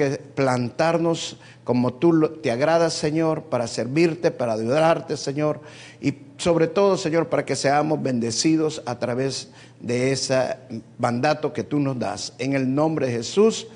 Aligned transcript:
Que 0.00 0.16
plantarnos 0.16 1.36
como 1.64 1.92
tú 1.92 2.28
te 2.42 2.50
agradas, 2.50 2.94
Señor, 2.94 3.44
para 3.44 3.66
servirte, 3.66 4.30
para 4.30 4.54
ayudarte, 4.54 5.16
Señor, 5.18 5.60
y 6.00 6.14
sobre 6.38 6.68
todo, 6.68 6.96
Señor, 6.96 7.28
para 7.28 7.44
que 7.44 7.54
seamos 7.54 8.02
bendecidos 8.02 8.82
a 8.86 8.98
través 8.98 9.50
de 9.78 10.12
ese 10.12 10.56
mandato 10.98 11.52
que 11.52 11.64
tú 11.64 11.78
nos 11.78 11.98
das. 11.98 12.32
En 12.38 12.54
el 12.54 12.74
nombre 12.74 13.08
de 13.08 13.12
Jesús, 13.12 13.66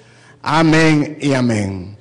amén 0.43 1.19
y 1.21 1.35
amén. 1.35 1.95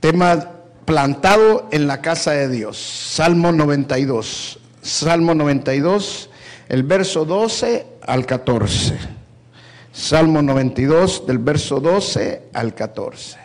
Tema 0.00 0.50
plantado 0.84 1.68
en 1.70 1.86
la 1.86 2.00
casa 2.00 2.32
de 2.32 2.48
Dios, 2.48 2.76
Salmo 2.76 3.52
92, 3.52 4.58
Salmo 4.82 5.34
92, 5.34 6.30
el 6.68 6.82
verso 6.82 7.24
12 7.24 7.86
al 8.02 8.26
14. 8.26 9.17
Salmo 10.02 10.40
92 10.42 11.26
del 11.26 11.38
verso 11.38 11.80
12 11.80 12.50
al 12.52 12.72
14. 12.72 13.36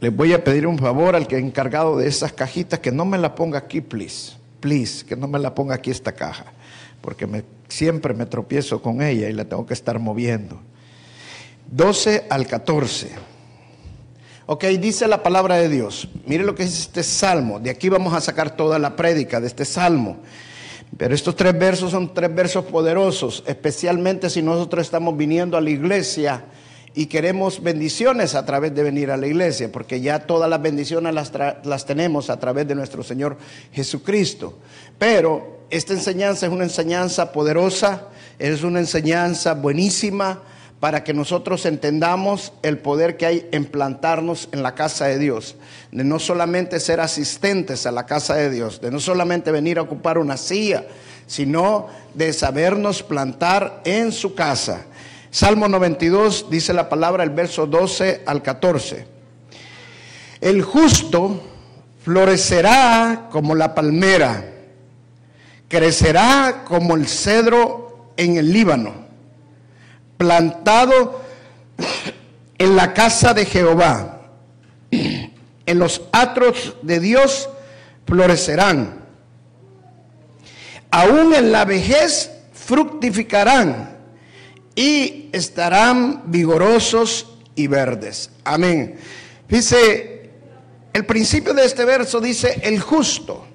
Les 0.00 0.14
voy 0.14 0.34
a 0.34 0.44
pedir 0.44 0.66
un 0.66 0.78
favor 0.78 1.16
al 1.16 1.26
que 1.26 1.38
encargado 1.38 1.96
de 1.96 2.06
esas 2.06 2.34
cajitas 2.34 2.80
que 2.80 2.92
no 2.92 3.06
me 3.06 3.16
la 3.16 3.34
ponga 3.34 3.58
aquí, 3.60 3.80
please. 3.80 4.32
Please, 4.60 5.06
que 5.06 5.16
no 5.16 5.28
me 5.28 5.38
la 5.38 5.54
ponga 5.54 5.74
aquí 5.76 5.90
esta 5.90 6.12
caja, 6.12 6.44
porque 7.00 7.26
me- 7.26 7.42
siempre 7.68 8.12
me 8.12 8.26
tropiezo 8.26 8.82
con 8.82 9.00
ella 9.00 9.30
y 9.30 9.32
la 9.32 9.46
tengo 9.46 9.64
que 9.64 9.72
estar 9.72 9.98
moviendo. 9.98 10.60
12 11.70 12.26
al 12.28 12.46
14. 12.46 13.12
Ok, 14.44 14.64
dice 14.78 15.08
la 15.08 15.22
palabra 15.22 15.56
de 15.56 15.70
Dios. 15.70 16.06
Mire 16.26 16.44
lo 16.44 16.54
que 16.54 16.64
es 16.64 16.78
este 16.80 17.02
salmo. 17.02 17.60
De 17.60 17.70
aquí 17.70 17.88
vamos 17.88 18.12
a 18.12 18.20
sacar 18.20 18.54
toda 18.54 18.78
la 18.78 18.94
prédica 18.94 19.40
de 19.40 19.46
este 19.46 19.64
salmo. 19.64 20.18
Pero 20.96 21.14
estos 21.14 21.36
tres 21.36 21.58
versos 21.58 21.92
son 21.92 22.12
tres 22.12 22.34
versos 22.34 22.64
poderosos, 22.64 23.42
especialmente 23.46 24.28
si 24.28 24.42
nosotros 24.42 24.86
estamos 24.86 25.16
viniendo 25.16 25.56
a 25.56 25.60
la 25.60 25.70
iglesia 25.70 26.44
y 26.94 27.06
queremos 27.06 27.62
bendiciones 27.62 28.34
a 28.34 28.44
través 28.44 28.74
de 28.74 28.82
venir 28.82 29.10
a 29.10 29.16
la 29.16 29.26
iglesia, 29.26 29.70
porque 29.70 30.00
ya 30.00 30.18
todas 30.20 30.50
las 30.50 30.60
bendiciones 30.60 31.14
las, 31.14 31.86
tenemos 31.86 32.30
a 32.30 32.38
través 32.40 32.66
de 32.66 32.74
nuestro 32.74 33.02
Señor 33.02 33.36
Jesucristo. 33.72 34.58
Pero 34.98 35.60
esta 35.70 35.92
enseñanza 35.92 36.46
es 36.46 36.52
una 36.52 36.64
enseñanza 36.64 37.30
poderosa, 37.30 38.08
es 38.38 38.62
una 38.64 38.80
enseñanza 38.80 39.54
buenísima 39.54 40.42
para 40.80 41.04
que 41.04 41.12
nosotros 41.12 41.66
entendamos 41.66 42.54
el 42.62 42.78
poder 42.78 43.18
que 43.18 43.26
hay 43.26 43.48
en 43.52 43.66
plantarnos 43.66 44.48
en 44.50 44.62
la 44.62 44.74
casa 44.74 45.06
de 45.06 45.18
Dios, 45.18 45.56
de 45.92 46.04
no 46.04 46.18
solamente 46.18 46.80
ser 46.80 47.00
asistentes 47.00 47.84
a 47.84 47.92
la 47.92 48.06
casa 48.06 48.34
de 48.34 48.48
Dios, 48.48 48.80
de 48.80 48.90
no 48.90 48.98
solamente 48.98 49.52
venir 49.52 49.78
a 49.78 49.82
ocupar 49.82 50.16
una 50.16 50.38
silla, 50.38 50.86
sino 51.26 51.88
de 52.14 52.32
sabernos 52.32 53.02
plantar 53.02 53.82
en 53.84 54.10
su 54.10 54.34
casa. 54.34 54.86
Salmo 55.30 55.68
92 55.68 56.46
dice 56.50 56.72
la 56.72 56.88
palabra, 56.88 57.24
el 57.24 57.30
verso 57.30 57.66
12 57.66 58.22
al 58.24 58.42
14. 58.42 59.06
El 60.40 60.62
justo 60.62 61.42
florecerá 62.02 63.28
como 63.30 63.54
la 63.54 63.74
palmera, 63.74 64.50
crecerá 65.68 66.64
como 66.66 66.96
el 66.96 67.06
cedro 67.06 68.12
en 68.16 68.38
el 68.38 68.50
Líbano 68.50 69.09
plantado 70.20 71.22
en 72.58 72.76
la 72.76 72.92
casa 72.92 73.32
de 73.32 73.46
Jehová. 73.46 74.20
En 74.90 75.78
los 75.78 76.02
atros 76.12 76.76
de 76.82 77.00
Dios 77.00 77.48
florecerán. 78.06 79.02
Aún 80.90 81.32
en 81.32 81.50
la 81.50 81.64
vejez 81.64 82.30
fructificarán 82.52 83.96
y 84.74 85.30
estarán 85.32 86.24
vigorosos 86.26 87.38
y 87.54 87.66
verdes. 87.66 88.30
Amén. 88.44 88.98
Dice, 89.48 90.32
el 90.92 91.06
principio 91.06 91.54
de 91.54 91.64
este 91.64 91.86
verso 91.86 92.20
dice 92.20 92.60
el 92.62 92.78
justo. 92.78 93.46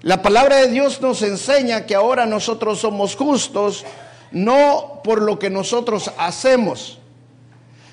La 0.00 0.22
palabra 0.22 0.56
de 0.56 0.68
Dios 0.68 1.02
nos 1.02 1.20
enseña 1.20 1.84
que 1.84 1.94
ahora 1.94 2.24
nosotros 2.24 2.78
somos 2.80 3.14
justos 3.14 3.84
no 4.32 5.00
por 5.04 5.22
lo 5.22 5.38
que 5.38 5.50
nosotros 5.50 6.10
hacemos. 6.18 6.98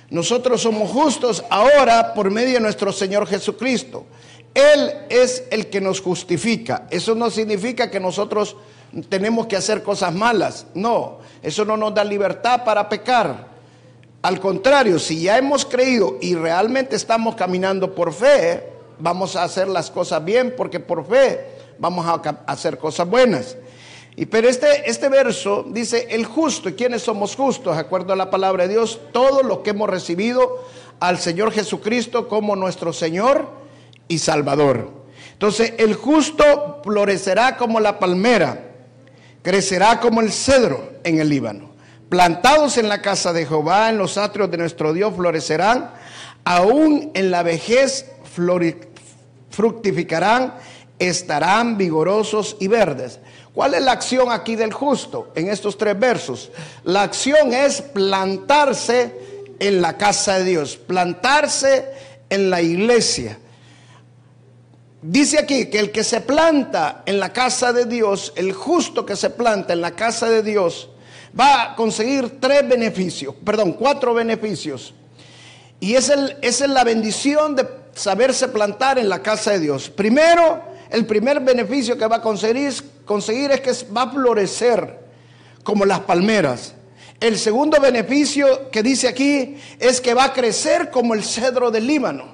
Nosotros 0.10 0.62
somos 0.62 0.90
justos 0.90 1.44
ahora 1.50 2.14
por 2.14 2.32
medio 2.32 2.56
de 2.56 2.60
nuestro 2.60 2.92
Señor 2.92 3.28
Jesucristo. 3.28 4.06
Él 4.54 4.92
es 5.10 5.44
el 5.52 5.68
que 5.68 5.82
nos 5.82 6.02
justifica. 6.02 6.88
Eso 6.90 7.14
no 7.14 7.30
significa 7.30 7.92
que 7.92 8.00
nosotros 8.00 8.56
tenemos 9.08 9.46
que 9.46 9.56
hacer 9.56 9.84
cosas 9.84 10.14
malas. 10.14 10.66
No, 10.74 11.20
eso 11.44 11.64
no 11.64 11.78
nos 11.78 11.94
da 11.94 12.04
libertad 12.04 12.64
para 12.64 12.90
pecar. 12.90 13.48
Al 14.22 14.40
contrario, 14.40 15.00
si 15.00 15.22
ya 15.22 15.38
hemos 15.38 15.64
creído 15.66 16.18
y 16.20 16.36
realmente 16.36 16.96
estamos 16.96 17.36
caminando 17.36 17.94
por 17.94 18.12
fe, 18.12 18.68
vamos 18.98 19.36
a 19.36 19.44
hacer 19.44 19.68
las 19.68 19.92
cosas 19.92 20.26
bien 20.26 20.54
porque 20.58 20.80
por 20.80 21.06
fe 21.08 21.40
vamos 21.78 22.06
a 22.06 22.16
hacer 22.48 22.78
cosas 22.78 23.08
buenas. 23.08 23.56
Y 24.19 24.25
pero 24.25 24.50
este, 24.50 24.90
este 24.90 25.07
verso 25.07 25.66
dice, 25.66 26.07
el 26.09 26.25
justo, 26.25 26.68
¿y 26.68 26.74
quiénes 26.74 27.03
somos 27.03 27.38
justos? 27.38 27.75
De 27.75 27.80
acuerdo 27.80 28.12
a 28.12 28.18
la 28.18 28.30
palabra 28.30 28.68
de 28.68 28.74
Dios, 28.74 29.00
todos 29.13 29.46
los 29.46 29.59
que 29.59 29.69
hemos 29.69 29.90
recibido 29.90 30.62
al 31.00 31.19
Señor 31.19 31.53
Jesucristo 31.53 32.28
como 32.28 32.58
nuestro 32.58 32.91
Señor 32.91 33.47
y 34.09 34.18
Salvador. 34.18 34.91
Entonces, 35.31 35.74
el 35.78 35.94
justo 35.94 36.81
florecerá 36.84 37.56
como 37.56 37.79
la 37.79 37.97
palmera, 37.97 38.72
crecerá 39.41 40.02
como 40.02 40.19
el 40.19 40.34
cedro 40.34 40.96
en 41.06 41.22
el 41.22 41.29
Líbano. 41.29 41.69
Plantados 42.09 42.78
en 42.78 42.90
la 42.90 43.02
casa 43.02 43.31
de 43.31 43.46
Jehová, 43.46 43.90
en 43.90 43.97
los 43.97 44.18
atrios 44.18 44.52
de 44.52 44.58
nuestro 44.58 44.91
Dios, 44.91 45.16
florecerán, 45.16 45.91
aún 46.44 47.12
en 47.13 47.31
la 47.31 47.41
vejez 47.41 48.06
fructificarán, 49.50 50.56
estarán 51.00 51.78
vigorosos 51.78 52.58
y 52.59 52.68
verdes. 52.68 53.22
¿Cuál 53.54 53.74
es 53.74 53.82
la 53.82 53.94
acción 53.94 54.32
aquí 54.32 54.56
del 54.56 54.72
justo 54.72 55.32
en 55.36 55.50
estos 55.50 55.78
tres 55.78 56.00
versos? 56.00 56.52
La 56.84 57.02
acción 57.04 57.54
es 57.54 57.82
plantarse 57.82 59.14
en 59.60 59.82
la 59.82 59.98
casa 59.98 60.40
de 60.40 60.46
Dios, 60.46 60.78
plantarse 60.78 61.86
en 62.30 62.50
la 62.50 62.62
iglesia. 62.62 63.38
Dice 65.02 65.40
aquí 65.40 65.68
que 65.68 65.80
el 65.80 65.92
que 65.92 66.04
se 66.04 66.22
planta 66.22 67.04
en 67.06 67.20
la 67.20 67.32
casa 67.32 67.74
de 67.74 67.86
Dios, 67.86 68.34
el 68.36 68.54
justo 68.54 69.06
que 69.06 69.16
se 69.16 69.30
planta 69.30 69.74
en 69.74 69.82
la 69.82 69.92
casa 69.92 70.30
de 70.30 70.44
Dios, 70.44 70.90
va 71.38 71.64
a 71.64 71.76
conseguir 71.76 72.40
tres 72.40 72.68
beneficios, 72.68 73.34
perdón, 73.46 73.74
cuatro 73.74 74.14
beneficios. 74.14 74.94
Y 75.80 75.96
es 75.96 76.09
el- 76.09 76.38
esa 76.42 76.66
es 76.66 76.72
la 76.72 76.84
bendición 76.84 77.56
de 77.56 77.66
saberse 77.96 78.50
plantar 78.50 79.00
en 79.00 79.08
la 79.08 79.22
casa 79.22 79.52
de 79.52 79.59
Dios. 79.59 79.90
Primero, 79.90 80.62
el 80.90 81.06
primer 81.06 81.40
beneficio 81.40 81.98
que 81.98 82.08
va 82.08 82.18
a 82.18 82.22
conseguir, 82.22 82.74
conseguir 83.09 83.50
es 83.50 83.62
que 83.62 83.92
va 83.92 84.03
a 84.03 84.12
florecer 84.12 85.00
como 85.64 85.84
las 85.84 86.02
palmeras. 86.02 86.75
El 87.20 87.40
segundo 87.40 87.81
beneficio 87.81 88.70
que 88.70 88.84
dice 88.84 89.08
aquí 89.08 89.58
es 89.80 90.00
que 90.00 90.14
va 90.14 90.25
a 90.25 90.34
crecer 90.34 90.92
como 90.92 91.16
el 91.16 91.24
cedro 91.24 91.72
del 91.72 91.88
Líbano. 91.88 92.25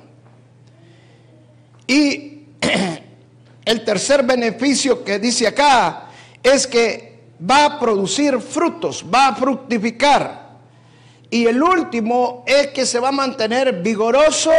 Y 1.87 2.47
el 3.65 3.85
tercer 3.85 4.23
beneficio 4.23 5.01
que 5.01 5.17
dice 5.17 5.47
acá 5.47 6.09
es 6.43 6.67
que 6.67 7.19
va 7.49 7.63
a 7.63 7.79
producir 7.79 8.41
frutos, 8.41 9.01
va 9.01 9.29
a 9.29 9.35
fructificar. 9.37 10.57
Y 11.29 11.45
el 11.45 11.63
último 11.63 12.43
es 12.45 12.67
que 12.67 12.85
se 12.85 12.99
va 12.99 13.07
a 13.07 13.13
mantener 13.13 13.81
vigoroso 13.81 14.51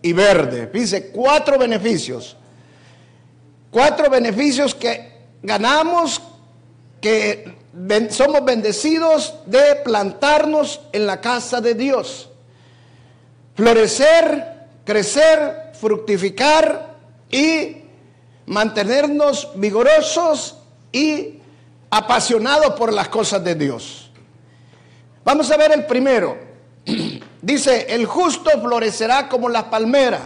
y 0.00 0.14
verde. 0.14 0.70
Dice, 0.72 1.10
cuatro 1.10 1.58
beneficios. 1.58 2.38
Cuatro 3.70 4.08
beneficios 4.08 4.74
que 4.74 5.11
ganamos, 5.42 6.20
que 7.00 7.56
somos 8.10 8.44
bendecidos 8.44 9.34
de 9.46 9.76
plantarnos 9.84 10.80
en 10.92 11.06
la 11.06 11.20
casa 11.20 11.60
de 11.60 11.74
Dios. 11.74 12.28
Florecer, 13.54 14.68
crecer, 14.84 15.72
fructificar 15.78 16.96
y 17.30 17.82
mantenernos 18.46 19.50
vigorosos 19.56 20.58
y 20.92 21.40
apasionados 21.90 22.74
por 22.74 22.92
las 22.92 23.08
cosas 23.08 23.42
de 23.42 23.54
Dios. 23.54 24.10
Vamos 25.24 25.50
a 25.50 25.56
ver 25.56 25.72
el 25.72 25.86
primero. 25.86 26.38
Dice, 27.42 27.86
el 27.88 28.06
justo 28.06 28.50
florecerá 28.60 29.28
como 29.28 29.48
la 29.48 29.68
palmera. 29.68 30.20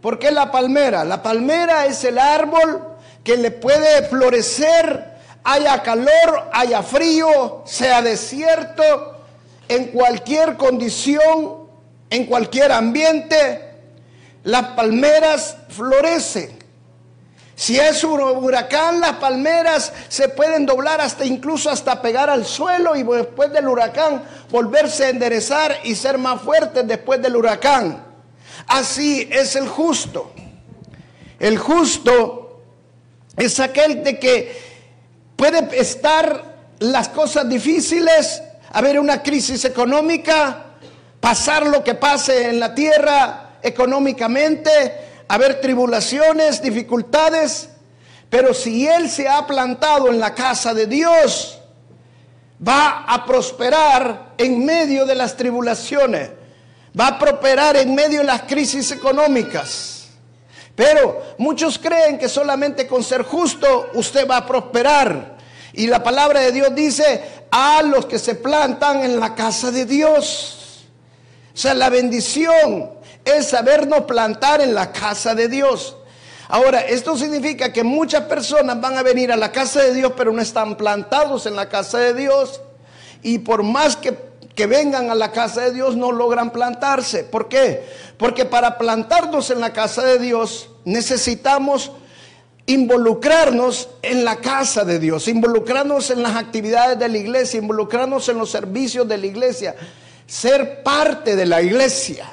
¿Por 0.00 0.18
qué 0.18 0.30
la 0.30 0.50
palmera? 0.50 1.04
La 1.04 1.22
palmera 1.22 1.86
es 1.86 2.02
el 2.04 2.18
árbol 2.18 2.93
que 3.24 3.36
le 3.38 3.50
puede 3.50 4.06
florecer, 4.08 5.14
haya 5.42 5.82
calor, 5.82 6.50
haya 6.52 6.82
frío, 6.82 7.62
sea 7.66 8.02
desierto, 8.02 9.18
en 9.66 9.86
cualquier 9.86 10.56
condición, 10.56 11.64
en 12.10 12.26
cualquier 12.26 12.70
ambiente, 12.70 13.72
las 14.44 14.68
palmeras 14.68 15.56
florecen. 15.70 16.58
Si 17.56 17.78
es 17.78 18.02
un 18.04 18.20
huracán, 18.20 19.00
las 19.00 19.14
palmeras 19.14 19.92
se 20.08 20.28
pueden 20.28 20.66
doblar 20.66 21.00
hasta 21.00 21.24
incluso 21.24 21.70
hasta 21.70 22.02
pegar 22.02 22.28
al 22.28 22.44
suelo 22.44 22.96
y 22.96 23.04
después 23.04 23.52
del 23.52 23.68
huracán 23.68 24.24
volverse 24.50 25.06
a 25.06 25.08
enderezar 25.10 25.78
y 25.84 25.94
ser 25.94 26.18
más 26.18 26.42
fuertes 26.42 26.86
después 26.86 27.22
del 27.22 27.36
huracán. 27.36 28.04
Así 28.66 29.28
es 29.30 29.56
el 29.56 29.68
justo. 29.68 30.32
El 31.38 31.58
justo 31.58 32.43
es 33.36 33.60
aquel 33.60 34.04
de 34.04 34.18
que 34.18 34.56
puede 35.36 35.80
estar 35.80 36.54
las 36.78 37.08
cosas 37.08 37.48
difíciles, 37.48 38.42
haber 38.72 38.98
una 38.98 39.22
crisis 39.22 39.64
económica, 39.64 40.64
pasar 41.20 41.66
lo 41.66 41.82
que 41.82 41.94
pase 41.94 42.50
en 42.50 42.60
la 42.60 42.74
tierra 42.74 43.58
económicamente, 43.62 44.70
haber 45.28 45.60
tribulaciones, 45.60 46.60
dificultades, 46.60 47.70
pero 48.28 48.52
si 48.52 48.86
él 48.86 49.08
se 49.08 49.28
ha 49.28 49.46
plantado 49.46 50.08
en 50.08 50.20
la 50.20 50.34
casa 50.34 50.74
de 50.74 50.86
Dios, 50.86 51.58
va 52.66 53.04
a 53.06 53.24
prosperar 53.24 54.34
en 54.38 54.64
medio 54.64 55.06
de 55.06 55.14
las 55.14 55.36
tribulaciones, 55.36 56.30
va 56.98 57.08
a 57.08 57.18
prosperar 57.18 57.76
en 57.76 57.94
medio 57.94 58.20
de 58.20 58.26
las 58.26 58.42
crisis 58.42 58.90
económicas. 58.90 59.93
Pero 60.74 61.22
muchos 61.38 61.78
creen 61.78 62.18
que 62.18 62.28
solamente 62.28 62.86
con 62.86 63.02
ser 63.04 63.22
justo 63.22 63.90
usted 63.94 64.28
va 64.28 64.38
a 64.38 64.46
prosperar. 64.46 65.36
Y 65.72 65.86
la 65.86 66.02
palabra 66.02 66.40
de 66.40 66.52
Dios 66.52 66.74
dice 66.74 67.22
a 67.50 67.82
los 67.82 68.06
que 68.06 68.18
se 68.18 68.34
plantan 68.34 69.04
en 69.04 69.20
la 69.20 69.34
casa 69.34 69.70
de 69.70 69.84
Dios. 69.84 70.86
O 71.54 71.56
sea, 71.56 71.74
la 71.74 71.90
bendición 71.90 72.90
es 73.24 73.46
sabernos 73.48 74.02
plantar 74.02 74.60
en 74.60 74.74
la 74.74 74.92
casa 74.92 75.34
de 75.34 75.48
Dios. 75.48 75.96
Ahora, 76.48 76.80
esto 76.80 77.16
significa 77.16 77.72
que 77.72 77.82
muchas 77.82 78.24
personas 78.24 78.80
van 78.80 78.98
a 78.98 79.02
venir 79.02 79.32
a 79.32 79.36
la 79.36 79.50
casa 79.50 79.82
de 79.82 79.94
Dios, 79.94 80.12
pero 80.16 80.32
no 80.32 80.42
están 80.42 80.76
plantados 80.76 81.46
en 81.46 81.56
la 81.56 81.68
casa 81.68 81.98
de 81.98 82.14
Dios. 82.14 82.60
Y 83.22 83.38
por 83.38 83.62
más 83.62 83.96
que, 83.96 84.12
que 84.54 84.66
vengan 84.66 85.10
a 85.10 85.14
la 85.14 85.32
casa 85.32 85.62
de 85.62 85.72
Dios, 85.72 85.96
no 85.96 86.12
logran 86.12 86.50
plantarse. 86.50 87.24
¿Por 87.24 87.48
qué? 87.48 87.84
Porque 88.16 88.44
para 88.44 88.78
plantarnos 88.78 89.50
en 89.50 89.60
la 89.60 89.72
casa 89.72 90.02
de 90.04 90.18
Dios 90.18 90.70
necesitamos 90.84 91.90
involucrarnos 92.66 93.88
en 94.02 94.24
la 94.24 94.36
casa 94.36 94.84
de 94.84 94.98
Dios, 94.98 95.28
involucrarnos 95.28 96.10
en 96.10 96.22
las 96.22 96.36
actividades 96.36 96.98
de 96.98 97.08
la 97.08 97.18
iglesia, 97.18 97.58
involucrarnos 97.58 98.28
en 98.28 98.38
los 98.38 98.50
servicios 98.50 99.06
de 99.06 99.18
la 99.18 99.26
iglesia, 99.26 99.74
ser 100.26 100.82
parte 100.82 101.36
de 101.36 101.46
la 101.46 101.60
iglesia. 101.60 102.26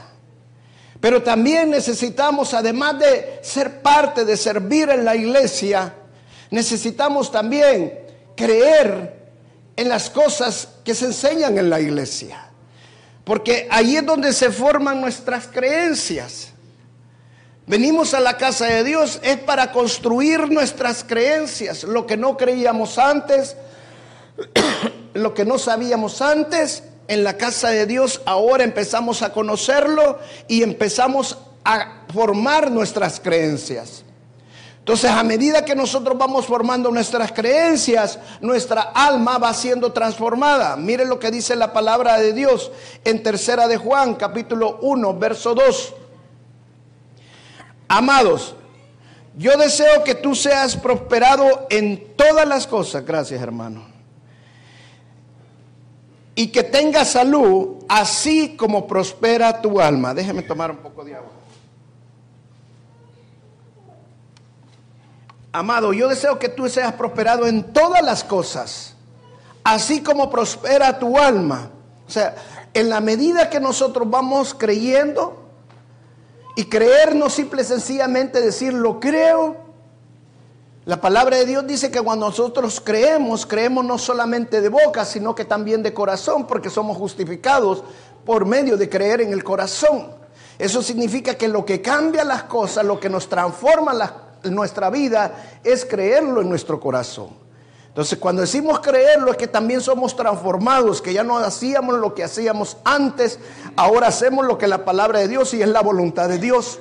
Pero 0.99 1.23
también 1.23 1.71
necesitamos, 1.71 2.53
además 2.53 2.99
de 2.99 3.39
ser 3.41 3.81
parte, 3.81 4.23
de 4.23 4.37
servir 4.37 4.89
en 4.89 5.03
la 5.03 5.15
iglesia, 5.15 5.95
necesitamos 6.51 7.31
también 7.31 7.99
creer 8.35 9.20
en 9.75 9.89
las 9.89 10.09
cosas 10.09 10.67
que 10.83 10.95
se 10.95 11.05
enseñan 11.05 11.57
en 11.57 11.69
la 11.69 11.79
iglesia. 11.79 12.47
Porque 13.23 13.67
ahí 13.71 13.97
es 13.97 14.05
donde 14.05 14.33
se 14.33 14.51
forman 14.51 15.01
nuestras 15.01 15.47
creencias. 15.47 16.49
Venimos 17.67 18.13
a 18.13 18.19
la 18.19 18.37
casa 18.37 18.65
de 18.65 18.83
Dios 18.83 19.19
es 19.23 19.37
para 19.37 19.71
construir 19.71 20.49
nuestras 20.49 21.03
creencias, 21.03 21.83
lo 21.83 22.05
que 22.05 22.17
no 22.17 22.35
creíamos 22.35 22.97
antes, 22.97 23.55
lo 25.13 25.33
que 25.33 25.45
no 25.45 25.57
sabíamos 25.57 26.21
antes, 26.21 26.83
en 27.07 27.23
la 27.23 27.37
casa 27.37 27.69
de 27.69 27.85
Dios, 27.85 28.21
ahora 28.25 28.63
empezamos 28.63 29.21
a 29.21 29.33
conocerlo 29.33 30.19
y 30.47 30.63
empezamos 30.63 31.37
a 31.63 32.03
formar 32.11 32.71
nuestras 32.71 33.19
creencias. 33.19 34.03
Entonces, 34.81 35.11
a 35.11 35.23
medida 35.23 35.63
que 35.63 35.75
nosotros 35.75 36.17
vamos 36.17 36.47
formando 36.47 36.89
nuestras 36.89 37.31
creencias, 37.31 38.17
nuestra 38.41 38.81
alma 38.81 39.37
va 39.37 39.53
siendo 39.53 39.93
transformada. 39.93 40.75
Mire 40.75 41.05
lo 41.05 41.19
que 41.19 41.29
dice 41.29 41.55
la 41.55 41.71
palabra 41.71 42.17
de 42.17 42.33
Dios 42.33 42.71
en 43.05 43.21
Tercera 43.21 43.67
de 43.67 43.77
Juan, 43.77 44.15
capítulo 44.15 44.79
1, 44.81 45.19
verso 45.19 45.53
2. 45.53 45.93
Amados, 47.89 48.55
yo 49.37 49.55
deseo 49.55 50.03
que 50.03 50.15
tú 50.15 50.33
seas 50.33 50.75
prosperado 50.75 51.67
en 51.69 52.15
todas 52.15 52.47
las 52.47 52.65
cosas. 52.65 53.05
Gracias, 53.05 53.39
hermano 53.39 53.91
y 56.35 56.47
que 56.47 56.63
tenga 56.63 57.05
salud, 57.05 57.83
así 57.87 58.55
como 58.55 58.87
prospera 58.87 59.61
tu 59.61 59.79
alma. 59.79 60.13
Déjeme 60.13 60.41
tomar 60.41 60.71
un 60.71 60.77
poco 60.77 61.03
de 61.03 61.15
agua. 61.15 61.40
Amado, 65.53 65.91
yo 65.91 66.07
deseo 66.07 66.39
que 66.39 66.49
tú 66.49 66.69
seas 66.69 66.93
prosperado 66.93 67.45
en 67.45 67.73
todas 67.73 68.01
las 68.01 68.23
cosas, 68.23 68.95
así 69.63 70.01
como 70.01 70.29
prospera 70.29 70.97
tu 70.97 71.17
alma. 71.17 71.69
O 72.07 72.11
sea, 72.11 72.35
en 72.73 72.89
la 72.89 73.01
medida 73.01 73.49
que 73.49 73.59
nosotros 73.59 74.09
vamos 74.09 74.53
creyendo, 74.53 75.41
y 76.55 76.65
creer 76.65 77.15
no 77.15 77.29
simple 77.29 77.61
y 77.61 77.65
sencillamente 77.65 78.41
decir 78.41 78.73
lo 78.73 78.99
creo, 78.99 79.57
la 80.85 80.99
palabra 80.99 81.37
de 81.37 81.45
Dios 81.45 81.67
dice 81.67 81.91
que 81.91 82.01
cuando 82.01 82.25
nosotros 82.27 82.81
creemos, 82.81 83.45
creemos 83.45 83.85
no 83.85 83.97
solamente 83.97 84.61
de 84.61 84.69
boca, 84.69 85.05
sino 85.05 85.35
que 85.35 85.45
también 85.45 85.83
de 85.83 85.93
corazón, 85.93 86.47
porque 86.47 86.69
somos 86.69 86.97
justificados 86.97 87.83
por 88.25 88.45
medio 88.45 88.77
de 88.77 88.89
creer 88.89 89.21
en 89.21 89.31
el 89.31 89.43
corazón. 89.43 90.07
Eso 90.57 90.81
significa 90.81 91.35
que 91.35 91.47
lo 91.47 91.65
que 91.65 91.81
cambia 91.81 92.23
las 92.23 92.43
cosas, 92.43 92.83
lo 92.85 92.99
que 92.99 93.09
nos 93.09 93.29
transforma 93.29 93.93
nuestra 94.43 94.89
vida, 94.89 95.59
es 95.63 95.85
creerlo 95.85 96.41
en 96.41 96.49
nuestro 96.49 96.79
corazón. 96.79 97.29
Entonces, 97.87 98.17
cuando 98.19 98.41
decimos 98.41 98.79
creerlo, 98.79 99.31
es 99.31 99.37
que 99.37 99.47
también 99.47 99.81
somos 99.81 100.15
transformados, 100.15 101.01
que 101.01 101.13
ya 101.13 101.23
no 101.23 101.37
hacíamos 101.37 101.99
lo 101.99 102.15
que 102.15 102.23
hacíamos 102.23 102.77
antes, 102.85 103.37
ahora 103.75 104.07
hacemos 104.07 104.45
lo 104.45 104.57
que 104.57 104.67
la 104.67 104.85
palabra 104.85 105.19
de 105.19 105.27
Dios 105.27 105.53
y 105.53 105.61
es 105.61 105.67
la 105.67 105.81
voluntad 105.81 106.29
de 106.29 106.37
Dios. 106.37 106.79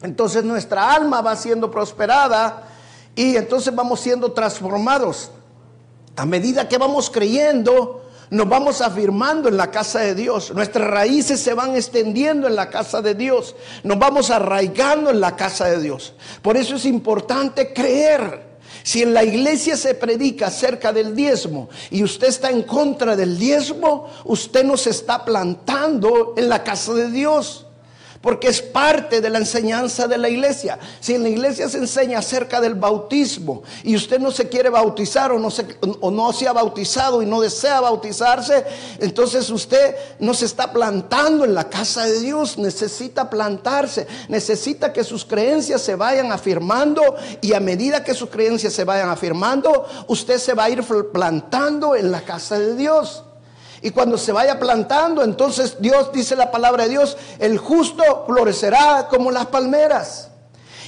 Entonces, 0.00 0.44
nuestra 0.44 0.92
alma 0.94 1.22
va 1.22 1.34
siendo 1.34 1.72
prosperada 1.72 2.68
y 3.16 3.36
entonces 3.36 3.74
vamos 3.74 3.98
siendo 3.98 4.30
transformados. 4.30 5.32
A 6.14 6.24
medida 6.24 6.68
que 6.68 6.78
vamos 6.78 7.10
creyendo, 7.10 8.07
nos 8.30 8.48
vamos 8.48 8.80
afirmando 8.80 9.48
en 9.48 9.56
la 9.56 9.70
casa 9.70 10.00
de 10.00 10.14
Dios. 10.14 10.52
Nuestras 10.54 10.88
raíces 10.88 11.40
se 11.40 11.54
van 11.54 11.74
extendiendo 11.74 12.46
en 12.46 12.56
la 12.56 12.68
casa 12.68 13.00
de 13.00 13.14
Dios. 13.14 13.54
Nos 13.82 13.98
vamos 13.98 14.30
arraigando 14.30 15.10
en 15.10 15.20
la 15.20 15.36
casa 15.36 15.66
de 15.66 15.80
Dios. 15.80 16.14
Por 16.42 16.56
eso 16.56 16.76
es 16.76 16.84
importante 16.84 17.72
creer. 17.72 18.48
Si 18.82 19.02
en 19.02 19.12
la 19.12 19.24
iglesia 19.24 19.76
se 19.76 19.94
predica 19.94 20.46
acerca 20.46 20.92
del 20.92 21.14
diezmo 21.14 21.68
y 21.90 22.02
usted 22.02 22.28
está 22.28 22.50
en 22.50 22.62
contra 22.62 23.16
del 23.16 23.38
diezmo, 23.38 24.08
usted 24.24 24.64
no 24.64 24.76
se 24.76 24.90
está 24.90 25.24
plantando 25.24 26.34
en 26.36 26.48
la 26.48 26.64
casa 26.64 26.94
de 26.94 27.10
Dios 27.10 27.67
porque 28.20 28.48
es 28.48 28.60
parte 28.60 29.20
de 29.20 29.30
la 29.30 29.38
enseñanza 29.38 30.08
de 30.08 30.18
la 30.18 30.28
iglesia. 30.28 30.78
Si 31.00 31.14
en 31.14 31.22
la 31.22 31.28
iglesia 31.28 31.68
se 31.68 31.78
enseña 31.78 32.18
acerca 32.18 32.60
del 32.60 32.74
bautismo 32.74 33.62
y 33.84 33.94
usted 33.94 34.18
no 34.18 34.30
se 34.30 34.48
quiere 34.48 34.70
bautizar 34.70 35.30
o 35.32 35.38
no 35.38 35.50
se, 35.50 35.66
o 36.00 36.10
no 36.10 36.32
se 36.32 36.48
ha 36.48 36.52
bautizado 36.52 37.22
y 37.22 37.26
no 37.26 37.40
desea 37.40 37.80
bautizarse, 37.80 38.64
entonces 38.98 39.48
usted 39.50 39.94
no 40.18 40.34
se 40.34 40.46
está 40.46 40.72
plantando 40.72 41.44
en 41.44 41.54
la 41.54 41.68
casa 41.68 42.06
de 42.06 42.20
Dios, 42.20 42.58
necesita 42.58 43.30
plantarse, 43.30 44.06
necesita 44.28 44.92
que 44.92 45.04
sus 45.04 45.24
creencias 45.24 45.80
se 45.82 45.94
vayan 45.94 46.32
afirmando 46.32 47.02
y 47.40 47.52
a 47.52 47.60
medida 47.60 48.02
que 48.02 48.14
sus 48.14 48.30
creencias 48.30 48.72
se 48.72 48.84
vayan 48.84 49.08
afirmando, 49.08 49.86
usted 50.08 50.38
se 50.38 50.54
va 50.54 50.64
a 50.64 50.70
ir 50.70 50.84
plantando 51.12 51.94
en 51.94 52.10
la 52.10 52.22
casa 52.22 52.58
de 52.58 52.74
Dios. 52.74 53.24
Y 53.80 53.90
cuando 53.90 54.18
se 54.18 54.32
vaya 54.32 54.58
plantando, 54.58 55.22
entonces 55.22 55.76
Dios 55.80 56.12
dice 56.12 56.34
la 56.34 56.50
palabra 56.50 56.84
de 56.84 56.90
Dios, 56.90 57.16
el 57.38 57.58
justo 57.58 58.24
florecerá 58.26 59.06
como 59.08 59.30
las 59.30 59.46
palmeras. 59.46 60.30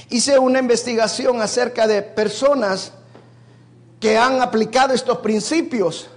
Hice 0.09 0.37
una 0.37 0.59
investigación 0.59 1.41
acerca 1.41 1.87
de 1.87 2.01
personas 2.01 2.91
que 3.99 4.17
han 4.17 4.41
aplicado 4.41 4.93
estos 4.93 5.19
principios 5.19 6.09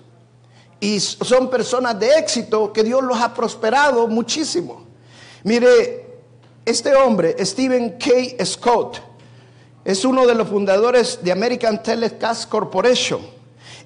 y 0.80 0.98
son 0.98 1.48
personas 1.48 1.98
de 2.00 2.18
éxito 2.18 2.72
que 2.72 2.82
Dios 2.82 3.02
los 3.02 3.18
ha 3.20 3.32
prosperado 3.32 4.08
muchísimo. 4.08 4.84
Mire, 5.44 6.18
este 6.64 6.94
hombre, 6.94 7.36
Stephen 7.44 7.98
K. 7.98 8.44
Scott, 8.44 9.00
es 9.84 10.04
uno 10.04 10.26
de 10.26 10.34
los 10.34 10.48
fundadores 10.48 11.20
de 11.22 11.30
American 11.30 11.82
Telecast 11.82 12.48
Corporation 12.48 13.20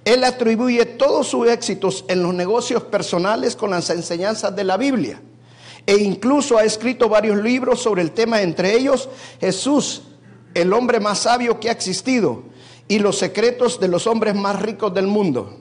él 0.09 0.25
atribuye 0.25 0.87
todos 0.87 1.29
sus 1.29 1.49
éxitos 1.49 2.07
en 2.09 2.23
los 2.23 2.33
negocios 2.33 2.83
personales 2.85 3.55
con 3.55 3.71
las 3.71 3.91
enseñanzas 3.91 4.57
de 4.57 4.65
la 4.65 4.79
Biblia. 4.79 5.21
E 5.85 5.97
incluso 5.99 6.57
ha 6.57 6.65
escrito 6.65 7.11
varios 7.11 7.37
libros 7.37 7.83
sobre 7.83 8.01
el 8.01 8.13
tema, 8.13 8.41
entre 8.41 8.75
ellos 8.75 9.11
Jesús 9.39 10.03
el 10.55 10.73
hombre 10.73 10.99
más 10.99 11.19
sabio 11.21 11.61
que 11.61 11.69
ha 11.69 11.73
existido 11.73 12.45
y 12.89 13.01
los 13.01 13.19
secretos 13.19 13.79
de 13.81 13.89
los 13.89 14.07
hombres 14.07 14.35
más 14.35 14.61
ricos 14.61 14.95
del 14.95 15.07
mundo. 15.07 15.59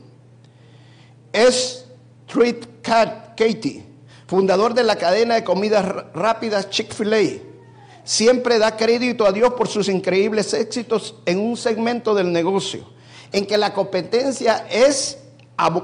Es 1.33 1.85
Treat 2.25 2.65
Katie, 2.81 3.85
fundador 4.27 4.73
de 4.73 4.83
la 4.83 4.95
cadena 4.95 5.35
de 5.35 5.43
comidas 5.43 5.85
rápidas 6.13 6.69
Chick-fil-A. 6.69 7.43
Siempre 8.05 8.59
da 8.59 8.77
crédito 8.77 9.25
a 9.25 9.33
Dios 9.33 9.53
por 9.55 9.67
sus 9.67 9.89
increíbles 9.89 10.53
éxitos 10.53 11.15
en 11.25 11.39
un 11.39 11.57
segmento 11.57 12.15
del 12.15 12.31
negocio, 12.31 12.87
en 13.31 13.45
que 13.45 13.57
la 13.57 13.73
competencia 13.73 14.65
es 14.69 15.17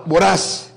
voraz. 0.06 0.72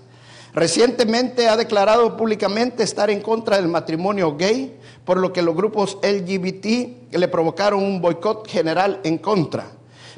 Recientemente 0.52 1.48
ha 1.48 1.56
declarado 1.56 2.16
públicamente 2.16 2.82
estar 2.82 3.10
en 3.10 3.20
contra 3.20 3.56
del 3.56 3.68
matrimonio 3.68 4.36
gay, 4.36 4.78
por 5.04 5.18
lo 5.18 5.32
que 5.32 5.42
los 5.42 5.54
grupos 5.54 5.98
LGBT 6.02 7.12
le 7.12 7.28
provocaron 7.28 7.82
un 7.82 8.00
boicot 8.00 8.48
general 8.48 9.00
en 9.04 9.18
contra. 9.18 9.66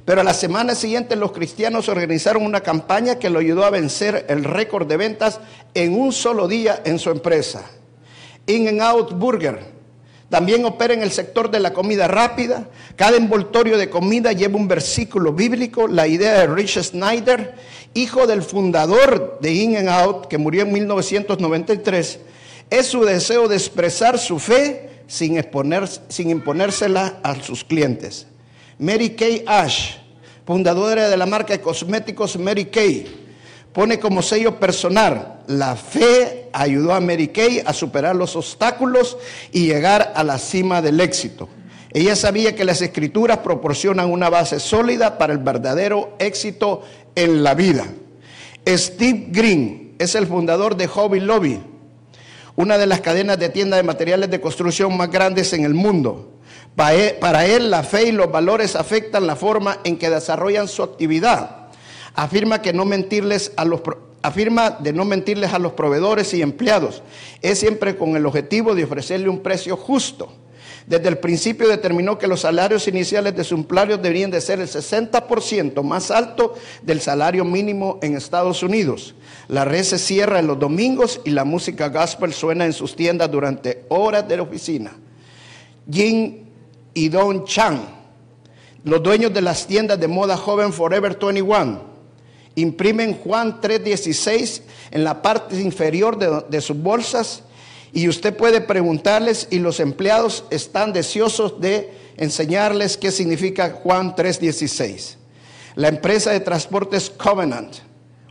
Pero 0.05 0.21
a 0.21 0.25
la 0.25 0.33
semana 0.33 0.75
siguiente 0.75 1.17
los 1.17 1.33
cristianos 1.33 1.89
organizaron 1.89 2.45
una 2.45 2.61
campaña 2.61 3.19
que 3.19 3.31
lo 3.31 3.41
ayudó 3.41 3.65
a 3.65 3.71
vencer 3.71 4.27
el 4.29 4.45
récord 4.45 4.87
de 4.87 4.97
ventas 4.97 5.41
en 5.75 6.01
un 6.01 6.13
solo 6.13 6.49
día 6.49 6.83
en 6.85 6.99
su 6.99 7.11
empresa. 7.11 7.69
In 8.47 8.69
and 8.69 8.81
Out 8.81 9.13
Burger 9.15 9.78
también 10.29 10.65
opera 10.65 10.93
en 10.93 11.03
el 11.03 11.11
sector 11.11 11.51
de 11.51 11.61
la 11.61 11.73
comida 11.73 12.07
rápida. 12.07 12.69
Cada 12.97 13.17
envoltorio 13.17 13.79
de 13.79 13.89
comida 13.89 14.33
lleva 14.33 14.57
un 14.57 14.69
versículo 14.69 15.33
bíblico, 15.33 15.89
la 15.89 16.07
idea 16.07 16.41
de 16.41 16.47
Rich 16.47 16.83
Snyder, 16.83 17.55
hijo 17.95 18.27
del 18.27 18.43
fundador 18.43 19.39
de 19.41 19.53
In 19.53 19.77
and 19.77 19.89
Out, 19.89 20.27
que 20.27 20.37
murió 20.37 20.63
en 20.63 20.73
1993. 20.73 22.21
Es 22.69 22.87
su 22.87 23.05
deseo 23.05 23.49
de 23.49 23.57
expresar 23.57 24.19
su 24.19 24.39
fe 24.39 25.03
sin, 25.07 25.39
exponer, 25.39 25.89
sin 26.09 26.29
imponérsela 26.29 27.21
a 27.23 27.35
sus 27.43 27.65
clientes. 27.65 28.27
Mary 28.79 29.11
Kay 29.11 29.45
Ash, 29.47 29.97
fundadora 30.47 31.09
de 31.09 31.17
la 31.17 31.27
marca 31.27 31.55
de 31.55 31.63
cosméticos 31.63 32.39
Mary 32.39 32.67
Kay, 32.67 33.18
pone 33.79 34.01
como 34.01 34.23
sello 34.23 34.59
personal, 34.59 35.39
la 35.47 35.77
fe 35.77 36.49
ayudó 36.53 36.93
a 36.95 37.01
Mary 37.01 37.29
Kay 37.29 37.63
a 37.65 37.73
superar 37.73 38.17
los 38.17 38.35
obstáculos 38.35 39.17
y 39.53 39.69
llegar 39.69 40.15
a 40.17 40.25
la 40.25 40.37
cima 40.39 40.83
del 40.83 41.01
éxito. 41.01 41.49
Ella 41.93 42.17
sabía 42.17 42.57
que 42.57 42.65
las 42.65 42.83
escrituras 42.83 43.39
proporcionan 43.39 44.11
una 44.11 44.31
base 44.31 44.59
sólida 44.59 45.17
para 45.17 45.33
el 45.33 45.39
verdadero 45.39 46.17
éxito 46.19 46.83
en 47.15 47.45
la 47.45 47.55
vida. 47.55 47.87
Steve 48.67 49.27
Green 49.29 49.95
es 50.01 50.17
el 50.17 50.27
fundador 50.27 50.77
de 50.77 50.89
Hobby 50.89 51.21
Lobby, 51.21 51.61
una 52.57 52.79
de 52.79 52.87
las 52.89 53.01
cadenas 53.01 53.39
de 53.39 53.49
tiendas 53.49 53.77
de 53.77 53.85
materiales 53.85 54.29
de 54.29 54.41
construcción 54.41 54.97
más 54.97 55.09
grandes 55.09 55.53
en 55.53 55.65
el 55.65 55.75
mundo. 55.75 56.33
Para 56.75 57.47
él 57.47 57.71
la 57.71 57.85
fe 57.85 58.09
y 58.09 58.11
los 58.11 58.29
valores 58.29 58.75
afectan 58.75 59.29
la 59.29 59.37
forma 59.37 59.79
en 59.85 59.97
que 59.99 60.11
desarrollan 60.11 60.67
su 60.67 60.83
actividad. 60.83 61.58
Afirma 62.19 62.61
que 62.61 62.73
no 62.73 62.85
mentirles 62.85 63.53
a 63.55 63.65
los 63.65 63.81
afirma 64.23 64.71
de 64.71 64.93
no 64.93 65.05
mentirles 65.05 65.53
a 65.53 65.61
los 65.61 65.75
proveedores 65.75 66.35
y 66.35 66.43
empleados. 66.43 67.01
Es 67.43 67.61
siempre 67.61 67.97
con 67.97 68.17
el 68.17 68.27
objetivo 68.27 68.75
de 68.75 68.83
ofrecerle 68.83 69.29
un 69.29 69.39
precio 69.39 69.77
justo. 69.77 70.33
Desde 70.89 71.07
el 71.07 71.19
principio 71.19 71.69
determinó 71.69 72.19
que 72.19 72.27
los 72.27 72.41
salarios 72.41 72.89
iniciales 72.89 73.37
de 73.37 73.45
sus 73.45 73.61
empleados 73.61 74.03
deberían 74.03 74.33
de 74.33 74.41
ser 74.41 74.59
el 74.59 74.67
60% 74.67 75.81
más 75.85 76.11
alto 76.11 76.55
del 76.83 77.01
salario 77.01 77.45
mínimo 77.45 78.01
en 78.03 78.17
Estados 78.17 78.65
Unidos. 78.65 79.15
La 79.47 79.65
red 79.65 79.85
se 79.85 79.99
cierra 79.99 80.41
en 80.41 80.49
los 80.49 80.59
domingos 80.59 81.21
y 81.25 81.31
la 81.31 81.45
música 81.45 81.89
gospel 81.89 82.33
suena 82.33 82.65
en 82.65 82.73
sus 82.73 82.97
tiendas 82.97 83.31
durante 83.31 83.85
horas 83.91 84.27
de 84.27 84.39
la 84.39 84.43
oficina. 84.43 84.91
Jim 85.89 86.47
y 86.95 87.09
Don 87.11 87.45
Chang, 87.45 87.79
los 88.83 89.01
dueños 89.01 89.33
de 89.33 89.43
las 89.43 89.69
tiendas 89.69 90.01
de 90.01 90.09
moda 90.09 90.37
joven 90.37 90.73
Forever 90.73 91.17
21, 91.17 91.88
imprimen 92.61 93.15
Juan 93.15 93.61
3:16 93.61 94.63
en 94.91 95.05
la 95.05 95.23
parte 95.23 95.61
inferior 95.61 96.19
de, 96.49 96.61
sus 96.61 96.77
bolsas 96.77 97.43
y 97.93 98.09
usted 98.09 98.37
puede 98.37 98.61
preguntarles 98.61 99.49
y 99.51 99.59
los 99.59 99.81
empleados 99.81 100.45
están 100.51 100.93
deseosos 100.93 101.61
de 101.61 101.91
enseñarles 102.17 102.97
qué 102.97 103.11
significa 103.11 103.79
Juan 103.83 104.15
3:16. 104.15 105.17
La 105.75 105.89
empresa 105.89 106.33
de 106.33 106.41
transportes 106.41 107.11
Covenant 107.11 107.77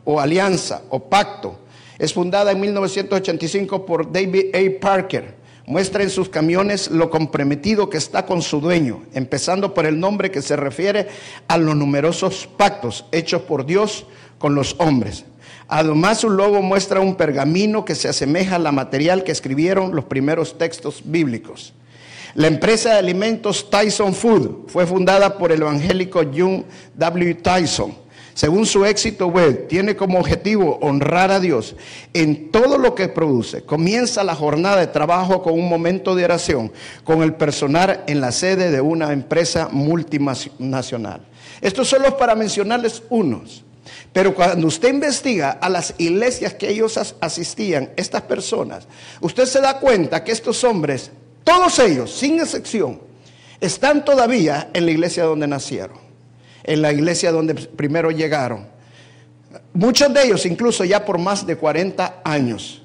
o 0.03 0.19
Alianza 0.19 0.81
o 0.89 0.99
Pacto 0.99 1.59
es 1.97 2.13
fundada 2.13 2.51
en 2.51 2.59
1985 2.59 3.85
por 3.85 4.11
David 4.11 4.53
A. 4.53 4.79
Parker 4.79 5.36
Muestra 5.67 6.01
en 6.01 6.09
sus 6.09 6.29
camiones 6.29 6.89
lo 6.89 7.09
comprometido 7.09 7.89
que 7.89 7.97
está 7.97 8.25
con 8.25 8.41
su 8.41 8.61
dueño, 8.61 9.03
empezando 9.13 9.73
por 9.73 9.85
el 9.85 9.99
nombre 9.99 10.31
que 10.31 10.41
se 10.41 10.55
refiere 10.55 11.09
a 11.49 11.57
los 11.57 11.75
numerosos 11.75 12.47
pactos 12.47 13.03
hechos 13.11 13.41
por 13.41 13.65
Dios 13.65 14.05
con 14.37 14.55
los 14.55 14.77
hombres. 14.79 15.25
Además, 15.67 16.19
su 16.19 16.29
logo 16.29 16.61
muestra 16.61 17.01
un 17.01 17.15
pergamino 17.15 17.83
que 17.83 17.95
se 17.95 18.07
asemeja 18.07 18.55
a 18.55 18.59
la 18.59 18.71
material 18.71 19.25
que 19.25 19.33
escribieron 19.33 19.93
los 19.93 20.05
primeros 20.05 20.57
textos 20.57 21.01
bíblicos. 21.03 21.73
La 22.33 22.47
empresa 22.47 22.93
de 22.93 22.99
alimentos 22.99 23.69
Tyson 23.69 24.13
Food 24.13 24.69
fue 24.69 24.87
fundada 24.87 25.37
por 25.37 25.51
el 25.51 25.63
evangélico 25.63 26.21
John 26.33 26.63
W. 26.95 27.33
Tyson 27.35 28.06
según 28.37 28.67
su 28.67 28.85
éxito 28.85 29.29
web, 29.29 29.67
tiene 29.67 29.95
como 29.95 30.19
objetivo 30.19 30.77
honrar 30.83 31.31
a 31.31 31.39
Dios 31.39 31.75
en 32.13 32.51
todo 32.51 32.77
lo 32.77 32.93
que 32.93 33.07
produce. 33.07 33.63
Comienza 33.63 34.23
la 34.23 34.35
jornada 34.35 34.77
de 34.77 34.85
trabajo 34.85 35.41
con 35.41 35.53
un 35.53 35.67
momento 35.67 36.13
de 36.13 36.25
oración 36.25 36.71
con 37.03 37.23
el 37.23 37.33
personal 37.33 38.03
en 38.05 38.21
la 38.21 38.31
sede 38.31 38.69
de 38.69 38.79
una 38.79 39.11
empresa 39.11 39.69
multinacional. 39.71 41.21
Esto 41.61 41.83
solo 41.83 42.09
es 42.09 42.13
para 42.13 42.35
mencionarles 42.35 43.01
unos. 43.09 43.63
Pero 44.13 44.35
cuando 44.35 44.67
usted 44.67 44.89
investiga 44.89 45.57
a 45.59 45.67
las 45.67 45.95
iglesias 45.97 46.53
que 46.53 46.69
ellos 46.69 47.15
asistían, 47.19 47.89
estas 47.95 48.21
personas, 48.21 48.87
usted 49.19 49.45
se 49.45 49.61
da 49.61 49.79
cuenta 49.79 50.23
que 50.23 50.31
estos 50.31 50.63
hombres, 50.63 51.09
todos 51.43 51.79
ellos, 51.79 52.15
sin 52.15 52.39
excepción, 52.39 53.01
están 53.59 54.05
todavía 54.05 54.69
en 54.75 54.85
la 54.85 54.91
iglesia 54.91 55.23
donde 55.23 55.47
nacieron 55.47 56.06
en 56.67 56.81
la 56.81 56.91
iglesia 56.91 57.31
donde 57.31 57.55
primero 57.55 58.11
llegaron. 58.11 58.67
Muchos 59.73 60.13
de 60.13 60.23
ellos 60.23 60.45
incluso 60.45 60.83
ya 60.83 61.03
por 61.03 61.17
más 61.17 61.47
de 61.47 61.55
40 61.55 62.21
años. 62.23 62.83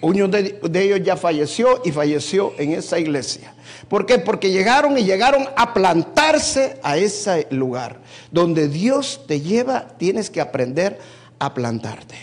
Uno 0.00 0.28
de, 0.28 0.60
ellos 0.74 1.00
ya 1.02 1.16
falleció 1.16 1.80
y 1.82 1.90
falleció 1.90 2.52
en 2.58 2.72
esa 2.72 2.98
iglesia. 2.98 3.54
¿Por 3.88 4.04
qué? 4.04 4.18
Porque 4.18 4.50
llegaron 4.50 4.98
y 4.98 5.04
llegaron 5.04 5.46
a 5.56 5.72
plantarse 5.72 6.78
a 6.82 6.98
ese 6.98 7.46
lugar. 7.50 8.00
Donde 8.30 8.68
Dios 8.68 9.22
te 9.26 9.40
lleva, 9.40 9.88
tienes 9.96 10.28
que 10.28 10.42
aprender 10.42 10.98
a 11.38 11.54
plantarte. 11.54 12.16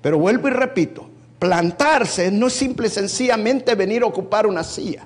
Pero 0.00 0.18
vuelvo 0.18 0.46
y 0.46 0.52
repito, 0.52 1.10
plantarse 1.40 2.30
no 2.30 2.46
es 2.46 2.52
simple 2.52 2.88
sencillamente 2.88 3.74
venir 3.74 4.02
a 4.02 4.06
ocupar 4.06 4.46
una 4.46 4.62
silla. 4.62 5.04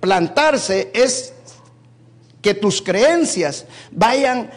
Plantarse 0.00 0.90
es 0.92 1.32
que 2.48 2.54
tus 2.54 2.80
creencias 2.80 3.66
vayan 3.90 4.50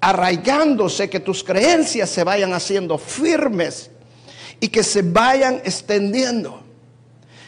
arraigándose, 0.00 1.10
que 1.10 1.18
tus 1.18 1.42
creencias 1.42 2.08
se 2.08 2.22
vayan 2.22 2.54
haciendo 2.54 2.98
firmes 2.98 3.90
y 4.60 4.68
que 4.68 4.84
se 4.84 5.02
vayan 5.02 5.56
extendiendo. 5.64 6.62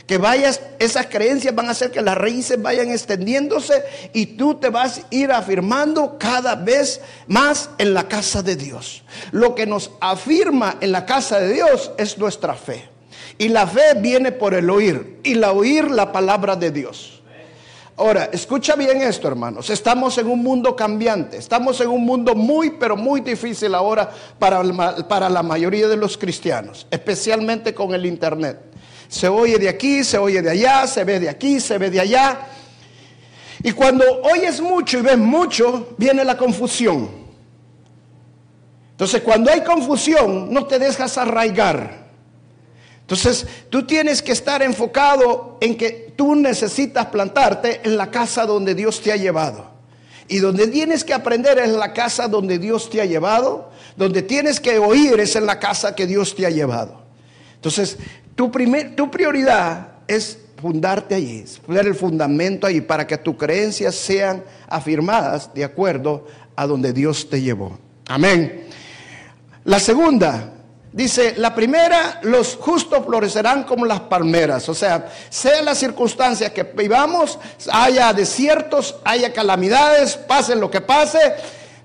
Que 0.08 0.18
vayas, 0.18 0.60
esas 0.80 1.06
creencias 1.06 1.54
van 1.54 1.68
a 1.68 1.70
hacer 1.70 1.92
que 1.92 2.02
las 2.02 2.18
raíces 2.18 2.60
vayan 2.60 2.90
extendiéndose 2.90 3.84
y 4.12 4.26
tú 4.26 4.56
te 4.56 4.68
vas 4.68 4.98
a 4.98 5.02
ir 5.10 5.30
afirmando 5.30 6.18
cada 6.18 6.56
vez 6.56 7.00
más 7.28 7.70
en 7.78 7.94
la 7.94 8.08
casa 8.08 8.42
de 8.42 8.56
Dios. 8.56 9.04
Lo 9.30 9.54
que 9.54 9.64
nos 9.64 9.92
afirma 10.00 10.76
en 10.80 10.90
la 10.90 11.06
casa 11.06 11.38
de 11.38 11.52
Dios 11.52 11.92
es 11.98 12.18
nuestra 12.18 12.54
fe. 12.54 12.88
Y 13.38 13.46
la 13.46 13.64
fe 13.68 13.94
viene 13.98 14.32
por 14.32 14.54
el 14.54 14.68
oír 14.70 15.20
y 15.22 15.34
la 15.34 15.52
oír 15.52 15.88
la 15.88 16.10
palabra 16.10 16.56
de 16.56 16.72
Dios. 16.72 17.22
Ahora, 17.96 18.28
escucha 18.32 18.74
bien 18.74 19.02
esto, 19.02 19.28
hermanos. 19.28 19.70
Estamos 19.70 20.18
en 20.18 20.26
un 20.26 20.42
mundo 20.42 20.74
cambiante. 20.74 21.36
Estamos 21.36 21.80
en 21.80 21.88
un 21.88 22.04
mundo 22.04 22.34
muy, 22.34 22.70
pero 22.70 22.96
muy 22.96 23.20
difícil 23.20 23.72
ahora 23.74 24.10
para, 24.38 24.62
para 25.06 25.28
la 25.28 25.44
mayoría 25.44 25.86
de 25.86 25.96
los 25.96 26.18
cristianos, 26.18 26.88
especialmente 26.90 27.72
con 27.72 27.94
el 27.94 28.04
Internet. 28.04 28.58
Se 29.08 29.28
oye 29.28 29.58
de 29.58 29.68
aquí, 29.68 30.02
se 30.02 30.18
oye 30.18 30.42
de 30.42 30.50
allá, 30.50 30.88
se 30.88 31.04
ve 31.04 31.20
de 31.20 31.28
aquí, 31.28 31.60
se 31.60 31.78
ve 31.78 31.88
de 31.88 32.00
allá. 32.00 32.48
Y 33.62 33.70
cuando 33.70 34.04
oyes 34.22 34.60
mucho 34.60 34.98
y 34.98 35.02
ves 35.02 35.18
mucho, 35.18 35.94
viene 35.96 36.24
la 36.24 36.36
confusión. 36.36 37.08
Entonces, 38.90 39.22
cuando 39.22 39.52
hay 39.52 39.62
confusión, 39.62 40.52
no 40.52 40.66
te 40.66 40.80
dejas 40.80 41.16
arraigar. 41.16 42.03
Entonces, 43.04 43.46
tú 43.68 43.86
tienes 43.86 44.22
que 44.22 44.32
estar 44.32 44.62
enfocado 44.62 45.58
en 45.60 45.76
que 45.76 46.14
tú 46.16 46.34
necesitas 46.34 47.06
plantarte 47.06 47.82
en 47.84 47.98
la 47.98 48.10
casa 48.10 48.46
donde 48.46 48.74
Dios 48.74 49.02
te 49.02 49.12
ha 49.12 49.16
llevado. 49.16 49.70
Y 50.26 50.38
donde 50.38 50.68
tienes 50.68 51.04
que 51.04 51.12
aprender 51.12 51.58
es 51.58 51.68
la 51.68 51.92
casa 51.92 52.28
donde 52.28 52.58
Dios 52.58 52.88
te 52.88 53.02
ha 53.02 53.04
llevado. 53.04 53.70
Donde 53.96 54.22
tienes 54.22 54.58
que 54.58 54.78
oír 54.78 55.20
es 55.20 55.36
en 55.36 55.44
la 55.44 55.60
casa 55.60 55.94
que 55.94 56.06
Dios 56.06 56.34
te 56.34 56.46
ha 56.46 56.50
llevado. 56.50 57.02
Entonces, 57.56 57.98
tu, 58.34 58.50
primer, 58.50 58.96
tu 58.96 59.10
prioridad 59.10 59.98
es 60.08 60.38
fundarte 60.56 61.14
allí, 61.14 61.44
poner 61.66 61.86
el 61.86 61.94
fundamento 61.94 62.66
allí 62.66 62.80
para 62.80 63.06
que 63.06 63.18
tus 63.18 63.36
creencias 63.36 63.94
sean 63.94 64.42
afirmadas 64.66 65.52
de 65.52 65.62
acuerdo 65.62 66.26
a 66.56 66.66
donde 66.66 66.94
Dios 66.94 67.28
te 67.28 67.42
llevó. 67.42 67.78
Amén. 68.06 68.64
La 69.64 69.78
segunda, 69.78 70.53
dice, 70.94 71.34
la 71.36 71.54
primera, 71.54 72.20
los 72.22 72.56
justos 72.56 73.04
florecerán 73.04 73.64
como 73.64 73.84
las 73.84 74.00
palmeras. 74.00 74.68
O 74.68 74.74
sea, 74.74 75.10
sea 75.28 75.60
la 75.62 75.74
circunstancia 75.74 76.54
que 76.54 76.62
vivamos, 76.62 77.38
haya 77.72 78.12
desiertos, 78.12 78.94
haya 79.04 79.32
calamidades, 79.32 80.16
pase 80.16 80.54
lo 80.54 80.70
que 80.70 80.80
pase. 80.80 81.18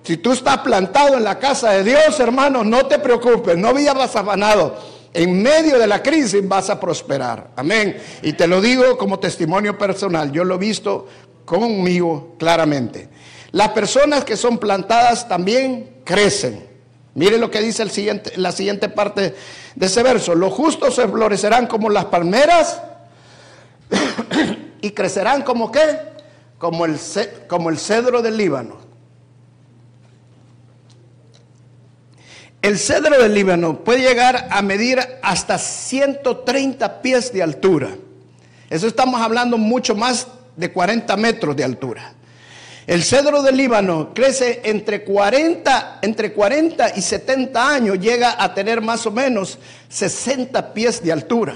Si 0.03 0.17
tú 0.17 0.31
estás 0.31 0.59
plantado 0.59 1.17
en 1.17 1.23
la 1.23 1.39
casa 1.39 1.71
de 1.71 1.83
Dios, 1.83 2.19
hermano, 2.19 2.63
no 2.63 2.85
te 2.85 2.99
preocupes, 2.99 3.57
no 3.57 3.73
vivas 3.73 4.15
afanado 4.15 4.99
en 5.11 5.41
medio 5.41 5.79
de 5.79 5.87
la 5.87 6.03
crisis 6.03 6.47
vas 6.47 6.69
a 6.69 6.79
prosperar. 6.79 7.51
Amén. 7.55 7.97
Y 8.21 8.33
te 8.33 8.47
lo 8.47 8.61
digo 8.61 8.97
como 8.97 9.19
testimonio 9.19 9.77
personal. 9.77 10.31
Yo 10.31 10.43
lo 10.43 10.55
he 10.55 10.59
visto 10.59 11.07
conmigo 11.45 12.35
claramente. 12.37 13.09
Las 13.51 13.69
personas 13.69 14.23
que 14.23 14.37
son 14.37 14.59
plantadas 14.59 15.27
también 15.27 16.01
crecen. 16.03 16.68
Mire 17.15 17.37
lo 17.37 17.49
que 17.49 17.61
dice 17.61 17.83
el 17.83 17.91
siguiente, 17.91 18.33
la 18.37 18.51
siguiente 18.51 18.89
parte 18.89 19.35
de 19.75 19.85
ese 19.85 20.03
verso. 20.03 20.35
Los 20.35 20.53
justos 20.53 20.95
se 20.95 21.07
florecerán 21.07 21.67
como 21.67 21.89
las 21.89 22.05
palmeras 22.05 22.81
y 24.81 24.91
crecerán 24.91 25.41
como 25.41 25.71
qué? 25.71 25.99
Como 26.57 26.85
el, 26.85 26.99
como 27.47 27.69
el 27.69 27.77
cedro 27.77 28.21
del 28.21 28.37
Líbano. 28.37 28.89
El 32.61 32.77
cedro 32.77 33.21
del 33.21 33.33
Líbano 33.33 33.83
puede 33.83 34.01
llegar 34.01 34.47
a 34.51 34.61
medir 34.61 34.99
hasta 35.23 35.57
130 35.57 37.01
pies 37.01 37.31
de 37.31 37.41
altura. 37.41 37.89
Eso 38.69 38.85
estamos 38.85 39.21
hablando 39.21 39.57
mucho 39.57 39.95
más 39.95 40.27
de 40.57 40.71
40 40.71 41.15
metros 41.17 41.55
de 41.55 41.63
altura. 41.63 42.13
El 42.89 43.03
cedro 43.03 43.43
del 43.43 43.55
Líbano 43.55 44.15
crece 44.15 44.61
entre 44.63 45.03
40, 45.03 45.99
entre 46.01 46.33
40 46.33 46.93
y 46.95 47.03
70 47.03 47.69
años, 47.75 47.99
llega 47.99 48.43
a 48.43 48.51
tener 48.51 48.81
más 48.81 49.05
o 49.05 49.11
menos 49.11 49.59
60 49.89 50.73
pies 50.73 51.03
de 51.03 51.11
altura. 51.11 51.53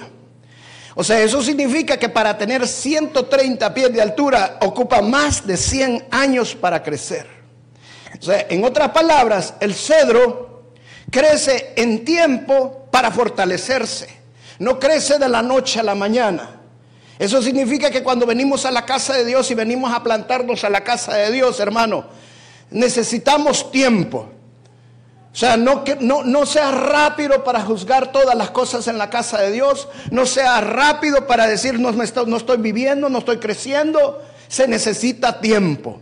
O 0.94 1.04
sea, 1.04 1.20
eso 1.22 1.42
significa 1.42 1.98
que 1.98 2.08
para 2.08 2.38
tener 2.38 2.68
130 2.68 3.74
pies 3.74 3.92
de 3.92 4.00
altura 4.00 4.60
ocupa 4.62 5.02
más 5.02 5.48
de 5.48 5.58
100 5.58 6.06
años 6.12 6.54
para 6.54 6.84
crecer. 6.84 7.26
O 8.20 8.22
sea, 8.22 8.46
en 8.48 8.64
otras 8.64 8.90
palabras, 8.90 9.56
el 9.60 9.74
cedro 9.74 10.66
crece 11.10 11.74
en 11.76 12.06
tiempo 12.06 12.90
para 12.92 13.10
fortalecerse. 13.10 14.08
No 14.60 14.80
crece 14.80 15.18
de 15.18 15.30
la 15.30 15.42
noche 15.42 15.80
a 15.80 15.84
la 15.84 15.96
mañana. 15.96 16.63
Eso 17.24 17.42
significa 17.42 17.90
que 17.90 18.04
cuando 18.04 18.26
venimos 18.26 18.66
a 18.66 18.72
la 18.72 18.86
casa 18.86 19.14
de 19.14 19.24
Dios 19.24 19.50
y 19.50 19.56
venimos 19.56 19.94
a 19.94 20.04
plantarnos 20.04 20.66
a 20.66 20.70
la 20.70 20.84
casa 20.84 21.14
de 21.14 21.32
Dios, 21.32 21.58
hermano, 21.62 22.04
necesitamos 22.70 23.72
tiempo. 23.72 24.30
O 25.32 25.34
sea, 25.34 25.56
no, 25.56 25.86
no, 26.02 26.26
no 26.26 26.46
sea 26.46 26.72
rápido 26.72 27.46
para 27.46 27.62
juzgar 27.62 28.12
todas 28.12 28.36
las 28.36 28.50
cosas 28.50 28.90
en 28.90 28.98
la 28.98 29.10
casa 29.10 29.40
de 29.40 29.54
Dios. 29.54 29.88
No 30.12 30.26
sea 30.26 30.60
rápido 30.60 31.26
para 31.26 31.48
decir 31.48 31.80
no, 31.80 31.94
no 31.94 32.36
estoy 32.36 32.58
viviendo, 32.58 33.08
no 33.08 33.20
estoy 33.20 33.38
creciendo. 33.38 34.22
Se 34.50 34.68
necesita 34.68 35.40
tiempo. 35.40 36.02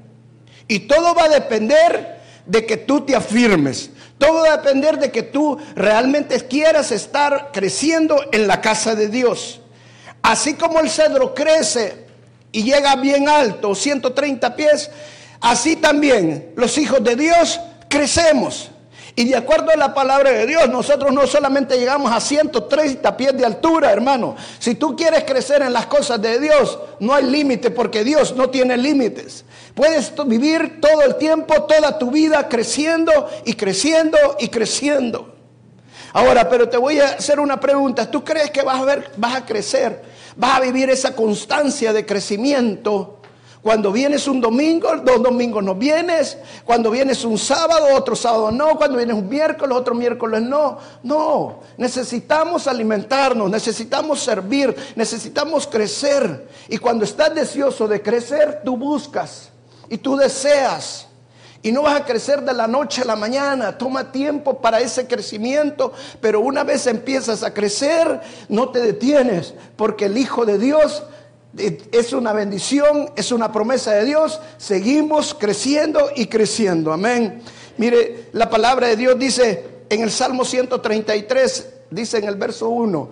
Y 0.67 0.79
todo 0.79 1.13
va 1.13 1.25
a 1.25 1.29
depender 1.29 2.19
de 2.47 2.65
que 2.65 2.77
tú 2.77 3.01
te 3.01 3.15
afirmes. 3.15 3.91
Todo 4.17 4.41
va 4.41 4.53
a 4.53 4.57
depender 4.57 4.97
de 4.97 5.11
que 5.11 5.21
tú 5.21 5.59
realmente 5.75 6.47
quieras 6.47 6.91
estar 6.91 7.51
creciendo 7.53 8.25
en 8.31 8.47
la 8.47 8.59
casa 8.59 8.95
de 8.95 9.07
Dios. 9.07 9.60
Así 10.21 10.53
como 10.53 10.79
el 10.79 10.89
cedro 10.89 11.33
crece 11.33 12.05
y 12.51 12.63
llega 12.63 12.95
bien 12.95 13.27
alto, 13.29 13.73
130 13.73 14.55
pies, 14.55 14.91
así 15.39 15.75
también 15.75 16.53
los 16.55 16.77
hijos 16.77 17.03
de 17.03 17.15
Dios 17.15 17.59
crecemos. 17.87 18.71
Y 19.15 19.25
de 19.25 19.35
acuerdo 19.35 19.71
a 19.71 19.75
la 19.75 19.93
palabra 19.93 20.31
de 20.31 20.47
Dios, 20.47 20.69
nosotros 20.69 21.11
no 21.11 21.27
solamente 21.27 21.77
llegamos 21.77 22.11
a 22.11 22.21
130 22.21 23.17
pies 23.17 23.37
de 23.37 23.45
altura, 23.45 23.91
hermano. 23.91 24.35
Si 24.57 24.75
tú 24.75 24.95
quieres 24.95 25.25
crecer 25.25 25.61
en 25.61 25.73
las 25.73 25.87
cosas 25.87 26.21
de 26.21 26.39
Dios, 26.39 26.79
no 26.99 27.13
hay 27.13 27.25
límite 27.25 27.71
porque 27.71 28.05
Dios 28.05 28.35
no 28.35 28.49
tiene 28.49 28.77
límites. 28.77 29.43
Puedes 29.75 30.13
vivir 30.25 30.79
todo 30.79 31.01
el 31.01 31.15
tiempo, 31.15 31.63
toda 31.63 31.97
tu 31.99 32.09
vida 32.09 32.47
creciendo 32.47 33.11
y 33.45 33.53
creciendo 33.53 34.17
y 34.39 34.47
creciendo. 34.47 35.35
Ahora, 36.13 36.49
pero 36.49 36.69
te 36.69 36.77
voy 36.77 36.99
a 36.99 37.05
hacer 37.09 37.39
una 37.39 37.59
pregunta. 37.59 38.09
¿Tú 38.09 38.23
crees 38.23 38.51
que 38.51 38.61
vas 38.61 38.79
a 38.79 38.85
ver, 38.85 39.11
vas 39.17 39.35
a 39.35 39.45
crecer, 39.45 40.03
vas 40.35 40.57
a 40.57 40.61
vivir 40.61 40.89
esa 40.89 41.15
constancia 41.15 41.93
de 41.93 42.05
crecimiento? 42.05 43.21
Cuando 43.61 43.91
vienes 43.91 44.27
un 44.27 44.41
domingo, 44.41 44.89
dos 44.97 45.21
domingos 45.21 45.63
no 45.63 45.75
vienes. 45.75 46.37
Cuando 46.65 46.89
vienes 46.89 47.23
un 47.23 47.37
sábado, 47.37 47.87
otro 47.93 48.15
sábado 48.15 48.51
no. 48.51 48.75
Cuando 48.75 48.97
vienes 48.97 49.15
un 49.15 49.29
miércoles, 49.29 49.77
otro 49.77 49.93
miércoles 49.93 50.41
no. 50.41 50.79
No, 51.03 51.59
necesitamos 51.77 52.65
alimentarnos, 52.65 53.51
necesitamos 53.51 54.19
servir, 54.19 54.75
necesitamos 54.95 55.67
crecer. 55.67 56.47
Y 56.69 56.79
cuando 56.79 57.05
estás 57.05 57.35
deseoso 57.35 57.87
de 57.87 58.01
crecer, 58.01 58.61
tú 58.65 58.75
buscas 58.77 59.49
y 59.89 59.97
tú 59.97 60.15
deseas. 60.15 61.07
Y 61.63 61.71
no 61.71 61.83
vas 61.83 62.01
a 62.01 62.05
crecer 62.05 62.41
de 62.41 62.53
la 62.53 62.67
noche 62.67 63.01
a 63.01 63.05
la 63.05 63.15
mañana. 63.15 63.77
Toma 63.77 64.11
tiempo 64.11 64.59
para 64.59 64.79
ese 64.79 65.07
crecimiento. 65.07 65.93
Pero 66.19 66.41
una 66.41 66.63
vez 66.63 66.87
empiezas 66.87 67.43
a 67.43 67.53
crecer, 67.53 68.19
no 68.49 68.69
te 68.69 68.79
detienes. 68.79 69.53
Porque 69.75 70.05
el 70.05 70.17
Hijo 70.17 70.45
de 70.45 70.57
Dios 70.57 71.03
es 71.55 72.13
una 72.13 72.33
bendición, 72.33 73.11
es 73.15 73.31
una 73.31 73.51
promesa 73.51 73.91
de 73.91 74.05
Dios. 74.05 74.39
Seguimos 74.57 75.35
creciendo 75.35 76.09
y 76.15 76.27
creciendo. 76.27 76.93
Amén. 76.93 77.41
Mire, 77.77 78.29
la 78.33 78.49
palabra 78.49 78.87
de 78.87 78.95
Dios 78.95 79.17
dice 79.19 79.83
en 79.89 80.01
el 80.01 80.11
Salmo 80.11 80.45
133, 80.45 81.69
dice 81.89 82.17
en 82.17 82.23
el 82.23 82.35
verso 82.35 82.69
1, 82.69 83.09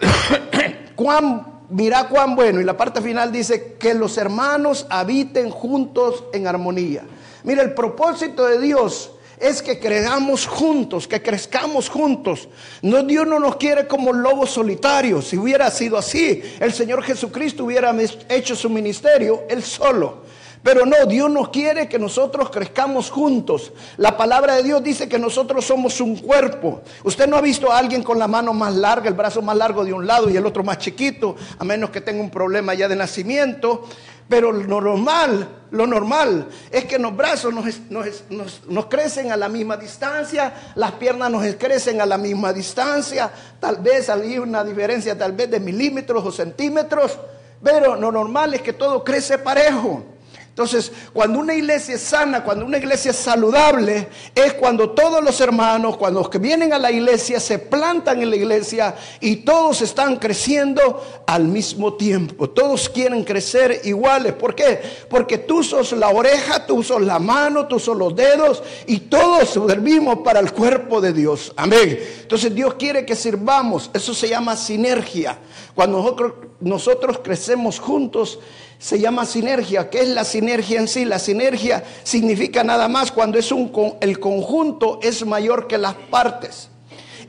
cuán, 0.96 1.60
mira 1.68 2.08
cuán 2.08 2.34
bueno. 2.34 2.60
Y 2.60 2.64
la 2.64 2.76
parte 2.76 3.00
final 3.00 3.30
dice 3.30 3.74
que 3.78 3.94
los 3.94 4.16
hermanos 4.16 4.86
habiten 4.88 5.50
juntos 5.50 6.24
en 6.32 6.46
armonía. 6.46 7.02
Mire, 7.44 7.62
el 7.62 7.74
propósito 7.74 8.46
de 8.46 8.60
Dios 8.60 9.12
es 9.40 9.62
que 9.62 9.80
creamos 9.80 10.46
juntos, 10.46 11.08
que 11.08 11.22
crezcamos 11.22 11.88
juntos. 11.88 12.48
No, 12.82 13.02
Dios 13.02 13.26
no 13.26 13.40
nos 13.40 13.56
quiere 13.56 13.86
como 13.86 14.12
lobos 14.12 14.50
solitarios. 14.50 15.28
Si 15.28 15.38
hubiera 15.38 15.70
sido 15.70 15.96
así, 15.96 16.42
el 16.60 16.72
Señor 16.72 17.02
Jesucristo 17.02 17.64
hubiera 17.64 17.94
hecho 18.28 18.54
su 18.54 18.68
ministerio 18.68 19.44
él 19.48 19.62
solo. 19.62 20.28
Pero 20.62 20.84
no, 20.84 21.06
Dios 21.06 21.30
nos 21.30 21.48
quiere 21.48 21.88
que 21.88 21.98
nosotros 21.98 22.50
crezcamos 22.50 23.10
juntos. 23.10 23.72
La 23.96 24.18
palabra 24.18 24.56
de 24.56 24.62
Dios 24.62 24.82
dice 24.82 25.08
que 25.08 25.18
nosotros 25.18 25.64
somos 25.64 25.98
un 26.02 26.16
cuerpo. 26.16 26.82
Usted 27.02 27.26
no 27.26 27.38
ha 27.38 27.40
visto 27.40 27.72
a 27.72 27.78
alguien 27.78 28.02
con 28.02 28.18
la 28.18 28.28
mano 28.28 28.52
más 28.52 28.74
larga, 28.74 29.08
el 29.08 29.14
brazo 29.14 29.40
más 29.40 29.56
largo 29.56 29.86
de 29.86 29.94
un 29.94 30.06
lado 30.06 30.28
y 30.28 30.36
el 30.36 30.44
otro 30.44 30.62
más 30.62 30.76
chiquito, 30.76 31.34
a 31.58 31.64
menos 31.64 31.88
que 31.88 32.02
tenga 32.02 32.20
un 32.20 32.30
problema 32.30 32.74
ya 32.74 32.88
de 32.88 32.96
nacimiento. 32.96 33.86
Pero 34.30 34.52
lo 34.52 34.80
normal, 34.80 35.48
lo 35.72 35.88
normal 35.88 36.46
es 36.70 36.84
que 36.84 37.00
los 37.00 37.16
brazos 37.16 37.52
nos, 37.52 38.86
crecen 38.86 39.32
a 39.32 39.36
la 39.36 39.48
misma 39.48 39.76
distancia, 39.76 40.72
las 40.76 40.92
piernas 40.92 41.32
nos 41.32 41.44
crecen 41.56 42.00
a 42.00 42.06
la 42.06 42.16
misma 42.16 42.52
distancia, 42.52 43.28
tal 43.58 43.78
vez 43.78 44.08
hay 44.08 44.38
una 44.38 44.62
diferencia 44.62 45.18
tal 45.18 45.32
vez 45.32 45.50
de 45.50 45.58
milímetros 45.58 46.24
o 46.24 46.30
centímetros, 46.30 47.18
pero 47.60 47.96
lo 47.96 48.12
normal 48.12 48.54
es 48.54 48.62
que 48.62 48.72
todo 48.72 49.02
crece 49.02 49.36
parejo. 49.36 50.04
Entonces, 50.50 50.92
cuando 51.12 51.38
una 51.38 51.54
iglesia 51.54 51.94
es 51.94 52.02
sana, 52.02 52.42
cuando 52.42 52.66
una 52.66 52.76
iglesia 52.76 53.12
es 53.12 53.16
saludable, 53.16 54.08
es 54.34 54.52
cuando 54.54 54.90
todos 54.90 55.22
los 55.22 55.40
hermanos, 55.40 55.96
cuando 55.96 56.20
los 56.20 56.28
que 56.28 56.38
vienen 56.38 56.72
a 56.72 56.78
la 56.78 56.90
iglesia, 56.90 57.38
se 57.38 57.60
plantan 57.60 58.20
en 58.20 58.30
la 58.30 58.36
iglesia 58.36 58.94
y 59.20 59.36
todos 59.36 59.80
están 59.80 60.16
creciendo 60.16 61.22
al 61.26 61.44
mismo 61.44 61.94
tiempo. 61.94 62.50
Todos 62.50 62.88
quieren 62.88 63.24
crecer 63.24 63.80
iguales. 63.84 64.32
¿Por 64.34 64.54
qué? 64.56 64.80
Porque 65.08 65.38
tú 65.38 65.62
sos 65.62 65.92
la 65.92 66.08
oreja, 66.08 66.66
tú 66.66 66.82
sos 66.82 67.00
la 67.00 67.20
mano, 67.20 67.68
tú 67.68 67.78
sos 67.78 67.96
los 67.96 68.14
dedos 68.14 68.62
y 68.86 68.98
todos 68.98 69.50
servimos 69.50 70.18
para 70.24 70.40
el 70.40 70.52
cuerpo 70.52 71.00
de 71.00 71.12
Dios. 71.12 71.52
Amén. 71.56 71.98
Entonces 72.22 72.52
Dios 72.52 72.74
quiere 72.74 73.06
que 73.06 73.14
sirvamos. 73.14 73.88
Eso 73.94 74.12
se 74.12 74.28
llama 74.28 74.56
sinergia. 74.56 75.38
Cuando 75.74 75.98
nosotros, 75.98 76.32
nosotros 76.60 77.20
crecemos 77.22 77.78
juntos, 77.78 78.40
se 78.80 78.98
llama 78.98 79.26
sinergia. 79.26 79.90
¿Qué 79.90 80.00
es 80.00 80.08
la 80.08 80.24
sinergia 80.24 80.80
en 80.80 80.88
sí? 80.88 81.04
La 81.04 81.18
sinergia 81.18 81.84
significa 82.02 82.64
nada 82.64 82.88
más 82.88 83.12
cuando 83.12 83.38
es 83.38 83.52
un, 83.52 83.70
el 84.00 84.18
conjunto 84.18 84.98
es 85.02 85.24
mayor 85.24 85.68
que 85.68 85.76
las 85.76 85.94
partes. 86.10 86.70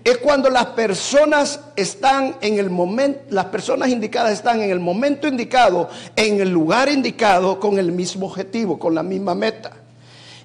Es 0.04 0.18
cuando 0.18 0.50
las 0.50 0.68
personas 0.68 1.60
están 1.76 2.38
en 2.42 2.58
el 2.58 2.70
momento, 2.70 3.20
las 3.30 3.46
personas 3.46 3.90
indicadas 3.90 4.32
están 4.32 4.62
en 4.62 4.72
el 4.72 4.80
momento 4.80 5.28
indicado, 5.28 5.90
en 6.16 6.40
el 6.40 6.50
lugar 6.50 6.90
indicado, 6.90 7.60
con 7.60 7.78
el 7.78 7.92
mismo 7.92 8.28
objetivo, 8.28 8.80
con 8.80 8.96
la 8.96 9.04
misma 9.04 9.36
meta. 9.36 9.74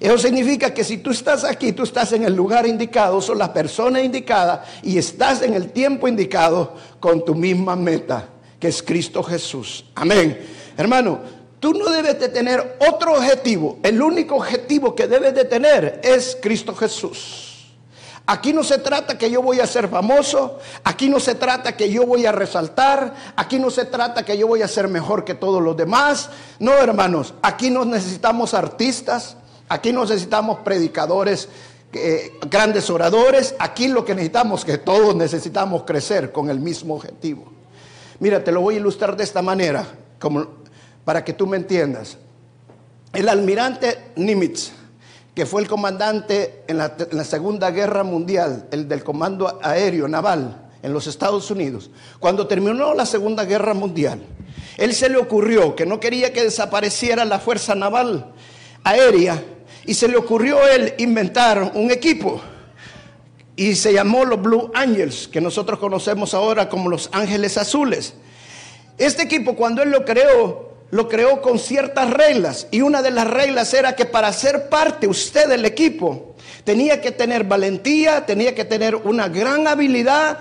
Eso 0.01 0.17
significa 0.17 0.73
que 0.73 0.83
si 0.83 0.97
tú 0.97 1.11
estás 1.11 1.45
aquí, 1.45 1.71
tú 1.71 1.83
estás 1.83 2.11
en 2.11 2.25
el 2.25 2.35
lugar 2.35 2.67
indicado, 2.67 3.21
son 3.21 3.39
las 3.39 3.49
personas 3.49 4.03
indicadas 4.03 4.59
y 4.83 4.97
estás 4.97 5.41
en 5.41 5.53
el 5.53 5.71
tiempo 5.71 6.07
indicado 6.07 6.75
con 6.99 7.23
tu 7.23 7.33
misma 7.33 7.77
meta 7.77 8.27
que 8.59 8.67
es 8.67 8.81
Cristo 8.81 9.23
Jesús. 9.23 9.85
Amén. 9.95 10.56
Hermano, 10.77 11.19
tú 11.59 11.73
no 11.73 11.89
debes 11.89 12.19
de 12.19 12.29
tener 12.29 12.77
otro 12.87 13.15
objetivo. 13.15 13.79
El 13.83 14.01
único 14.01 14.35
objetivo 14.35 14.95
que 14.95 15.07
debes 15.07 15.33
de 15.33 15.45
tener 15.45 15.99
es 16.03 16.37
Cristo 16.41 16.75
Jesús. 16.75 17.47
Aquí 18.29 18.51
no 18.51 18.61
se 18.61 18.79
trata 18.79 19.17
que 19.17 19.31
yo 19.31 19.41
voy 19.41 19.61
a 19.61 19.65
ser 19.65 19.87
famoso, 19.87 20.59
aquí 20.83 21.07
no 21.07 21.17
se 21.17 21.35
trata 21.35 21.77
que 21.77 21.89
yo 21.89 22.05
voy 22.05 22.25
a 22.25 22.33
resaltar, 22.33 23.13
aquí 23.37 23.57
no 23.57 23.71
se 23.71 23.85
trata 23.85 24.25
que 24.25 24.37
yo 24.37 24.47
voy 24.47 24.61
a 24.61 24.67
ser 24.67 24.89
mejor 24.89 25.23
que 25.23 25.33
todos 25.33 25.63
los 25.63 25.77
demás. 25.77 26.29
No, 26.59 26.73
hermanos, 26.73 27.33
aquí 27.41 27.69
no 27.69 27.85
necesitamos 27.85 28.53
artistas, 28.53 29.37
aquí 29.69 29.93
no 29.93 30.01
necesitamos 30.01 30.59
predicadores, 30.59 31.47
eh, 31.93 32.37
grandes 32.49 32.89
oradores, 32.89 33.55
aquí 33.59 33.87
lo 33.87 34.03
que 34.03 34.13
necesitamos, 34.13 34.65
que 34.65 34.77
todos 34.77 35.15
necesitamos 35.15 35.83
crecer 35.83 36.33
con 36.33 36.49
el 36.49 36.59
mismo 36.59 36.95
objetivo. 36.95 37.45
Mira, 38.19 38.43
te 38.43 38.51
lo 38.51 38.59
voy 38.59 38.75
a 38.75 38.79
ilustrar 38.79 39.15
de 39.15 39.23
esta 39.23 39.41
manera, 39.41 39.85
como, 40.19 40.47
para 41.07 41.23
que 41.23 41.31
tú 41.31 41.47
me 41.47 41.55
entiendas. 41.55 42.17
El 43.13 43.29
almirante 43.29 44.11
Nimitz, 44.17 44.73
que 45.33 45.45
fue 45.45 45.61
el 45.61 45.67
comandante 45.69 46.63
en 46.67 46.77
la, 46.79 47.23
Segunda 47.23 47.71
Guerra 47.71 48.03
Mundial, 48.03 48.67
el 48.71 48.89
del 48.89 49.05
Comando 49.05 49.57
Aéreo 49.63 50.09
Naval 50.09 50.67
en 50.83 50.91
los 50.91 51.07
Estados 51.07 51.49
Unidos, 51.49 51.91
cuando 52.19 52.45
terminó 52.45 52.93
la 52.93 53.05
Segunda 53.05 53.45
Guerra 53.45 53.73
Mundial, 53.73 54.21
él 54.75 54.93
se 54.93 55.07
le 55.07 55.15
ocurrió 55.15 55.77
que 55.77 55.85
no 55.85 56.01
quería 56.01 56.33
que 56.33 56.43
desapareciera 56.43 57.23
la 57.23 57.39
Fuerza 57.39 57.73
Naval 57.73 58.33
Aérea 58.83 59.41
y 59.85 59.93
se 59.93 60.09
le 60.09 60.17
ocurrió 60.17 60.67
él 60.67 60.93
inventar 60.97 61.71
un 61.73 61.89
equipo 61.89 62.41
y 63.55 63.75
se 63.75 63.93
llamó 63.93 64.25
los 64.25 64.41
Blue 64.41 64.71
Angels, 64.73 65.29
que 65.29 65.39
nosotros 65.39 65.79
conocemos 65.79 66.33
ahora 66.33 66.67
como 66.67 66.89
los 66.89 67.07
Ángeles 67.13 67.57
Azules. 67.57 68.13
Este 68.97 69.23
equipo 69.23 69.55
cuando 69.55 69.81
él 69.81 69.91
lo 69.91 70.03
creó, 70.03 70.66
lo 70.89 71.07
creó 71.09 71.41
con 71.41 71.59
ciertas 71.59 72.09
reglas 72.09 72.67
y 72.71 72.81
una 72.81 73.01
de 73.01 73.11
las 73.11 73.27
reglas 73.27 73.73
era 73.73 73.95
que 73.95 74.05
para 74.05 74.31
ser 74.31 74.69
parte 74.69 75.07
usted 75.07 75.47
del 75.47 75.65
equipo 75.65 76.35
tenía 76.63 77.01
que 77.01 77.11
tener 77.11 77.43
valentía, 77.43 78.25
tenía 78.25 78.55
que 78.55 78.65
tener 78.65 78.95
una 78.95 79.27
gran 79.27 79.67
habilidad, 79.67 80.39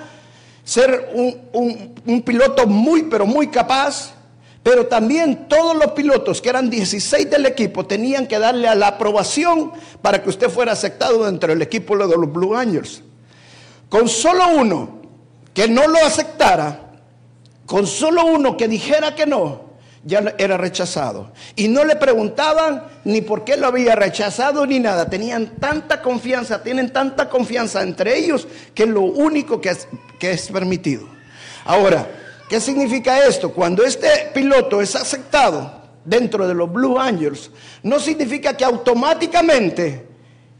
ser 0.64 1.10
un, 1.14 2.22
piloto 2.22 2.66
muy 2.66 3.04
pero 3.04 3.26
muy 3.26 3.48
capaz, 3.48 4.12
pero 4.62 4.86
también 4.86 5.46
todos 5.48 5.76
los 5.76 5.92
pilotos, 5.92 6.42
que 6.42 6.48
eran 6.48 6.68
16 6.68 7.30
del 7.30 7.46
equipo, 7.46 7.86
tenían 7.86 8.26
que 8.26 8.38
darle 8.38 8.66
a 8.66 8.74
la 8.74 8.88
aprobación 8.88 9.72
para 10.02 10.20
que 10.22 10.28
usted 10.28 10.50
fuera 10.50 10.72
aceptado 10.72 11.24
dentro 11.24 11.50
del 11.50 11.62
equipo 11.62 11.96
de 11.96 12.16
los 12.16 12.32
Blue 12.32 12.56
Angels. 12.56 13.02
Con 13.88 14.08
solo 14.08 14.48
uno 14.48 14.98
que 15.54 15.68
no 15.68 15.86
lo 15.86 16.04
aceptara, 16.04 16.90
con 17.64 17.86
solo 17.86 18.26
uno 18.26 18.56
que 18.56 18.66
dijera 18.66 19.14
que 19.14 19.26
no, 19.26 19.66
ya 20.06 20.34
era 20.38 20.56
rechazado. 20.56 21.32
Y 21.56 21.66
no 21.66 21.84
le 21.84 21.96
preguntaban 21.96 22.84
ni 23.04 23.22
por 23.22 23.44
qué 23.44 23.56
lo 23.56 23.66
había 23.66 23.96
rechazado 23.96 24.64
ni 24.64 24.78
nada. 24.78 25.10
Tenían 25.10 25.56
tanta 25.58 26.00
confianza, 26.00 26.62
tienen 26.62 26.92
tanta 26.92 27.28
confianza 27.28 27.82
entre 27.82 28.16
ellos 28.16 28.46
que 28.72 28.84
es 28.84 28.88
lo 28.88 29.02
único 29.02 29.60
que 29.60 29.70
es, 29.70 29.88
que 30.20 30.30
es 30.30 30.48
permitido. 30.48 31.08
Ahora, 31.64 32.08
¿qué 32.48 32.60
significa 32.60 33.26
esto? 33.26 33.52
Cuando 33.52 33.82
este 33.82 34.30
piloto 34.32 34.80
es 34.80 34.94
aceptado 34.94 35.82
dentro 36.04 36.46
de 36.46 36.54
los 36.54 36.72
Blue 36.72 37.00
Angels, 37.00 37.50
no 37.82 37.98
significa 37.98 38.56
que 38.56 38.64
automáticamente 38.64 40.06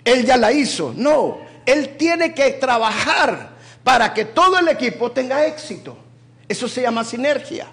él 0.04 0.26
ya 0.26 0.36
la 0.36 0.50
hizo. 0.50 0.92
No, 0.96 1.38
él 1.64 1.96
tiene 1.96 2.34
que 2.34 2.50
trabajar 2.52 3.50
para 3.84 4.12
que 4.12 4.24
todo 4.24 4.58
el 4.58 4.66
equipo 4.66 5.12
tenga 5.12 5.46
éxito. 5.46 5.96
Eso 6.48 6.66
se 6.66 6.82
llama 6.82 7.04
sinergia. 7.04 7.68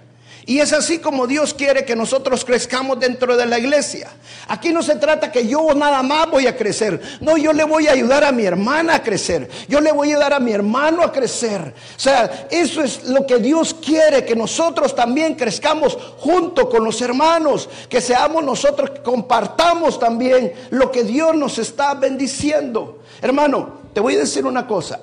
Y 0.46 0.60
es 0.60 0.74
así 0.74 1.00
como 1.00 1.26
Dios 1.26 1.54
quiere 1.54 1.86
que 1.86 1.96
nosotros 1.96 2.44
crezcamos 2.44 3.00
dentro 3.00 3.38
de 3.38 3.46
la 3.46 3.60
iglesia. 3.60 4.10
Aquí 4.48 4.74
no 4.74 4.84
se 4.84 4.96
trata 4.96 5.32
que 5.32 5.48
yo 5.48 5.74
nada 5.74 6.04
más 6.04 6.30
voy 6.30 6.48
a 6.48 6.58
crecer. 6.58 7.00
No, 7.22 7.38
yo 7.38 7.54
le 7.54 7.64
voy 7.64 7.88
a 7.88 7.94
ayudar 7.94 8.26
a 8.26 8.32
mi 8.32 8.44
hermana 8.44 8.96
a 8.96 9.04
crecer. 9.04 9.50
Yo 9.70 9.80
le 9.80 9.94
voy 9.94 10.10
a 10.10 10.16
ayudar 10.16 10.34
a 10.34 10.40
mi 10.40 10.52
hermano 10.52 11.02
a 11.02 11.12
crecer. 11.14 11.74
O 11.96 12.00
sea, 12.00 12.48
eso 12.52 12.84
es 12.84 13.06
lo 13.06 13.26
que 13.26 13.38
Dios 13.38 13.74
quiere, 13.74 14.26
que 14.26 14.36
nosotros 14.36 14.94
también 14.94 15.36
crezcamos 15.36 15.98
junto 16.18 16.70
con 16.70 16.84
los 16.84 17.02
hermanos. 17.02 17.70
Que 17.88 18.02
seamos 18.02 18.44
nosotros, 18.44 18.90
que 18.90 19.02
compartamos 19.02 19.98
también 19.98 20.54
lo 20.72 20.92
que 20.92 21.06
Dios 21.06 21.36
nos 21.36 21.58
está 21.58 21.94
bendiciendo. 21.94 23.00
Hermano, 23.22 23.84
te 23.94 24.02
voy 24.02 24.16
a 24.16 24.20
decir 24.20 24.46
una 24.46 24.68
cosa. 24.68 25.00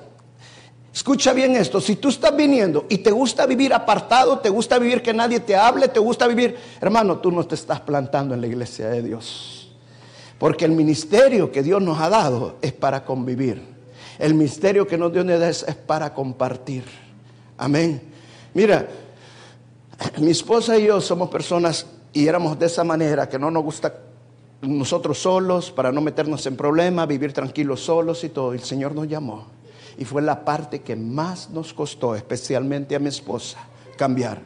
Escucha 0.93 1.31
bien 1.31 1.55
esto, 1.55 1.79
si 1.79 1.95
tú 1.95 2.09
estás 2.09 2.35
viniendo 2.35 2.85
y 2.89 2.97
te 2.97 3.11
gusta 3.11 3.45
vivir 3.45 3.73
apartado, 3.73 4.39
te 4.39 4.49
gusta 4.49 4.77
vivir 4.77 5.01
que 5.01 5.13
nadie 5.13 5.39
te 5.39 5.55
hable, 5.55 5.87
te 5.87 6.01
gusta 6.01 6.27
vivir, 6.27 6.57
hermano, 6.81 7.19
tú 7.19 7.31
no 7.31 7.45
te 7.45 7.55
estás 7.55 7.79
plantando 7.79 8.35
en 8.35 8.41
la 8.41 8.47
iglesia 8.47 8.89
de 8.89 9.01
Dios. 9.01 9.71
Porque 10.37 10.65
el 10.65 10.71
ministerio 10.71 11.49
que 11.49 11.63
Dios 11.63 11.81
nos 11.81 11.99
ha 12.01 12.09
dado 12.09 12.57
es 12.61 12.73
para 12.73 13.05
convivir. 13.05 13.61
El 14.19 14.33
ministerio 14.33 14.85
que 14.85 14.97
nos 14.97 15.13
dio 15.13 15.21
es, 15.21 15.63
es 15.63 15.75
para 15.75 16.13
compartir. 16.13 16.83
Amén. 17.57 18.01
Mira, 18.53 18.85
mi 20.17 20.31
esposa 20.31 20.77
y 20.77 20.87
yo 20.87 20.99
somos 20.99 21.29
personas 21.29 21.85
y 22.11 22.27
éramos 22.27 22.59
de 22.59 22.65
esa 22.65 22.83
manera 22.83 23.29
que 23.29 23.39
no 23.39 23.49
nos 23.49 23.63
gusta 23.63 23.93
nosotros 24.61 25.19
solos 25.19 25.71
para 25.71 25.91
no 25.91 26.01
meternos 26.01 26.45
en 26.47 26.57
problemas, 26.57 27.07
vivir 27.07 27.31
tranquilos 27.31 27.79
solos 27.79 28.25
y 28.25 28.29
todo. 28.29 28.51
El 28.53 28.61
Señor 28.61 28.93
nos 28.93 29.07
llamó 29.07 29.60
y 30.01 30.05
fue 30.05 30.23
la 30.23 30.43
parte 30.43 30.81
que 30.81 30.95
más 30.95 31.51
nos 31.51 31.75
costó, 31.75 32.15
especialmente 32.15 32.95
a 32.95 32.99
mi 32.99 33.09
esposa, 33.09 33.59
cambiar. 33.97 34.41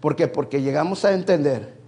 ¿Por 0.00 0.14
qué? 0.14 0.28
Porque 0.28 0.60
llegamos 0.60 1.02
a 1.06 1.14
entender 1.14 1.78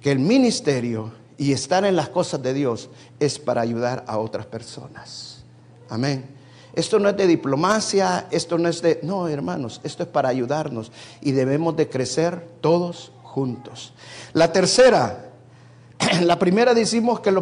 que 0.00 0.10
el 0.10 0.18
ministerio 0.20 1.12
y 1.36 1.52
estar 1.52 1.84
en 1.84 1.96
las 1.96 2.08
cosas 2.08 2.42
de 2.42 2.54
Dios 2.54 2.88
es 3.20 3.38
para 3.38 3.60
ayudar 3.60 4.04
a 4.08 4.16
otras 4.16 4.46
personas. 4.46 5.44
Amén. 5.90 6.24
Esto 6.72 6.98
no 6.98 7.10
es 7.10 7.16
de 7.18 7.26
diplomacia, 7.26 8.26
esto 8.30 8.56
no 8.56 8.70
es 8.70 8.80
de... 8.80 9.00
No, 9.02 9.28
hermanos, 9.28 9.82
esto 9.84 10.04
es 10.04 10.08
para 10.08 10.30
ayudarnos 10.30 10.92
y 11.20 11.32
debemos 11.32 11.76
de 11.76 11.90
crecer 11.90 12.42
todos 12.62 13.12
juntos. 13.22 13.92
La 14.32 14.50
tercera, 14.50 15.26
la 16.22 16.38
primera 16.38 16.72
decimos 16.72 17.20
que 17.20 17.34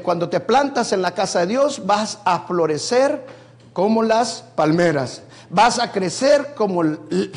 cuando 0.00 0.28
te 0.28 0.38
plantas 0.38 0.92
en 0.92 1.02
la 1.02 1.12
casa 1.12 1.40
de 1.40 1.46
Dios 1.46 1.84
vas 1.84 2.20
a 2.24 2.46
florecer 2.46 3.42
como 3.74 4.02
las 4.02 4.42
palmeras. 4.54 5.22
Vas 5.50 5.78
a 5.78 5.92
crecer 5.92 6.54
como 6.54 6.82
el, 6.82 7.32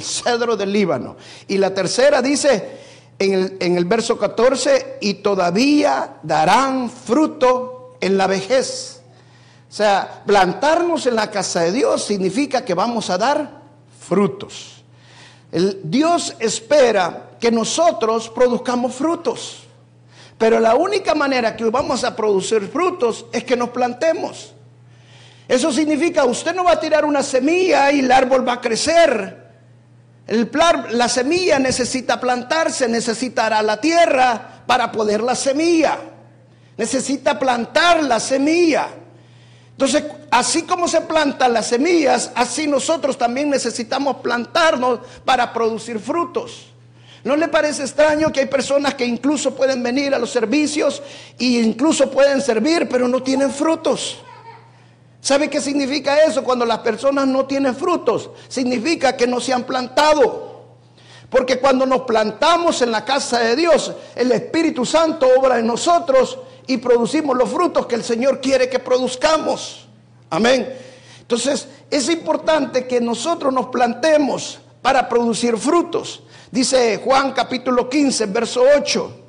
cedro 0.00 0.56
del 0.56 0.72
Líbano. 0.72 1.16
Y 1.46 1.58
la 1.58 1.74
tercera 1.74 2.22
dice 2.22 2.78
en 3.18 3.34
el, 3.34 3.56
en 3.60 3.76
el 3.76 3.84
verso 3.84 4.16
14, 4.16 4.98
y 5.02 5.14
todavía 5.14 6.16
darán 6.22 6.88
fruto 6.88 7.96
en 8.00 8.16
la 8.16 8.26
vejez. 8.26 9.02
O 9.68 9.72
sea, 9.72 10.22
plantarnos 10.24 11.06
en 11.06 11.16
la 11.16 11.30
casa 11.30 11.60
de 11.62 11.72
Dios 11.72 12.04
significa 12.04 12.64
que 12.64 12.74
vamos 12.74 13.10
a 13.10 13.18
dar 13.18 13.60
frutos. 14.00 14.84
El, 15.50 15.80
Dios 15.82 16.36
espera 16.38 17.30
que 17.40 17.50
nosotros 17.50 18.30
produzcamos 18.30 18.94
frutos. 18.94 19.64
Pero 20.38 20.60
la 20.60 20.76
única 20.76 21.14
manera 21.14 21.56
que 21.56 21.64
vamos 21.64 22.04
a 22.04 22.14
producir 22.14 22.68
frutos 22.68 23.26
es 23.32 23.44
que 23.44 23.56
nos 23.56 23.70
plantemos. 23.70 24.53
Eso 25.46 25.72
significa, 25.72 26.24
usted 26.24 26.54
no 26.54 26.64
va 26.64 26.72
a 26.72 26.80
tirar 26.80 27.04
una 27.04 27.22
semilla 27.22 27.92
y 27.92 28.00
el 28.00 28.10
árbol 28.10 28.46
va 28.46 28.54
a 28.54 28.60
crecer. 28.60 29.44
La 30.90 31.08
semilla 31.08 31.58
necesita 31.58 32.18
plantarse, 32.18 32.88
necesitará 32.88 33.60
la 33.62 33.78
tierra 33.78 34.62
para 34.66 34.90
poder 34.90 35.22
la 35.22 35.34
semilla. 35.34 35.98
Necesita 36.76 37.38
plantar 37.38 38.02
la 38.02 38.18
semilla. 38.18 38.88
Entonces, 39.72 40.04
así 40.30 40.62
como 40.62 40.88
se 40.88 41.02
plantan 41.02 41.52
las 41.52 41.66
semillas, 41.66 42.30
así 42.34 42.66
nosotros 42.66 43.18
también 43.18 43.50
necesitamos 43.50 44.16
plantarnos 44.16 45.00
para 45.24 45.52
producir 45.52 45.98
frutos. 45.98 46.66
¿No 47.22 47.36
le 47.36 47.48
parece 47.48 47.82
extraño 47.82 48.32
que 48.32 48.40
hay 48.40 48.46
personas 48.46 48.94
que 48.94 49.04
incluso 49.04 49.54
pueden 49.54 49.82
venir 49.82 50.14
a 50.14 50.18
los 50.18 50.30
servicios 50.30 51.02
e 51.38 51.44
incluso 51.44 52.10
pueden 52.10 52.40
servir, 52.40 52.88
pero 52.88 53.08
no 53.08 53.22
tienen 53.22 53.50
frutos? 53.50 54.18
¿Sabe 55.24 55.48
qué 55.48 55.58
significa 55.58 56.18
eso 56.18 56.44
cuando 56.44 56.66
las 56.66 56.80
personas 56.80 57.26
no 57.26 57.46
tienen 57.46 57.74
frutos? 57.74 58.28
Significa 58.46 59.16
que 59.16 59.26
no 59.26 59.40
se 59.40 59.54
han 59.54 59.64
plantado. 59.64 60.64
Porque 61.30 61.58
cuando 61.58 61.86
nos 61.86 62.02
plantamos 62.02 62.82
en 62.82 62.92
la 62.92 63.06
casa 63.06 63.38
de 63.38 63.56
Dios, 63.56 63.90
el 64.16 64.30
Espíritu 64.32 64.84
Santo 64.84 65.26
obra 65.38 65.58
en 65.58 65.66
nosotros 65.66 66.38
y 66.66 66.76
producimos 66.76 67.38
los 67.38 67.48
frutos 67.48 67.86
que 67.86 67.94
el 67.94 68.04
Señor 68.04 68.38
quiere 68.42 68.68
que 68.68 68.80
produzcamos. 68.80 69.88
Amén. 70.28 70.76
Entonces, 71.22 71.68
es 71.90 72.10
importante 72.10 72.86
que 72.86 73.00
nosotros 73.00 73.50
nos 73.50 73.68
plantemos 73.68 74.58
para 74.82 75.08
producir 75.08 75.56
frutos. 75.56 76.22
Dice 76.50 77.00
Juan 77.02 77.32
capítulo 77.32 77.88
15, 77.88 78.26
verso 78.26 78.62
8. 78.76 79.23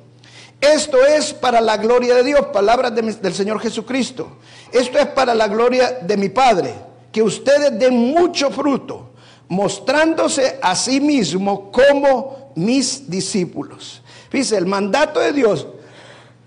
Esto 0.60 1.04
es 1.04 1.32
para 1.34 1.60
la 1.60 1.76
gloria 1.76 2.14
de 2.14 2.24
Dios, 2.24 2.46
palabras 2.46 2.94
del 2.94 3.34
Señor 3.34 3.60
Jesucristo. 3.60 4.38
Esto 4.72 4.98
es 4.98 5.06
para 5.06 5.34
la 5.34 5.48
gloria 5.48 5.98
de 6.02 6.16
mi 6.16 6.28
Padre, 6.28 6.74
que 7.12 7.22
ustedes 7.22 7.78
den 7.78 7.94
mucho 7.96 8.50
fruto, 8.50 9.10
mostrándose 9.48 10.58
a 10.62 10.74
sí 10.74 11.00
mismo 11.00 11.70
como 11.70 12.52
mis 12.56 13.08
discípulos. 13.08 14.02
Dice, 14.32 14.56
el 14.56 14.66
mandato 14.66 15.20
de 15.20 15.32
Dios 15.32 15.66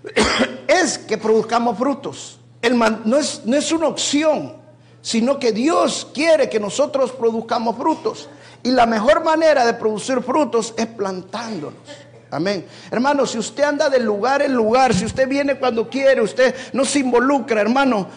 es 0.66 0.98
que 0.98 1.16
produzcamos 1.16 1.78
frutos. 1.78 2.40
El 2.60 2.78
no, 2.78 3.16
es, 3.16 3.42
no 3.46 3.56
es 3.56 3.72
una 3.72 3.88
opción, 3.88 4.56
sino 5.00 5.38
que 5.38 5.52
Dios 5.52 6.08
quiere 6.12 6.50
que 6.50 6.60
nosotros 6.60 7.12
produzcamos 7.12 7.76
frutos. 7.76 8.28
Y 8.62 8.70
la 8.70 8.84
mejor 8.84 9.24
manera 9.24 9.64
de 9.64 9.72
producir 9.72 10.20
frutos 10.20 10.74
es 10.76 10.86
plantándonos. 10.86 11.80
Amén. 12.30 12.64
Hermano, 12.90 13.26
si 13.26 13.38
usted 13.38 13.64
anda 13.64 13.90
de 13.90 13.98
lugar 13.98 14.42
en 14.42 14.54
lugar, 14.54 14.94
si 14.94 15.04
usted 15.04 15.28
viene 15.28 15.56
cuando 15.56 15.88
quiere, 15.88 16.20
usted 16.20 16.54
no 16.72 16.84
se 16.84 17.00
involucra, 17.00 17.60
hermano, 17.60 18.08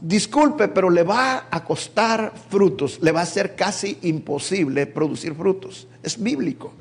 disculpe, 0.00 0.68
pero 0.68 0.90
le 0.90 1.02
va 1.02 1.46
a 1.50 1.64
costar 1.64 2.32
frutos, 2.48 2.98
le 3.02 3.12
va 3.12 3.22
a 3.22 3.26
ser 3.26 3.54
casi 3.56 3.98
imposible 4.02 4.86
producir 4.86 5.34
frutos. 5.34 5.86
Es 6.02 6.22
bíblico. 6.22 6.72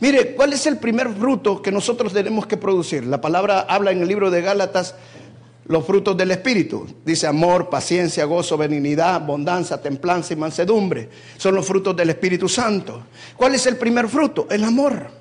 Mire, 0.00 0.34
¿cuál 0.34 0.54
es 0.54 0.66
el 0.66 0.78
primer 0.78 1.10
fruto 1.10 1.60
que 1.60 1.70
nosotros 1.70 2.12
tenemos 2.12 2.46
que 2.46 2.56
producir? 2.56 3.06
La 3.06 3.20
palabra 3.20 3.60
habla 3.60 3.90
en 3.90 4.00
el 4.00 4.08
libro 4.08 4.30
de 4.30 4.40
Gálatas 4.40 4.94
los 5.70 5.86
frutos 5.86 6.16
del 6.16 6.32
Espíritu. 6.32 6.84
Dice 7.04 7.28
amor, 7.28 7.70
paciencia, 7.70 8.24
gozo, 8.24 8.56
benignidad, 8.56 9.20
bondanza, 9.20 9.80
templanza 9.80 10.32
y 10.32 10.36
mansedumbre. 10.36 11.08
Son 11.36 11.54
los 11.54 11.64
frutos 11.64 11.94
del 11.94 12.10
Espíritu 12.10 12.48
Santo. 12.48 13.04
¿Cuál 13.36 13.54
es 13.54 13.64
el 13.66 13.76
primer 13.76 14.08
fruto? 14.08 14.48
El 14.50 14.64
amor. 14.64 15.12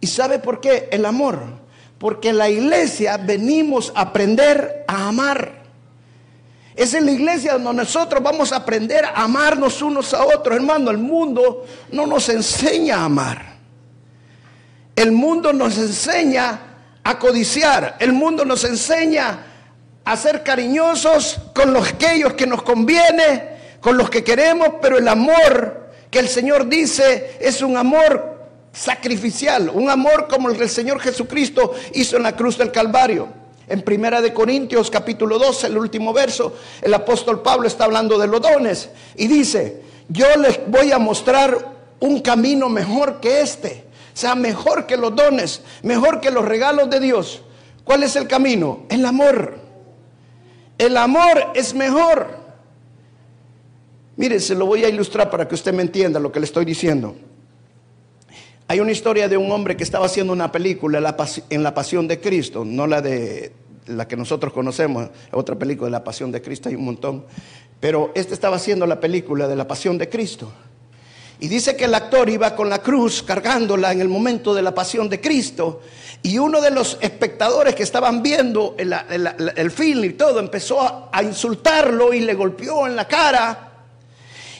¿Y 0.00 0.06
sabe 0.06 0.38
por 0.38 0.58
qué? 0.58 0.88
El 0.90 1.04
amor. 1.04 1.38
Porque 1.98 2.30
en 2.30 2.38
la 2.38 2.48
iglesia 2.48 3.18
venimos 3.18 3.92
a 3.94 4.00
aprender 4.00 4.86
a 4.88 5.08
amar. 5.08 5.64
Es 6.74 6.94
en 6.94 7.04
la 7.04 7.12
iglesia 7.12 7.58
donde 7.58 7.82
nosotros 7.82 8.22
vamos 8.22 8.52
a 8.52 8.56
aprender 8.56 9.04
a 9.04 9.22
amarnos 9.22 9.82
unos 9.82 10.14
a 10.14 10.24
otros. 10.24 10.56
Hermano, 10.56 10.90
el 10.90 10.96
mundo 10.96 11.66
no 11.92 12.06
nos 12.06 12.26
enseña 12.30 13.00
a 13.00 13.04
amar. 13.04 13.56
El 14.96 15.12
mundo 15.12 15.52
nos 15.52 15.76
enseña 15.76 16.71
a 17.04 17.18
codiciar. 17.18 17.96
El 17.98 18.12
mundo 18.12 18.44
nos 18.44 18.64
enseña 18.64 19.46
a 20.04 20.16
ser 20.16 20.42
cariñosos 20.42 21.38
con 21.54 21.72
los 21.72 21.92
que 21.92 22.46
nos 22.46 22.62
conviene, 22.62 23.50
con 23.80 23.96
los 23.96 24.10
que 24.10 24.24
queremos, 24.24 24.68
pero 24.80 24.98
el 24.98 25.08
amor 25.08 25.90
que 26.10 26.18
el 26.18 26.28
Señor 26.28 26.68
dice 26.68 27.36
es 27.40 27.62
un 27.62 27.76
amor 27.76 28.32
sacrificial, 28.72 29.70
un 29.70 29.90
amor 29.90 30.28
como 30.28 30.48
el 30.48 30.56
que 30.56 30.64
el 30.64 30.70
Señor 30.70 31.00
Jesucristo 31.00 31.74
hizo 31.94 32.16
en 32.16 32.22
la 32.22 32.36
cruz 32.36 32.58
del 32.58 32.72
Calvario. 32.72 33.28
En 33.68 33.82
Primera 33.82 34.20
de 34.20 34.34
Corintios 34.34 34.90
capítulo 34.90 35.38
12, 35.38 35.68
el 35.68 35.78
último 35.78 36.12
verso, 36.12 36.56
el 36.82 36.92
apóstol 36.92 37.42
Pablo 37.42 37.66
está 37.66 37.84
hablando 37.84 38.18
de 38.18 38.26
los 38.26 38.40
dones 38.40 38.90
y 39.16 39.28
dice, 39.28 39.82
"Yo 40.08 40.26
les 40.36 40.60
voy 40.66 40.92
a 40.92 40.98
mostrar 40.98 41.72
un 42.00 42.20
camino 42.20 42.68
mejor 42.68 43.20
que 43.20 43.40
este." 43.40 43.84
Sea 44.12 44.34
mejor 44.34 44.86
que 44.86 44.96
los 44.96 45.14
dones, 45.14 45.62
mejor 45.82 46.20
que 46.20 46.30
los 46.30 46.44
regalos 46.44 46.90
de 46.90 47.00
Dios. 47.00 47.42
¿Cuál 47.84 48.02
es 48.02 48.16
el 48.16 48.28
camino? 48.28 48.84
El 48.88 49.04
amor. 49.04 49.58
El 50.78 50.96
amor 50.96 51.52
es 51.54 51.74
mejor. 51.74 52.42
Mire, 54.16 54.40
se 54.40 54.54
lo 54.54 54.66
voy 54.66 54.84
a 54.84 54.88
ilustrar 54.88 55.30
para 55.30 55.48
que 55.48 55.54
usted 55.54 55.72
me 55.72 55.82
entienda 55.82 56.20
lo 56.20 56.30
que 56.30 56.40
le 56.40 56.46
estoy 56.46 56.64
diciendo. 56.64 57.16
Hay 58.68 58.80
una 58.80 58.92
historia 58.92 59.28
de 59.28 59.36
un 59.36 59.50
hombre 59.50 59.76
que 59.76 59.84
estaba 59.84 60.06
haciendo 60.06 60.32
una 60.32 60.52
película 60.52 61.14
en 61.50 61.62
la 61.62 61.74
Pasión 61.74 62.08
de 62.08 62.20
Cristo, 62.20 62.64
no 62.64 62.86
la 62.86 63.02
de 63.02 63.52
la 63.86 64.06
que 64.06 64.16
nosotros 64.16 64.52
conocemos, 64.52 65.08
otra 65.32 65.56
película 65.56 65.86
de 65.86 65.92
la 65.92 66.04
Pasión 66.04 66.30
de 66.30 66.40
Cristo, 66.40 66.68
hay 66.68 66.76
un 66.76 66.84
montón. 66.84 67.24
Pero 67.80 68.12
este 68.14 68.34
estaba 68.34 68.56
haciendo 68.56 68.86
la 68.86 69.00
película 69.00 69.48
de 69.48 69.56
la 69.56 69.66
Pasión 69.66 69.98
de 69.98 70.08
Cristo. 70.08 70.52
Y 71.42 71.48
dice 71.48 71.74
que 71.74 71.86
el 71.86 71.94
actor 71.96 72.30
iba 72.30 72.54
con 72.54 72.70
la 72.70 72.78
cruz 72.78 73.24
cargándola 73.24 73.90
en 73.90 74.00
el 74.00 74.06
momento 74.06 74.54
de 74.54 74.62
la 74.62 74.72
pasión 74.72 75.08
de 75.08 75.20
Cristo. 75.20 75.80
Y 76.22 76.38
uno 76.38 76.60
de 76.60 76.70
los 76.70 76.98
espectadores 77.00 77.74
que 77.74 77.82
estaban 77.82 78.22
viendo 78.22 78.76
el, 78.78 79.70
film 79.72 80.04
y 80.04 80.10
todo 80.10 80.38
empezó 80.38 81.10
a, 81.12 81.20
insultarlo 81.20 82.14
y 82.14 82.20
le 82.20 82.34
golpeó 82.34 82.86
en 82.86 82.94
la 82.94 83.08
cara. 83.08 83.72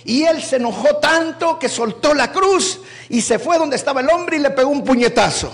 Y 0.04 0.24
él 0.24 0.42
se 0.42 0.56
enojó 0.56 0.96
tanto 0.96 1.56
que 1.56 1.68
soltó 1.68 2.14
la 2.14 2.32
cruz 2.32 2.80
y 3.08 3.20
se 3.20 3.38
fue 3.38 3.58
donde 3.58 3.76
estaba 3.76 4.00
el 4.00 4.10
hombre 4.10 4.38
y 4.38 4.40
le 4.40 4.50
pegó 4.50 4.70
un 4.70 4.82
puñetazo. 4.82 5.52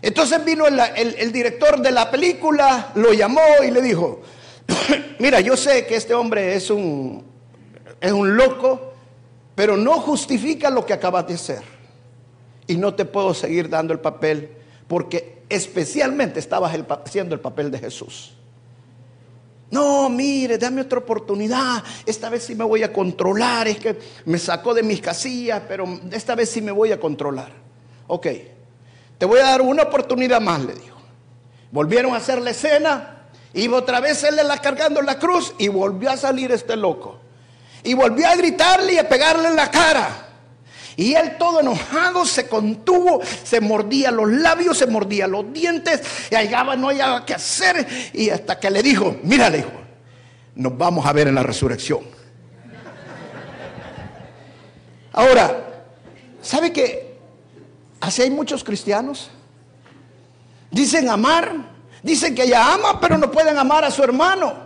Entonces 0.00 0.42
vino 0.42 0.66
el, 0.66 0.80
el, 0.96 1.30
director 1.32 1.82
de 1.82 1.92
la 1.92 2.10
película, 2.10 2.92
lo 2.94 3.12
llamó 3.12 3.42
y 3.62 3.70
le 3.70 3.82
dijo, 3.82 4.22
mira, 5.18 5.40
yo 5.40 5.54
sé 5.54 5.84
que 5.84 5.96
este 5.96 6.14
hombre 6.14 6.54
es 6.54 6.70
un, 6.70 7.26
es 8.00 8.10
un 8.10 8.38
loco, 8.38 8.91
pero 9.54 9.76
no 9.76 10.00
justifica 10.00 10.70
lo 10.70 10.86
que 10.86 10.92
acabas 10.92 11.26
de 11.26 11.34
hacer. 11.34 11.62
Y 12.66 12.76
no 12.76 12.94
te 12.94 13.04
puedo 13.04 13.34
seguir 13.34 13.68
dando 13.68 13.92
el 13.92 14.00
papel 14.00 14.50
porque 14.88 15.42
especialmente 15.48 16.40
estabas 16.40 16.74
haciendo 16.74 17.34
el 17.34 17.40
papel 17.40 17.70
de 17.70 17.78
Jesús. 17.78 18.34
No, 19.70 20.10
mire, 20.10 20.58
dame 20.58 20.82
otra 20.82 20.98
oportunidad. 20.98 21.82
Esta 22.04 22.28
vez 22.28 22.44
sí 22.44 22.54
me 22.54 22.64
voy 22.64 22.82
a 22.82 22.92
controlar. 22.92 23.66
Es 23.68 23.78
que 23.78 23.98
me 24.26 24.38
sacó 24.38 24.74
de 24.74 24.82
mis 24.82 25.00
casillas, 25.00 25.62
pero 25.66 25.86
esta 26.10 26.34
vez 26.34 26.50
sí 26.50 26.60
me 26.60 26.72
voy 26.72 26.92
a 26.92 27.00
controlar. 27.00 27.52
Ok, 28.06 28.26
te 29.16 29.24
voy 29.24 29.40
a 29.40 29.44
dar 29.44 29.62
una 29.62 29.84
oportunidad 29.84 30.42
más, 30.42 30.62
le 30.62 30.74
dijo. 30.74 30.98
Volvieron 31.70 32.12
a 32.12 32.18
hacer 32.18 32.42
la 32.42 32.50
escena. 32.50 33.28
Iba 33.54 33.78
otra 33.78 34.00
vez 34.00 34.22
él 34.24 34.36
la 34.36 34.58
cargando 34.58 35.00
la 35.00 35.18
cruz 35.18 35.54
y 35.58 35.68
volvió 35.68 36.10
a 36.10 36.18
salir 36.18 36.52
este 36.52 36.76
loco. 36.76 37.18
Y 37.84 37.94
volvió 37.94 38.28
a 38.28 38.36
gritarle 38.36 38.94
y 38.94 38.98
a 38.98 39.08
pegarle 39.08 39.48
en 39.48 39.56
la 39.56 39.70
cara. 39.70 40.22
Y 40.96 41.14
él 41.14 41.36
todo 41.38 41.60
enojado 41.60 42.24
se 42.26 42.48
contuvo, 42.48 43.20
se 43.44 43.60
mordía 43.60 44.10
los 44.10 44.30
labios, 44.30 44.76
se 44.78 44.86
mordía 44.86 45.26
los 45.26 45.52
dientes, 45.52 46.02
y 46.30 46.34
allá 46.34 46.62
no 46.76 46.90
había 46.90 47.24
que 47.26 47.34
hacer. 47.34 47.86
Y 48.12 48.30
hasta 48.30 48.60
que 48.60 48.70
le 48.70 48.82
dijo, 48.82 49.16
mira, 49.22 49.48
le 49.48 49.58
dijo, 49.58 49.70
nos 50.54 50.76
vamos 50.76 51.06
a 51.06 51.12
ver 51.12 51.28
en 51.28 51.34
la 51.34 51.42
resurrección. 51.42 52.00
Ahora, 55.12 55.84
¿sabe 56.42 56.72
que 56.72 57.16
así 58.00 58.22
hay 58.22 58.30
muchos 58.30 58.62
cristianos? 58.64 59.30
Dicen 60.70 61.08
amar, 61.08 61.52
dicen 62.02 62.34
que 62.34 62.44
ella 62.44 62.74
ama, 62.74 62.98
pero 63.00 63.18
no 63.18 63.30
pueden 63.30 63.58
amar 63.58 63.84
a 63.84 63.90
su 63.90 64.02
hermano. 64.02 64.61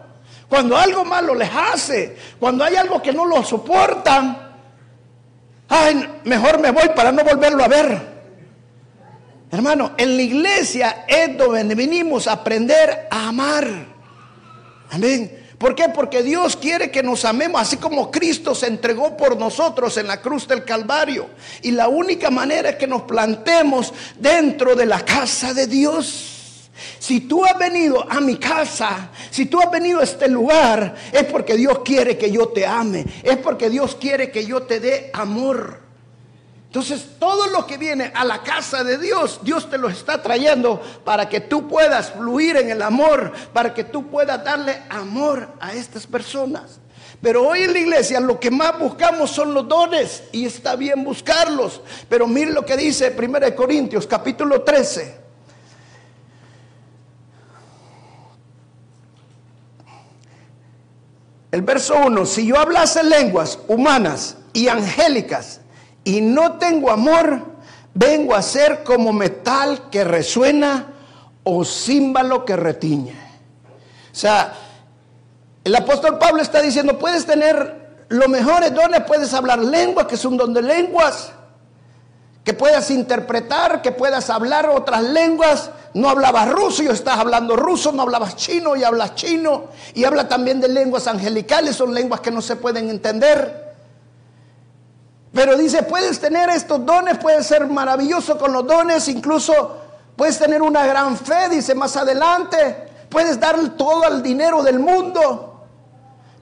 Cuando 0.49 0.77
algo 0.77 1.05
malo 1.05 1.35
les 1.35 1.51
hace, 1.53 2.17
cuando 2.39 2.65
hay 2.65 2.77
algo 2.77 3.03
que 3.03 3.13
no 3.13 3.25
lo 3.25 3.43
soportan, 3.43 4.55
ay, 5.69 6.21
mejor 6.25 6.61
me 6.61 6.71
voy 6.71 6.89
para 6.95 7.11
no 7.11 7.25
volverlo 7.25 7.65
a 7.65 7.69
ver. 7.69 8.17
Hermano, 9.51 9.93
en 9.97 10.17
la 10.17 10.23
iglesia 10.23 11.05
es 11.09 11.37
donde 11.37 11.75
venimos 11.75 12.27
a 12.27 12.33
aprender 12.33 13.09
a 13.11 13.29
amar. 13.29 13.67
Amén. 14.91 15.47
¿Por 15.59 15.75
qué? 15.75 15.89
Porque 15.89 16.23
Dios 16.23 16.57
quiere 16.57 16.91
que 16.91 17.03
nos 17.03 17.25
amemos, 17.25 17.61
así 17.61 17.79
como 17.79 18.11
Cristo 18.11 18.55
se 18.55 18.67
entregó 18.67 19.17
por 19.17 19.39
nosotros 19.39 19.97
en 19.97 20.07
la 20.07 20.21
cruz 20.21 20.47
del 20.47 20.65
Calvario. 20.65 21.31
Y 21.63 21.71
la 21.71 21.89
única 21.89 22.31
manera 22.31 22.71
es 22.71 22.77
que 22.77 22.87
nos 22.87 23.03
plantemos 23.03 23.93
dentro 24.19 24.77
de 24.77 24.85
la 24.85 25.01
casa 25.01 25.55
de 25.55 25.67
Dios. 25.67 26.36
Si 26.99 27.21
tú 27.21 27.45
has 27.45 27.59
venido 27.59 28.07
a 28.11 28.21
mi 28.21 28.37
casa, 28.37 29.11
si 29.31 29.47
tú 29.47 29.61
has 29.61 29.71
venido 29.71 30.01
a 30.01 30.05
este 30.05 30.29
lugar, 30.29 30.95
es 31.13 31.25
porque 31.25 31.57
Dios 31.57 31.81
quiere 31.85 32.19
que 32.19 32.31
yo 32.31 32.49
te 32.49 32.67
ame, 32.67 33.05
es 33.23 33.37
porque 33.39 33.71
Dios 33.71 33.97
quiere 33.97 34.31
que 34.31 34.45
yo 34.45 34.63
te 34.63 34.81
dé 34.81 35.11
amor. 35.13 35.87
Entonces, 36.67 37.07
todo 37.19 37.47
lo 37.47 37.67
que 37.67 37.79
viene 37.79 38.13
a 38.15 38.23
la 38.25 38.43
casa 38.43 38.85
de 38.85 38.99
Dios, 38.99 39.41
Dios 39.43 39.71
te 39.71 39.79
lo 39.79 39.89
está 39.89 40.23
trayendo 40.23 40.83
para 41.05 41.27
que 41.29 41.41
tú 41.41 41.67
puedas 41.67 42.13
fluir 42.13 42.57
en 42.57 42.69
el 42.69 42.83
amor, 42.83 43.33
para 43.55 43.73
que 43.73 43.85
tú 43.85 44.09
puedas 44.09 44.45
darle 44.45 44.83
amor 44.91 45.49
a 45.59 45.73
estas 45.73 46.07
personas. 46.07 46.81
Pero 47.23 47.49
hoy 47.49 47.63
en 47.63 47.73
la 47.73 47.79
iglesia 47.79 48.21
lo 48.21 48.39
que 48.39 48.51
más 48.51 48.79
buscamos 48.79 49.31
son 49.31 49.55
los 49.55 49.67
dones 49.67 50.25
y 50.33 50.45
está 50.45 50.77
bien 50.77 51.03
buscarlos. 51.03 51.81
Pero 52.11 52.27
mire 52.27 52.51
lo 52.51 52.67
que 52.67 52.77
dice 52.77 53.15
1 53.17 53.57
Corintios 53.57 54.07
capítulo 54.07 54.63
13. 54.63 55.26
El 61.51 61.63
verso 61.63 61.97
1, 62.05 62.27
si 62.27 62.47
yo 62.47 62.59
hablase 62.59 63.03
lenguas 63.03 63.59
humanas 63.69 64.37
y 64.53 64.69
angélicas 64.69 65.61
y 66.05 66.21
no 66.21 66.55
tengo 66.55 66.91
amor, 66.91 67.43
vengo 67.95 68.35
a 68.35 68.43
ser 68.43 68.83
como 68.85 69.13
metal 69.13 69.89
que 69.91 70.05
resuena 70.05 70.93
o 71.45 71.65
címbalo 71.65 72.45
que 72.45 72.57
retiñe. 72.57 73.15
O 74.13 74.15
sea, 74.19 74.55
el 75.65 75.75
apóstol 75.75 76.19
Pablo 76.19 76.43
está 76.43 76.61
diciendo, 76.61 76.99
puedes 76.99 77.25
tener 77.27 78.05
los 78.09 78.29
mejores 78.29 78.75
dones, 78.75 79.03
puedes 79.07 79.33
hablar 79.35 79.59
lenguas, 79.59 80.07
que 80.07 80.15
es 80.17 80.25
un 80.25 80.37
don 80.37 80.53
de 80.53 80.63
lenguas, 80.63 81.33
que 82.47 82.55
puedas 82.55 82.93
interpretar, 82.93 83.83
que 83.83 83.91
puedas 83.91 84.31
hablar 84.31 84.71
otras 84.71 85.03
lenguas. 85.03 85.69
No 85.95 86.09
hablabas 86.09 86.49
ruso 86.49 86.85
y 86.85 86.87
estás 86.87 87.19
hablando 87.19 87.57
ruso, 87.57 87.91
no 87.91 88.03
hablabas 88.03 88.37
chino 88.37 88.77
y 88.77 88.85
hablas 88.85 89.17
chino. 89.17 89.65
Y 89.95 90.05
habla 90.05 90.29
también 90.29 90.61
de 90.61 90.69
lenguas 90.69 91.09
angelicales, 91.09 91.75
son 91.75 91.93
lenguas 91.93 92.21
que 92.21 92.31
no 92.31 92.41
se 92.41 92.55
pueden 92.55 92.89
entender. 92.89 93.75
Pero 95.33 95.57
dice, 95.57 95.83
puedes 95.83 96.21
tener 96.21 96.49
estos 96.51 96.87
dones, 96.87 97.19
puedes 97.19 97.45
ser 97.45 97.67
maravilloso 97.67 98.39
con 98.39 98.53
los 98.53 98.65
dones, 98.65 99.09
incluso 99.09 99.79
puedes 100.15 100.39
tener 100.39 100.63
una 100.63 100.87
gran 100.87 101.17
fe, 101.17 101.49
dice 101.51 101.75
más 101.75 101.97
adelante, 101.97 102.91
puedes 103.09 103.41
dar 103.41 103.59
todo 103.71 104.05
el 104.05 104.23
dinero 104.23 104.63
del 104.63 104.79
mundo. 104.79 105.67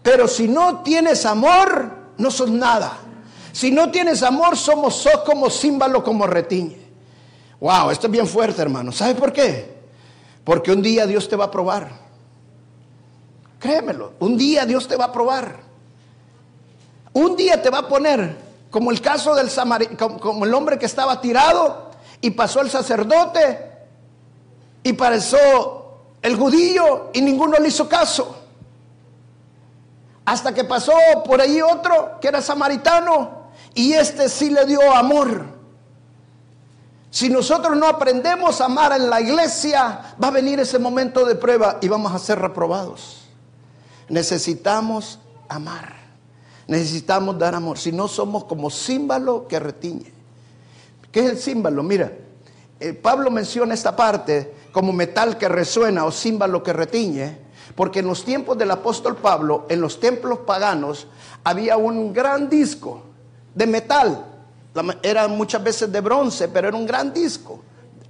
Pero 0.03 0.29
si 0.29 0.49
no 0.49 0.83
tienes 0.83 1.25
amor, 1.25 1.91
no 2.19 2.31
sos 2.31 2.51
nada. 2.51 2.93
Si 3.55 3.71
no 3.71 3.89
tienes 3.93 4.25
amor, 4.25 4.57
somos 4.57 4.97
sos 4.97 5.21
como 5.25 5.49
címbalo, 5.49 6.03
como 6.03 6.27
retiñe. 6.27 6.77
Wow, 7.61 7.91
esto 7.91 8.09
es 8.09 8.11
bien 8.11 8.27
fuerte, 8.27 8.61
hermano. 8.61 8.91
¿Sabe 8.91 9.15
por 9.15 9.33
qué? 9.33 9.73
Porque 10.43 10.73
un 10.73 10.83
día 10.83 11.07
Dios 11.07 11.29
te 11.29 11.37
va 11.37 11.45
a 11.45 11.51
probar. 11.53 11.89
Créemelo, 13.61 14.15
un 14.19 14.37
día 14.37 14.67
Dios 14.67 14.89
te 14.89 14.97
va 14.97 15.05
a 15.05 15.13
probar. 15.13 15.61
Un 17.13 17.37
día 17.37 17.63
te 17.63 17.71
va 17.71 17.79
a 17.79 17.89
poner, 17.89 18.37
como 18.73 18.91
el 18.91 19.01
caso 19.01 19.37
del 19.37 19.49
samaritano, 19.49 20.19
como 20.19 20.45
el 20.45 20.53
hombre 20.53 20.77
que 20.77 20.87
estaba 20.87 21.21
tirado 21.21 21.93
y 22.21 22.33
pasó 22.33 22.61
el 22.61 22.71
sacerdote 22.71 23.71
y 24.83 24.95
pasó 24.95 26.01
el 26.21 26.35
judío 26.37 27.11
y 27.13 27.21
ninguno 27.21 27.57
le 27.59 27.69
hizo 27.69 27.89
caso. 27.89 28.37
Hasta 30.25 30.53
que 30.53 30.65
pasó 30.65 30.93
por 31.25 31.41
ahí 31.41 31.63
otro 31.63 32.19
que 32.21 32.27
era 32.27 32.43
samaritano 32.43 33.44
y 33.75 33.93
este 33.93 34.29
sí 34.29 34.51
le 34.51 34.65
dio 34.67 34.93
amor. 34.93 35.55
Si 37.11 37.29
nosotros 37.29 37.77
no 37.77 37.87
aprendemos 37.87 38.61
a 38.61 38.65
amar 38.65 38.93
en 38.93 39.09
la 39.09 39.21
iglesia, 39.21 40.17
va 40.23 40.29
a 40.29 40.33
venir 40.33 40.59
ese 40.59 40.81
momento 40.81 41.25
de 41.25 41.37
prueba 41.37 41.79
y 41.81 41.87
vamos 41.87 42.13
a 42.13 42.19
ser 42.19 42.41
reprobados. 42.41 43.29
Necesitamos 44.09 45.21
amar. 45.49 45.95
Necesitamos 46.67 47.39
dar 47.39 47.55
amor. 47.55 47.79
Si 47.79 47.93
no 47.93 48.09
somos 48.09 48.45
como 48.45 48.69
símbolo 48.69 49.47
que 49.47 49.61
retiñe. 49.61 50.13
¿Qué 51.13 51.21
es 51.21 51.31
el 51.31 51.39
símbolo? 51.39 51.85
Mira, 51.85 52.13
eh, 52.81 52.93
Pablo 52.93 53.31
menciona 53.31 53.75
esta 53.75 53.95
parte 53.95 54.53
como 54.73 54.93
metal 54.93 55.39
que 55.39 55.49
resuena 55.49 56.07
o 56.07 56.11
símbolo 56.11 56.65
que 56.65 56.73
retiñe, 56.73 57.39
porque 57.77 58.01
en 58.01 58.09
los 58.09 58.25
tiempos 58.25 58.59
del 58.59 58.73
apóstol 58.73 59.15
Pablo, 59.17 59.67
en 59.69 59.81
los 59.81 60.01
templos 60.01 60.41
paganos, 60.41 61.07
había 61.45 61.77
un 61.77 62.13
gran 62.13 62.49
disco 62.49 63.14
de 63.55 63.67
metal. 63.67 64.25
Era 65.03 65.29
muchas 65.29 65.63
veces 65.63 65.93
de 65.93 66.01
bronce, 66.01 66.49
pero 66.49 66.69
era 66.69 66.77
un 66.77 66.87
gran 66.87 67.13
disco, 67.13 67.63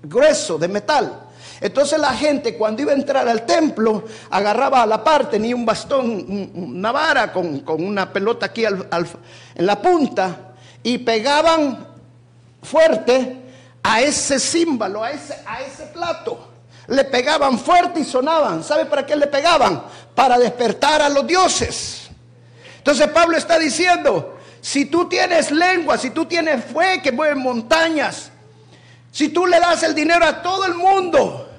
grueso, 0.03 0.59
de 0.59 0.69
metal. 0.69 1.21
Entonces 1.61 1.99
la 1.99 2.13
gente 2.13 2.57
cuando 2.57 2.83
iba 2.83 2.93
a 2.93 2.95
entrar 2.95 3.29
al 3.29 3.47
templo 3.47 4.05
agarraba 4.31 4.83
a 4.83 4.87
la 4.87 5.05
parte, 5.05 5.39
ni 5.39 5.55
un 5.55 5.65
bastón, 5.65 6.51
una 6.55 6.93
vara 6.93 7.33
con, 7.33 7.63
una 7.67 8.13
pelota 8.13 8.47
aquí 8.47 8.65
en 8.65 9.67
la 9.67 9.81
punta 9.81 10.55
y 10.83 10.99
pegaban 10.99 11.87
fuerte 12.63 13.43
a 13.83 14.01
ese 14.01 14.39
símbolo, 14.39 15.03
a 15.03 15.11
ese, 15.11 15.37
a 15.47 15.63
ese 15.63 15.87
plato. 15.87 16.49
Le 16.89 17.05
pegaban 17.05 17.59
fuerte 17.59 18.01
y 18.01 18.05
sonaban. 18.05 18.63
¿Sabe 18.63 18.87
para 18.87 19.07
qué 19.07 19.17
le 19.17 19.27
pegaban? 19.27 19.85
Para 20.15 20.39
despertar 20.39 21.01
a 21.03 21.09
los 21.09 21.27
dioses. 21.27 22.09
Entonces 22.77 23.09
Pablo 23.09 23.39
está 23.39 23.59
diciendo, 23.59 24.34
si 24.65 24.87
tú 24.87 25.07
tienes 25.07 25.51
lengua, 25.51 25.99
si 25.99 26.09
tú 26.09 26.25
tienes 26.25 26.65
fe 26.65 27.03
que 27.03 27.13
mueve 27.13 27.35
montañas, 27.35 28.31
si 29.13 29.29
tú 29.29 29.45
le 29.45 29.61
das 29.61 29.83
el 29.83 29.95
dinero 29.95 30.25
a 30.25 30.41
todo 30.41 30.65
el 30.65 30.75
mundo, 30.75 31.51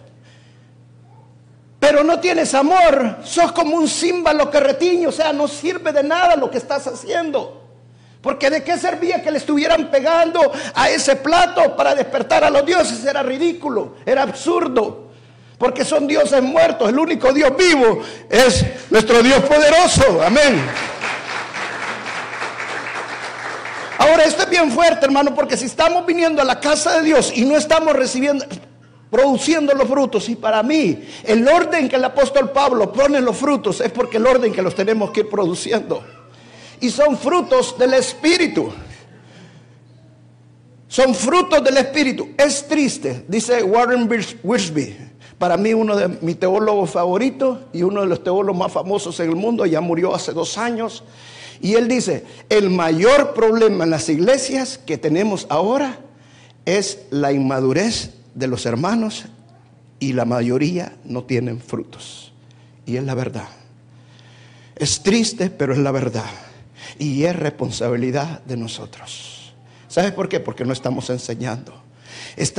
pero 1.79 2.03
no 2.03 2.19
tienes 2.19 2.55
amor, 2.55 3.17
sos 3.23 3.51
como 3.51 3.75
un 3.75 3.87
címbalo 3.87 4.49
que 4.49 4.59
retiño, 4.59 5.09
o 5.09 5.11
sea, 5.11 5.31
no 5.33 5.47
sirve 5.47 5.91
de 5.91 6.01
nada 6.01 6.35
lo 6.35 6.49
que 6.49 6.57
estás 6.57 6.87
haciendo. 6.87 7.61
Porque 8.23 8.49
de 8.49 8.63
qué 8.63 8.75
servía 8.75 9.21
que 9.21 9.29
le 9.29 9.37
estuvieran 9.37 9.91
pegando 9.91 10.51
a 10.73 10.89
ese 10.89 11.15
plato 11.17 11.75
para 11.75 11.93
despertar 11.93 12.43
a 12.43 12.49
los 12.49 12.65
dioses, 12.65 13.05
era 13.05 13.21
ridículo, 13.21 13.97
era 14.03 14.23
absurdo. 14.23 15.11
Porque 15.59 15.85
son 15.85 16.07
dioses 16.07 16.41
muertos, 16.41 16.89
el 16.89 16.97
único 16.97 17.31
Dios 17.31 17.55
vivo 17.55 18.01
es 18.31 18.65
nuestro 18.89 19.21
Dios 19.21 19.41
poderoso. 19.43 20.23
Amén. 20.25 20.94
Ahora, 24.05 24.25
esto 24.25 24.43
es 24.43 24.49
bien 24.51 24.71
fuerte, 24.71 25.07
hermano, 25.07 25.33
porque 25.33 25.57
si 25.57 25.65
estamos 25.65 26.05
viniendo 26.05 26.39
a 26.39 26.45
la 26.45 26.59
casa 26.59 26.97
de 26.97 27.05
Dios 27.05 27.31
y 27.35 27.43
no 27.43 27.57
estamos 27.57 27.91
recibiendo, 27.93 28.45
produciendo 29.09 29.73
los 29.73 29.87
frutos, 29.87 30.29
y 30.29 30.35
para 30.35 30.61
mí 30.61 31.03
el 31.23 31.47
orden 31.47 31.89
que 31.89 31.95
el 31.95 32.03
apóstol 32.03 32.51
Pablo 32.51 32.93
pone 32.93 33.19
los 33.19 33.35
frutos 33.35 33.81
es 33.81 33.91
porque 33.91 34.17
el 34.17 34.27
orden 34.27 34.53
que 34.53 34.61
los 34.61 34.75
tenemos 34.75 35.09
que 35.09 35.21
ir 35.21 35.29
produciendo. 35.29 36.03
Y 36.81 36.91
son 36.91 37.17
frutos 37.17 37.79
del 37.79 37.95
Espíritu. 37.95 38.71
Son 40.87 41.15
frutos 41.15 41.63
del 41.63 41.77
Espíritu. 41.77 42.29
Es 42.37 42.67
triste, 42.67 43.25
dice 43.27 43.63
Warren 43.63 44.07
Wiersbe, 44.43 45.13
para 45.39 45.57
mí 45.57 45.73
uno 45.73 45.95
de 45.95 46.09
mis 46.21 46.39
teólogos 46.39 46.91
favoritos 46.91 47.57
y 47.73 47.81
uno 47.81 48.01
de 48.01 48.07
los 48.07 48.23
teólogos 48.23 48.59
más 48.59 48.71
famosos 48.71 49.19
en 49.19 49.29
el 49.29 49.35
mundo, 49.35 49.65
ya 49.65 49.81
murió 49.81 50.13
hace 50.13 50.31
dos 50.31 50.59
años. 50.59 51.03
Y 51.61 51.75
él 51.75 51.87
dice, 51.87 52.23
el 52.49 52.69
mayor 52.69 53.33
problema 53.33 53.83
en 53.83 53.89
las 53.89 54.09
iglesias 54.09 54.77
que 54.77 54.97
tenemos 54.97 55.47
ahora 55.49 55.99
es 56.65 56.99
la 57.11 57.31
inmadurez 57.31 58.11
de 58.33 58.47
los 58.47 58.65
hermanos 58.65 59.25
y 59.99 60.13
la 60.13 60.25
mayoría 60.25 60.97
no 61.05 61.23
tienen 61.23 61.59
frutos. 61.59 62.33
Y 62.85 62.97
es 62.97 63.03
la 63.03 63.15
verdad. 63.15 63.47
Es 64.75 65.01
triste, 65.01 65.49
pero 65.49 65.73
es 65.73 65.79
la 65.79 65.91
verdad. 65.91 66.29
Y 66.99 67.23
es 67.23 67.35
responsabilidad 67.35 68.43
de 68.43 68.57
nosotros. 68.57 69.53
¿Sabes 69.87 70.11
por 70.11 70.27
qué? 70.27 70.39
Porque 70.39 70.65
no 70.65 70.73
estamos 70.73 71.09
enseñando 71.09 71.84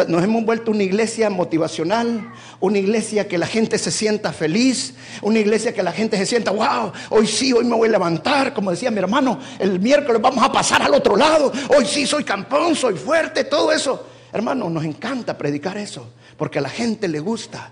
nos 0.09 0.25
hemos 0.25 0.45
vuelto 0.45 0.71
una 0.71 0.83
iglesia 0.83 1.29
motivacional, 1.29 2.33
una 2.61 2.79
iglesia 2.79 3.29
que 3.29 3.37
la 3.37 3.47
gente 3.47 3.79
se 3.79 3.91
sienta 3.91 4.33
feliz, 4.33 4.95
una 5.21 5.39
iglesia 5.39 5.75
que 5.75 5.83
la 5.83 5.93
gente 5.93 6.17
se 6.17 6.25
sienta, 6.25 6.51
wow, 6.51 6.93
hoy 7.11 7.27
sí, 7.27 7.53
hoy 7.53 7.65
me 7.65 7.77
voy 7.77 7.89
a 7.89 7.93
levantar, 7.93 8.55
como 8.55 8.71
decía 8.71 8.91
mi 8.91 8.99
hermano, 8.99 9.39
el 9.59 9.79
miércoles 9.79 10.23
vamos 10.23 10.43
a 10.43 10.51
pasar 10.51 10.83
al 10.83 10.95
otro 10.95 11.17
lado, 11.17 11.53
hoy 11.77 11.85
sí 11.85 12.07
soy 12.07 12.25
campón, 12.25 12.75
soy 12.75 12.95
fuerte, 12.95 13.45
todo 13.45 13.71
eso. 13.71 14.07
Hermano, 14.33 14.71
nos 14.71 14.85
encanta 14.85 15.37
predicar 15.37 15.77
eso, 15.77 16.11
porque 16.37 16.59
a 16.59 16.63
la 16.63 16.71
gente 16.71 17.07
le 17.07 17.21
gusta, 17.21 17.71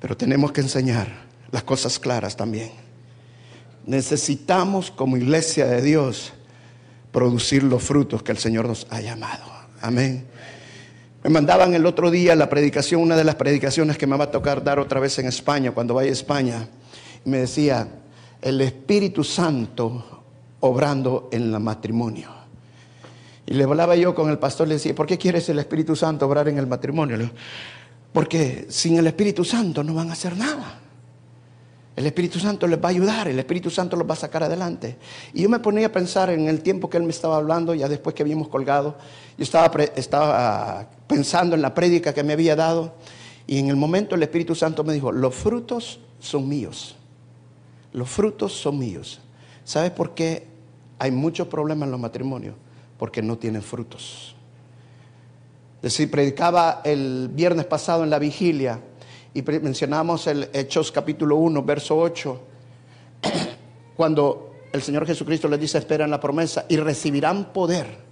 pero 0.00 0.16
tenemos 0.16 0.52
que 0.52 0.60
enseñar 0.60 1.08
las 1.50 1.64
cosas 1.64 1.98
claras 1.98 2.36
también. 2.36 2.70
Necesitamos 3.86 4.90
como 4.90 5.16
iglesia 5.16 5.66
de 5.66 5.82
Dios 5.82 6.32
producir 7.12 7.62
los 7.62 7.82
frutos 7.82 8.22
que 8.22 8.32
el 8.32 8.38
Señor 8.38 8.66
nos 8.66 8.86
ha 8.90 9.00
llamado. 9.00 9.44
Amén. 9.80 10.26
Me 11.24 11.30
mandaban 11.30 11.72
el 11.72 11.86
otro 11.86 12.10
día 12.10 12.36
la 12.36 12.50
predicación, 12.50 13.00
una 13.00 13.16
de 13.16 13.24
las 13.24 13.36
predicaciones 13.36 13.96
que 13.96 14.06
me 14.06 14.14
va 14.14 14.24
a 14.24 14.30
tocar 14.30 14.62
dar 14.62 14.78
otra 14.78 15.00
vez 15.00 15.18
en 15.18 15.26
España, 15.26 15.70
cuando 15.72 15.94
vaya 15.94 16.10
a 16.10 16.12
España. 16.12 16.68
me 17.24 17.38
decía, 17.38 17.88
el 18.42 18.60
Espíritu 18.60 19.24
Santo 19.24 20.22
obrando 20.60 21.30
en 21.32 21.54
el 21.54 21.60
matrimonio. 21.60 22.28
Y 23.46 23.54
le 23.54 23.64
hablaba 23.64 23.96
yo 23.96 24.14
con 24.14 24.28
el 24.28 24.38
pastor, 24.38 24.68
le 24.68 24.74
decía, 24.74 24.94
¿por 24.94 25.06
qué 25.06 25.16
quieres 25.16 25.48
el 25.48 25.58
Espíritu 25.58 25.96
Santo 25.96 26.26
obrar 26.26 26.46
en 26.48 26.58
el 26.58 26.66
matrimonio? 26.66 27.30
Porque 28.12 28.66
sin 28.68 28.98
el 28.98 29.06
Espíritu 29.06 29.46
Santo 29.46 29.82
no 29.82 29.94
van 29.94 30.10
a 30.10 30.12
hacer 30.12 30.36
nada. 30.36 30.78
El 31.96 32.06
Espíritu 32.06 32.40
Santo 32.40 32.66
les 32.66 32.82
va 32.82 32.88
a 32.88 32.90
ayudar, 32.90 33.28
el 33.28 33.38
Espíritu 33.38 33.70
Santo 33.70 33.96
los 33.96 34.08
va 34.08 34.14
a 34.14 34.16
sacar 34.16 34.42
adelante. 34.42 34.96
Y 35.32 35.42
yo 35.42 35.48
me 35.48 35.60
ponía 35.60 35.86
a 35.86 35.92
pensar 35.92 36.30
en 36.30 36.48
el 36.48 36.60
tiempo 36.60 36.90
que 36.90 36.96
él 36.96 37.04
me 37.04 37.10
estaba 37.10 37.36
hablando, 37.36 37.72
ya 37.74 37.88
después 37.88 38.14
que 38.16 38.22
habíamos 38.22 38.48
colgado, 38.48 38.96
yo 39.38 39.44
estaba, 39.44 39.70
estaba 39.94 40.90
pensando 41.06 41.54
en 41.54 41.62
la 41.62 41.72
prédica 41.72 42.12
que 42.12 42.24
me 42.24 42.32
había 42.32 42.56
dado, 42.56 42.94
y 43.46 43.58
en 43.58 43.68
el 43.68 43.76
momento 43.76 44.16
el 44.16 44.22
Espíritu 44.22 44.56
Santo 44.56 44.82
me 44.82 44.92
dijo, 44.92 45.12
los 45.12 45.34
frutos 45.34 46.00
son 46.18 46.48
míos, 46.48 46.96
los 47.92 48.08
frutos 48.10 48.52
son 48.52 48.78
míos. 48.78 49.20
¿Sabes 49.64 49.92
por 49.92 50.14
qué 50.14 50.48
hay 50.98 51.12
muchos 51.12 51.46
problemas 51.46 51.86
en 51.86 51.92
los 51.92 52.00
matrimonios? 52.00 52.56
Porque 52.98 53.22
no 53.22 53.38
tienen 53.38 53.62
frutos. 53.62 54.34
Es 55.76 55.92
decir, 55.92 56.10
predicaba 56.10 56.80
el 56.84 57.28
viernes 57.32 57.66
pasado 57.66 58.04
en 58.04 58.10
la 58.10 58.18
vigilia, 58.18 58.80
y 59.34 59.42
mencionamos 59.42 60.28
el 60.28 60.48
Hechos 60.52 60.92
capítulo 60.92 61.36
1, 61.36 61.62
verso 61.64 61.98
8, 61.98 62.40
cuando 63.96 64.52
el 64.72 64.80
Señor 64.80 65.06
Jesucristo 65.06 65.48
les 65.48 65.60
dice, 65.60 65.78
esperan 65.78 66.10
la 66.10 66.20
promesa 66.20 66.66
y 66.68 66.76
recibirán 66.76 67.52
poder 67.52 68.04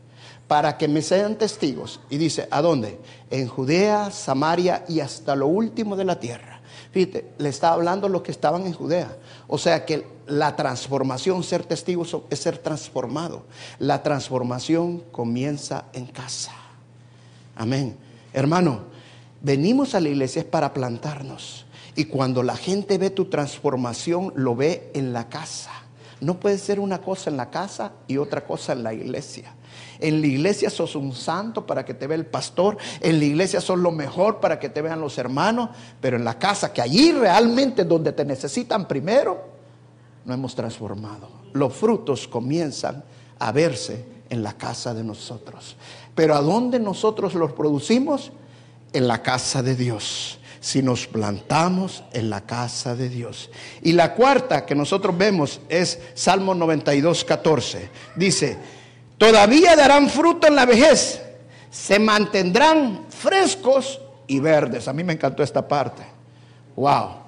para 0.48 0.76
que 0.76 0.88
me 0.88 1.00
sean 1.00 1.36
testigos. 1.36 2.00
Y 2.10 2.18
dice, 2.18 2.48
¿a 2.50 2.60
dónde? 2.60 2.98
En 3.30 3.46
Judea, 3.46 4.10
Samaria 4.10 4.84
y 4.88 4.98
hasta 4.98 5.36
lo 5.36 5.46
último 5.46 5.94
de 5.94 6.04
la 6.04 6.18
tierra. 6.18 6.60
Fíjate, 6.90 7.30
le 7.38 7.48
está 7.48 7.72
hablando 7.72 8.08
los 8.08 8.22
que 8.22 8.32
estaban 8.32 8.66
en 8.66 8.72
Judea. 8.72 9.16
O 9.46 9.58
sea 9.58 9.86
que 9.86 10.04
la 10.26 10.56
transformación, 10.56 11.42
ser 11.44 11.64
testigos 11.64 12.16
es 12.30 12.38
ser 12.40 12.58
transformado. 12.58 13.44
La 13.78 14.02
transformación 14.02 15.04
comienza 15.12 15.84
en 15.92 16.06
casa. 16.06 16.52
Amén. 17.56 17.96
Hermano, 18.32 18.91
venimos 19.42 19.94
a 19.94 20.00
la 20.00 20.08
iglesia 20.08 20.48
para 20.48 20.72
plantarnos. 20.72 21.66
Y 21.94 22.06
cuando 22.06 22.42
la 22.42 22.56
gente 22.56 22.96
ve 22.96 23.10
tu 23.10 23.26
transformación, 23.26 24.32
lo 24.36 24.56
ve 24.56 24.90
en 24.94 25.12
la 25.12 25.28
casa. 25.28 25.70
No 26.20 26.38
puede 26.38 26.56
ser 26.56 26.80
una 26.80 27.02
cosa 27.02 27.30
en 27.30 27.36
la 27.36 27.50
casa 27.50 27.92
y 28.06 28.16
otra 28.16 28.46
cosa 28.46 28.72
en 28.72 28.82
la 28.82 28.94
iglesia. 28.94 29.54
En 29.98 30.20
la 30.20 30.26
iglesia 30.26 30.70
sos 30.70 30.94
un 30.94 31.12
santo 31.12 31.66
para 31.66 31.84
que 31.84 31.94
te 31.94 32.06
vea 32.06 32.16
el 32.16 32.26
pastor. 32.26 32.78
En 33.00 33.18
la 33.18 33.24
iglesia 33.24 33.60
sos 33.60 33.78
lo 33.78 33.90
mejor 33.90 34.40
para 34.40 34.58
que 34.58 34.68
te 34.68 34.80
vean 34.80 35.00
los 35.00 35.18
hermanos. 35.18 35.70
Pero 36.00 36.16
en 36.16 36.24
la 36.24 36.38
casa, 36.38 36.72
que 36.72 36.80
allí 36.80 37.12
realmente 37.12 37.84
donde 37.84 38.12
te 38.12 38.24
necesitan 38.24 38.86
primero, 38.86 39.44
no 40.24 40.32
hemos 40.32 40.54
transformado. 40.54 41.28
Los 41.52 41.74
frutos 41.74 42.28
comienzan 42.28 43.04
a 43.38 43.52
verse 43.52 44.04
en 44.30 44.42
la 44.42 44.54
casa 44.54 44.94
de 44.94 45.04
nosotros. 45.04 45.76
Pero 46.14 46.34
¿a 46.34 46.40
dónde 46.40 46.78
nosotros 46.78 47.34
los 47.34 47.52
producimos? 47.52 48.32
En 48.92 49.08
la 49.08 49.22
casa 49.22 49.62
de 49.62 49.76
Dios. 49.76 50.38
Si 50.60 50.82
nos 50.82 51.06
plantamos 51.06 52.04
en 52.12 52.30
la 52.30 52.42
casa 52.42 52.94
de 52.94 53.08
Dios. 53.08 53.50
Y 53.82 53.92
la 53.92 54.14
cuarta 54.14 54.64
que 54.64 54.74
nosotros 54.74 55.16
vemos 55.16 55.60
es 55.68 55.98
Salmo 56.14 56.54
92, 56.54 57.24
14. 57.24 57.88
Dice, 58.14 58.56
todavía 59.18 59.74
darán 59.74 60.08
fruto 60.08 60.46
en 60.46 60.54
la 60.54 60.64
vejez, 60.64 61.20
se 61.68 61.98
mantendrán 61.98 63.06
frescos 63.08 64.00
y 64.28 64.38
verdes. 64.38 64.86
A 64.86 64.92
mí 64.92 65.02
me 65.02 65.14
encantó 65.14 65.42
esta 65.42 65.66
parte. 65.66 66.04
Wow 66.76 67.22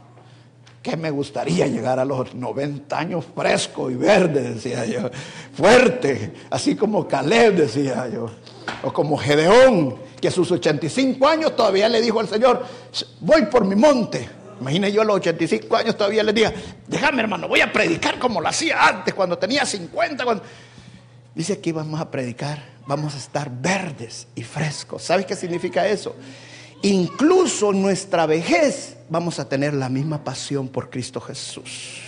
que 0.84 0.98
me 0.98 1.10
gustaría 1.10 1.66
llegar 1.66 1.98
a 1.98 2.04
los 2.04 2.34
90 2.34 2.96
años 2.96 3.24
fresco 3.34 3.90
y 3.90 3.94
verde, 3.94 4.52
decía 4.52 4.84
yo, 4.84 5.10
fuerte, 5.54 6.34
así 6.50 6.76
como 6.76 7.08
Caleb, 7.08 7.56
decía 7.56 8.06
yo, 8.12 8.26
o 8.82 8.92
como 8.92 9.16
Gedeón, 9.16 9.96
que 10.24 10.28
a 10.28 10.30
sus 10.30 10.50
85 10.50 11.28
años 11.28 11.54
todavía 11.54 11.86
le 11.86 12.00
dijo 12.00 12.18
al 12.18 12.26
Señor, 12.26 12.64
voy 13.20 13.44
por 13.44 13.66
mi 13.66 13.74
monte. 13.76 14.26
Imagine 14.58 14.90
yo 14.90 15.02
a 15.02 15.04
los 15.04 15.16
85 15.16 15.76
años 15.76 15.98
todavía 15.98 16.22
le 16.22 16.32
diga, 16.32 16.50
déjame 16.88 17.20
hermano, 17.20 17.46
voy 17.46 17.60
a 17.60 17.70
predicar 17.70 18.18
como 18.18 18.40
lo 18.40 18.48
hacía 18.48 18.88
antes, 18.88 19.12
cuando 19.12 19.36
tenía 19.36 19.66
50. 19.66 20.24
Dice 21.34 21.60
que 21.60 21.74
vamos 21.74 22.00
a 22.00 22.10
predicar, 22.10 22.64
vamos 22.86 23.14
a 23.14 23.18
estar 23.18 23.50
verdes 23.50 24.26
y 24.34 24.42
frescos. 24.42 25.02
¿Sabes 25.02 25.26
qué 25.26 25.36
significa 25.36 25.86
eso? 25.86 26.16
incluso 26.80 27.74
nuestra 27.74 28.24
vejez 28.24 28.96
vamos 29.10 29.38
a 29.38 29.46
tener 29.46 29.74
la 29.74 29.90
misma 29.90 30.24
pasión 30.24 30.68
por 30.68 30.88
Cristo 30.88 31.20
Jesús. 31.20 32.00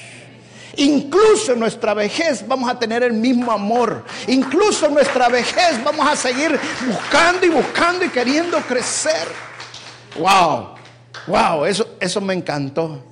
Incluso 0.76 1.52
en 1.52 1.60
nuestra 1.60 1.94
vejez 1.94 2.46
vamos 2.46 2.68
a 2.68 2.78
tener 2.78 3.02
el 3.02 3.12
mismo 3.12 3.50
amor. 3.50 4.04
Incluso 4.26 4.86
en 4.86 4.94
nuestra 4.94 5.28
vejez 5.28 5.82
vamos 5.82 6.06
a 6.06 6.16
seguir 6.16 6.58
buscando 6.86 7.46
y 7.46 7.48
buscando 7.48 8.04
y 8.04 8.08
queriendo 8.10 8.58
crecer. 8.60 9.28
Wow, 10.18 10.74
wow, 11.26 11.64
eso, 11.64 11.96
eso 12.00 12.20
me 12.20 12.34
encantó. 12.34 13.02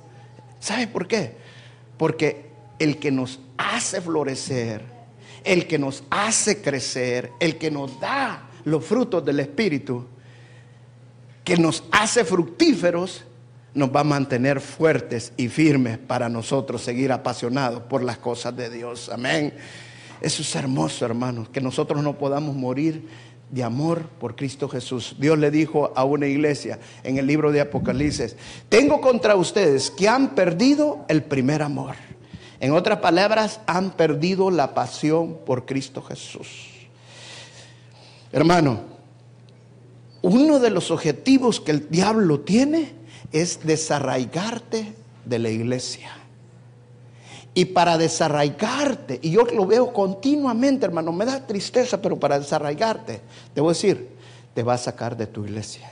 ¿Sabe 0.59 0.87
por 0.87 1.07
qué? 1.07 1.37
Porque 1.97 2.51
el 2.79 2.97
que 2.97 3.11
nos 3.11 3.39
hace 3.57 4.01
florecer, 4.01 4.83
el 5.43 5.67
que 5.67 5.77
nos 5.79 6.03
hace 6.09 6.61
crecer, 6.61 7.31
el 7.39 7.57
que 7.57 7.71
nos 7.71 7.99
da 7.99 8.49
los 8.63 8.83
frutos 8.83 9.23
del 9.23 9.39
Espíritu, 9.39 10.05
que 11.43 11.57
nos 11.57 11.83
hace 11.91 12.25
fructíferos, 12.25 13.23
nos 13.75 13.93
va 13.93 13.99
a 13.99 14.05
mantener 14.05 14.61
fuertes 14.61 15.33
y 15.37 15.49
firmes 15.49 15.97
para 15.97 16.29
nosotros 16.29 16.81
seguir 16.81 17.11
apasionados 17.11 17.83
por 17.83 18.03
las 18.03 18.17
cosas 18.17 18.55
de 18.55 18.69
Dios. 18.69 19.09
Amén. 19.09 19.53
Eso 20.21 20.41
es 20.41 20.55
hermoso, 20.55 21.05
hermanos, 21.05 21.49
que 21.49 21.61
nosotros 21.61 22.01
no 22.01 22.17
podamos 22.17 22.55
morir 22.55 23.07
de 23.51 23.63
amor 23.63 24.07
por 24.19 24.35
Cristo 24.35 24.69
Jesús. 24.69 25.17
Dios 25.19 25.37
le 25.37 25.51
dijo 25.51 25.91
a 25.95 26.05
una 26.05 26.25
iglesia 26.25 26.79
en 27.03 27.17
el 27.17 27.27
libro 27.27 27.51
de 27.51 27.61
Apocalipsis, 27.61 28.37
tengo 28.69 29.01
contra 29.01 29.35
ustedes 29.35 29.91
que 29.91 30.07
han 30.07 30.35
perdido 30.35 31.05
el 31.09 31.23
primer 31.23 31.61
amor. 31.61 31.95
En 32.61 32.71
otras 32.71 32.99
palabras, 32.99 33.59
han 33.67 33.91
perdido 33.91 34.49
la 34.49 34.73
pasión 34.73 35.39
por 35.45 35.65
Cristo 35.65 36.01
Jesús. 36.01 36.69
Hermano, 38.31 38.79
uno 40.21 40.59
de 40.59 40.69
los 40.71 40.91
objetivos 40.91 41.59
que 41.59 41.71
el 41.71 41.89
diablo 41.89 42.39
tiene 42.39 43.04
es 43.31 43.59
desarraigarte 43.63 44.93
de 45.25 45.39
la 45.39 45.49
iglesia. 45.49 46.11
Y 47.53 47.65
para 47.65 47.97
desarraigarte, 47.97 49.19
y 49.21 49.31
yo 49.31 49.43
lo 49.45 49.65
veo 49.65 49.93
continuamente, 49.93 50.85
hermano, 50.85 51.13
me 51.13 51.25
da 51.25 51.45
tristeza, 51.47 52.01
pero 52.01 52.19
para 52.19 52.37
desarraigarte, 52.37 53.21
a 53.55 53.61
decir, 53.61 54.09
te 54.53 54.61
va 54.61 54.73
a 54.73 54.77
sacar 54.77 55.15
de 55.15 55.27
tu 55.27 55.45
iglesia. 55.45 55.89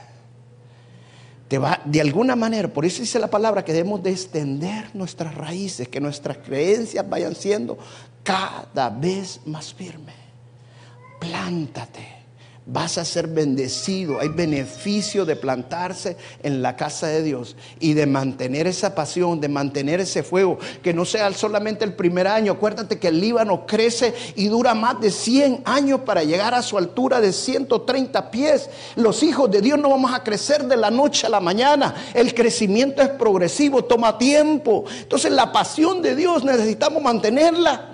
Te 1.48 1.58
va, 1.58 1.80
de 1.84 2.00
alguna 2.00 2.36
manera, 2.36 2.68
por 2.68 2.84
eso 2.84 3.00
dice 3.00 3.18
la 3.18 3.28
palabra 3.28 3.64
que 3.64 3.72
debemos 3.72 4.02
de 4.02 4.10
extender 4.10 4.90
nuestras 4.94 5.34
raíces, 5.34 5.88
que 5.88 6.00
nuestras 6.00 6.38
creencias 6.38 7.08
vayan 7.08 7.34
siendo 7.34 7.78
cada 8.22 8.90
vez 8.90 9.40
más 9.46 9.72
firmes. 9.72 10.14
Plántate 11.18 12.23
vas 12.66 12.96
a 12.98 13.04
ser 13.04 13.26
bendecido. 13.26 14.20
Hay 14.20 14.28
beneficio 14.28 15.24
de 15.24 15.36
plantarse 15.36 16.16
en 16.42 16.62
la 16.62 16.76
casa 16.76 17.08
de 17.08 17.22
Dios 17.22 17.56
y 17.78 17.94
de 17.94 18.06
mantener 18.06 18.66
esa 18.66 18.94
pasión, 18.94 19.40
de 19.40 19.48
mantener 19.48 20.00
ese 20.00 20.22
fuego, 20.22 20.58
que 20.82 20.94
no 20.94 21.04
sea 21.04 21.32
solamente 21.32 21.84
el 21.84 21.94
primer 21.94 22.26
año. 22.26 22.52
Acuérdate 22.52 22.98
que 22.98 23.08
el 23.08 23.20
Líbano 23.20 23.66
crece 23.66 24.14
y 24.34 24.48
dura 24.48 24.74
más 24.74 25.00
de 25.00 25.10
100 25.10 25.62
años 25.64 26.00
para 26.00 26.24
llegar 26.24 26.54
a 26.54 26.62
su 26.62 26.78
altura 26.78 27.20
de 27.20 27.32
130 27.32 28.30
pies. 28.30 28.70
Los 28.96 29.22
hijos 29.22 29.50
de 29.50 29.60
Dios 29.60 29.78
no 29.78 29.90
vamos 29.90 30.12
a 30.14 30.22
crecer 30.22 30.64
de 30.64 30.76
la 30.76 30.90
noche 30.90 31.26
a 31.26 31.30
la 31.30 31.40
mañana. 31.40 31.94
El 32.14 32.34
crecimiento 32.34 33.02
es 33.02 33.10
progresivo, 33.10 33.84
toma 33.84 34.16
tiempo. 34.16 34.84
Entonces 35.00 35.32
la 35.32 35.52
pasión 35.52 36.00
de 36.00 36.16
Dios 36.16 36.44
necesitamos 36.44 37.02
mantenerla. 37.02 37.93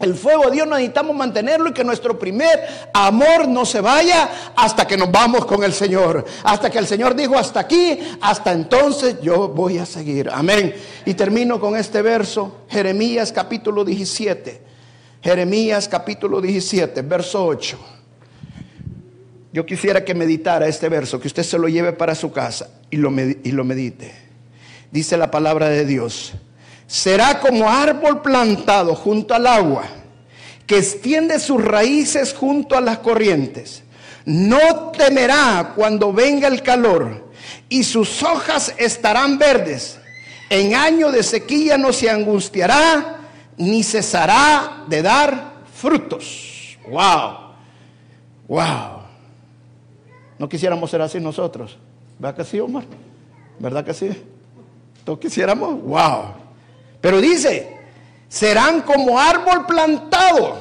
El 0.00 0.14
fuego 0.14 0.44
de 0.46 0.52
Dios 0.52 0.68
necesitamos 0.68 1.16
mantenerlo 1.16 1.70
y 1.70 1.72
que 1.72 1.82
nuestro 1.82 2.18
primer 2.18 2.60
amor 2.94 3.48
no 3.48 3.64
se 3.66 3.80
vaya 3.80 4.52
hasta 4.54 4.86
que 4.86 4.96
nos 4.96 5.10
vamos 5.10 5.44
con 5.44 5.64
el 5.64 5.72
Señor. 5.72 6.24
Hasta 6.44 6.70
que 6.70 6.78
el 6.78 6.86
Señor 6.86 7.16
dijo 7.16 7.36
hasta 7.36 7.60
aquí, 7.60 7.98
hasta 8.20 8.52
entonces 8.52 9.16
yo 9.20 9.48
voy 9.48 9.78
a 9.78 9.86
seguir. 9.86 10.30
Amén. 10.32 10.72
Y 11.04 11.14
termino 11.14 11.58
con 11.58 11.76
este 11.76 12.00
verso, 12.02 12.58
Jeremías 12.68 13.32
capítulo 13.32 13.84
17. 13.84 14.62
Jeremías 15.20 15.88
capítulo 15.88 16.40
17, 16.40 17.02
verso 17.02 17.44
8. 17.44 17.78
Yo 19.52 19.66
quisiera 19.66 20.04
que 20.04 20.14
meditara 20.14 20.68
este 20.68 20.88
verso, 20.88 21.18
que 21.18 21.26
usted 21.26 21.42
se 21.42 21.58
lo 21.58 21.66
lleve 21.66 21.92
para 21.92 22.14
su 22.14 22.30
casa 22.30 22.70
y 22.90 22.98
lo, 22.98 23.10
y 23.10 23.50
lo 23.50 23.64
medite. 23.64 24.14
Dice 24.92 25.16
la 25.16 25.32
palabra 25.32 25.68
de 25.68 25.84
Dios 25.84 26.34
será 26.88 27.38
como 27.38 27.70
árbol 27.70 28.22
plantado 28.22 28.96
junto 28.96 29.34
al 29.34 29.46
agua, 29.46 29.84
que 30.66 30.78
extiende 30.78 31.38
sus 31.38 31.62
raíces 31.62 32.34
junto 32.34 32.76
a 32.76 32.80
las 32.80 32.98
corrientes. 32.98 33.84
No 34.24 34.90
temerá 34.90 35.74
cuando 35.76 36.12
venga 36.12 36.48
el 36.48 36.62
calor, 36.62 37.30
y 37.68 37.84
sus 37.84 38.22
hojas 38.22 38.74
estarán 38.78 39.38
verdes. 39.38 40.00
En 40.50 40.74
año 40.74 41.12
de 41.12 41.22
sequía 41.22 41.76
no 41.76 41.92
se 41.92 42.10
angustiará, 42.10 43.18
ni 43.58 43.82
cesará 43.82 44.84
de 44.86 45.02
dar 45.02 45.52
frutos. 45.74 46.78
Wow, 46.88 47.52
wow. 48.48 48.98
No 50.38 50.48
quisiéramos 50.48 50.90
ser 50.90 51.02
así 51.02 51.20
nosotros. 51.20 51.76
¿Verdad 52.18 52.36
que 52.36 52.44
sí, 52.44 52.58
Omar? 52.60 52.84
¿Verdad 53.58 53.84
que 53.84 53.92
sí? 53.92 54.10
¿Todos 55.04 55.18
quisiéramos? 55.18 55.82
Wow. 55.82 56.47
Pero 57.00 57.20
dice, 57.20 57.78
serán 58.28 58.82
como 58.82 59.18
árbol 59.18 59.66
plantado. 59.66 60.58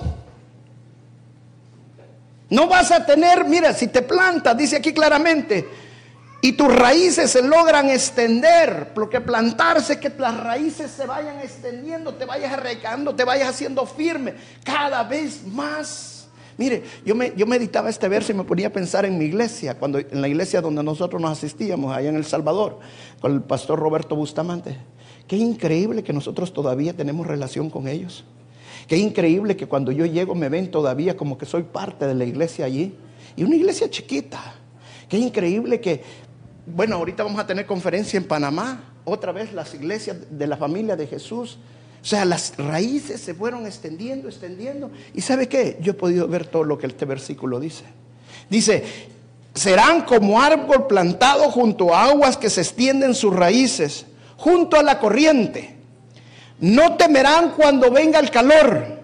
No 2.49 2.67
vas 2.67 2.91
a 2.91 3.05
tener, 3.05 3.45
mira, 3.45 3.73
si 3.73 3.87
te 3.87 4.01
plantas, 4.01 4.55
dice 4.55 4.77
aquí 4.77 4.93
claramente, 4.93 5.67
y 6.41 6.53
tus 6.53 6.73
raíces 6.73 7.31
se 7.31 7.41
logran 7.41 7.89
extender, 7.89 8.93
porque 8.93 9.19
plantarse 9.19 9.99
que 9.99 10.09
las 10.17 10.39
raíces 10.39 10.91
se 10.91 11.05
vayan 11.05 11.39
extendiendo, 11.39 12.13
te 12.13 12.25
vayas 12.25 12.53
arraigando, 12.53 13.15
te 13.15 13.25
vayas 13.25 13.49
haciendo 13.49 13.85
firme 13.85 14.35
cada 14.63 15.03
vez 15.03 15.45
más. 15.45 16.27
Mire, 16.57 16.83
yo, 17.05 17.15
me, 17.15 17.33
yo 17.35 17.45
meditaba 17.45 17.89
este 17.89 18.07
verso 18.07 18.31
y 18.31 18.35
me 18.35 18.43
ponía 18.43 18.67
a 18.67 18.71
pensar 18.71 19.05
en 19.05 19.17
mi 19.17 19.25
iglesia, 19.25 19.77
cuando 19.77 19.99
en 19.99 20.21
la 20.21 20.27
iglesia 20.27 20.61
donde 20.61 20.83
nosotros 20.83 21.21
nos 21.21 21.37
asistíamos, 21.37 21.95
allá 21.95 22.09
en 22.09 22.15
El 22.15 22.25
Salvador, 22.25 22.79
con 23.19 23.33
el 23.33 23.41
pastor 23.41 23.79
Roberto 23.79 24.15
Bustamante. 24.15 24.77
Qué 25.27 25.35
increíble 25.35 26.03
que 26.03 26.13
nosotros 26.13 26.53
todavía 26.53 26.93
tenemos 26.93 27.27
relación 27.27 27.69
con 27.69 27.87
ellos. 27.87 28.23
Qué 28.87 28.97
increíble 28.97 29.57
que 29.57 29.67
cuando 29.67 29.91
yo 29.91 30.05
llego 30.05 30.33
me 30.35 30.47
ven 30.49 30.71
todavía 30.71 31.17
como 31.17 31.37
que 31.37 31.45
soy 31.45 31.63
parte 31.63 32.07
de 32.07 32.15
la 32.15 32.23
iglesia 32.23 32.65
allí. 32.65 32.95
Y 33.35 33.43
una 33.43 33.55
iglesia 33.55 33.89
chiquita. 33.89 34.55
Qué 35.09 35.17
increíble 35.17 35.81
que, 35.81 36.01
bueno, 36.65 36.95
ahorita 36.95 37.23
vamos 37.23 37.39
a 37.39 37.47
tener 37.47 37.65
conferencia 37.65 38.17
en 38.17 38.23
Panamá. 38.23 38.93
Otra 39.03 39.31
vez 39.31 39.53
las 39.53 39.73
iglesias 39.73 40.17
de 40.29 40.47
la 40.47 40.57
familia 40.57 40.95
de 40.95 41.07
Jesús. 41.07 41.57
O 42.01 42.05
sea, 42.05 42.23
las 42.23 42.55
raíces 42.57 43.19
se 43.19 43.33
fueron 43.33 43.65
extendiendo, 43.65 44.29
extendiendo. 44.29 44.91
¿Y 45.13 45.21
sabe 45.21 45.47
qué? 45.47 45.77
Yo 45.81 45.91
he 45.91 45.95
podido 45.95 46.27
ver 46.27 46.47
todo 46.47 46.63
lo 46.63 46.77
que 46.77 46.87
este 46.87 47.05
versículo 47.05 47.59
dice. 47.59 47.83
Dice, 48.49 48.83
serán 49.53 50.03
como 50.03 50.41
árbol 50.41 50.87
plantado 50.87 51.51
junto 51.51 51.93
a 51.93 52.05
aguas 52.05 52.37
que 52.37 52.49
se 52.49 52.61
extienden 52.61 53.13
sus 53.13 53.35
raíces, 53.35 54.05
junto 54.37 54.79
a 54.79 54.83
la 54.83 54.99
corriente. 54.99 55.75
No 56.59 56.95
temerán 56.95 57.51
cuando 57.51 57.91
venga 57.91 58.19
el 58.19 58.31
calor 58.31 58.97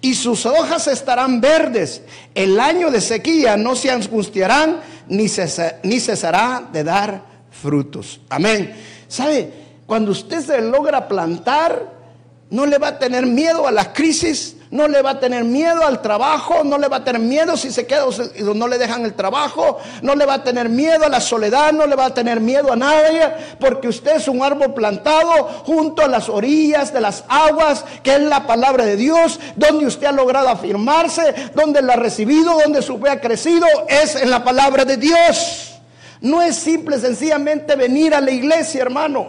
y 0.00 0.14
sus 0.14 0.44
hojas 0.46 0.86
estarán 0.86 1.40
verdes. 1.40 2.02
El 2.34 2.60
año 2.60 2.90
de 2.90 3.00
sequía 3.00 3.56
no 3.56 3.74
se 3.74 3.90
angustiarán 3.90 4.80
ni, 5.08 5.28
cesará 5.28 6.68
de 6.72 6.84
dar 6.84 7.22
frutos. 7.50 8.20
Amén. 8.28 8.74
¿Sabe? 9.08 9.50
Cuando 9.86 10.12
usted 10.12 10.40
se 10.40 10.60
logra 10.60 11.08
plantar, 11.08 11.90
no 12.50 12.66
le 12.66 12.78
va 12.78 12.88
a 12.88 12.98
tener 12.98 13.26
miedo 13.26 13.66
a 13.66 13.72
las 13.72 13.88
crisis, 13.88 14.53
no 14.70 14.88
le 14.88 15.02
va 15.02 15.10
a 15.10 15.20
tener 15.20 15.44
miedo 15.44 15.84
al 15.84 16.02
trabajo, 16.02 16.64
no 16.64 16.78
le 16.78 16.88
va 16.88 16.98
a 16.98 17.04
tener 17.04 17.20
miedo 17.20 17.56
si 17.56 17.70
se 17.70 17.86
queda 17.86 18.06
o 18.06 18.54
no 18.54 18.66
le 18.66 18.78
dejan 18.78 19.04
el 19.04 19.14
trabajo, 19.14 19.78
no 20.02 20.14
le 20.14 20.26
va 20.26 20.34
a 20.34 20.44
tener 20.44 20.68
miedo 20.68 21.04
a 21.04 21.08
la 21.08 21.20
soledad, 21.20 21.72
no 21.72 21.86
le 21.86 21.96
va 21.96 22.06
a 22.06 22.14
tener 22.14 22.40
miedo 22.40 22.72
a 22.72 22.76
nadie, 22.76 23.32
porque 23.60 23.88
usted 23.88 24.16
es 24.16 24.28
un 24.28 24.42
árbol 24.42 24.74
plantado 24.74 25.44
junto 25.64 26.02
a 26.02 26.08
las 26.08 26.28
orillas 26.28 26.92
de 26.92 27.00
las 27.00 27.24
aguas, 27.28 27.84
que 28.02 28.14
es 28.14 28.20
la 28.20 28.46
palabra 28.46 28.84
de 28.84 28.96
Dios, 28.96 29.38
donde 29.56 29.86
usted 29.86 30.06
ha 30.06 30.12
logrado 30.12 30.48
afirmarse, 30.48 31.34
donde 31.54 31.82
la 31.82 31.94
ha 31.94 31.96
recibido, 31.96 32.58
donde 32.60 32.82
su 32.82 32.98
fe 32.98 33.10
ha 33.10 33.20
crecido, 33.20 33.66
es 33.88 34.16
en 34.16 34.30
la 34.30 34.42
palabra 34.42 34.84
de 34.84 34.96
Dios. 34.96 35.74
No 36.20 36.40
es 36.40 36.56
simple 36.56 36.98
sencillamente 36.98 37.76
venir 37.76 38.14
a 38.14 38.20
la 38.20 38.30
iglesia, 38.30 38.82
hermano. 38.82 39.28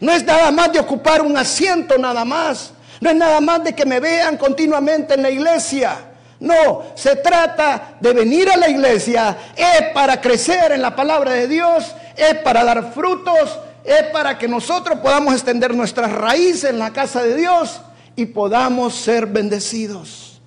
No 0.00 0.12
es 0.12 0.24
nada 0.24 0.50
más 0.50 0.72
de 0.72 0.78
ocupar 0.78 1.22
un 1.22 1.36
asiento 1.36 1.98
nada 1.98 2.24
más. 2.24 2.72
No 3.00 3.10
es 3.10 3.16
nada 3.16 3.40
más 3.40 3.64
de 3.64 3.74
que 3.74 3.86
me 3.86 4.00
vean 4.00 4.36
continuamente 4.36 5.14
en 5.14 5.22
la 5.22 5.30
iglesia. 5.30 5.96
No, 6.40 6.84
se 6.94 7.16
trata 7.16 7.96
de 8.00 8.12
venir 8.12 8.48
a 8.48 8.56
la 8.56 8.68
iglesia, 8.68 9.36
es 9.56 9.92
para 9.92 10.20
crecer 10.20 10.70
en 10.72 10.82
la 10.82 10.94
palabra 10.94 11.32
de 11.32 11.48
Dios, 11.48 11.94
es 12.16 12.34
para 12.38 12.62
dar 12.62 12.92
frutos, 12.92 13.58
es 13.84 14.04
para 14.12 14.38
que 14.38 14.46
nosotros 14.46 15.00
podamos 15.00 15.34
extender 15.34 15.74
nuestras 15.74 16.12
raíces 16.12 16.70
en 16.70 16.78
la 16.78 16.92
casa 16.92 17.24
de 17.24 17.36
Dios 17.36 17.80
y 18.14 18.26
podamos 18.26 18.94
ser 18.94 19.26
bendecidos. 19.26 20.40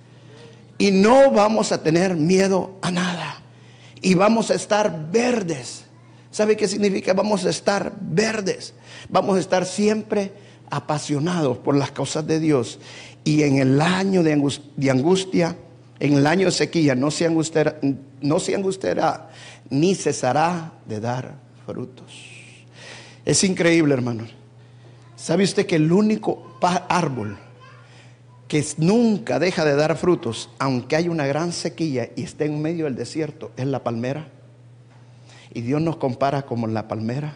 Y 0.78 0.92
no 0.92 1.30
vamos 1.32 1.72
a 1.72 1.84
tener 1.84 2.16
miedo 2.16 2.72
a 2.82 2.90
nada. 2.90 3.42
Y 4.02 4.16
vamos 4.16 4.50
a 4.50 4.56
estar 4.56 5.12
verdes. 5.12 5.86
¿Sabe 6.32 6.58
qué 6.58 6.68
significa? 6.68 7.14
Vamos 7.14 7.46
a 7.46 7.50
estar 7.50 7.94
verdes. 8.00 8.74
Vamos 9.10 9.38
a 9.38 9.40
estar 9.40 9.66
siempre 9.66 10.32
apasionados 10.72 11.58
por 11.58 11.76
las 11.76 11.92
cosas 11.92 12.26
de 12.26 12.40
Dios 12.40 12.80
y 13.24 13.44
en 13.44 13.58
el 13.58 13.80
año 13.82 14.24
de 14.24 14.90
angustia, 14.90 15.56
en 16.00 16.14
el 16.14 16.26
año 16.26 16.48
de 16.48 16.52
sequía, 16.52 16.96
no 16.96 17.12
se 17.12 17.28
angustiará, 17.28 19.30
ni 19.70 19.94
cesará 19.94 20.74
de 20.88 21.00
dar 21.00 21.36
frutos. 21.66 22.12
Es 23.24 23.44
increíble, 23.44 23.94
hermano. 23.94 24.26
¿Sabe 25.16 25.44
usted 25.44 25.68
que 25.68 25.76
el 25.76 25.92
único 25.92 26.58
árbol 26.90 27.38
que 28.48 28.66
nunca 28.78 29.38
deja 29.38 29.64
de 29.64 29.76
dar 29.76 29.96
frutos, 29.96 30.50
aunque 30.58 30.96
hay 30.96 31.10
una 31.10 31.28
gran 31.28 31.52
sequía 31.52 32.10
y 32.16 32.24
esté 32.24 32.46
en 32.46 32.62
medio 32.62 32.86
del 32.86 32.96
desierto, 32.96 33.52
es 33.56 33.68
la 33.68 33.84
palmera? 33.84 34.30
Y 35.54 35.62
Dios 35.62 35.82
nos 35.82 35.98
compara 35.98 36.44
como 36.44 36.66
la 36.66 36.88
palmera 36.88 37.36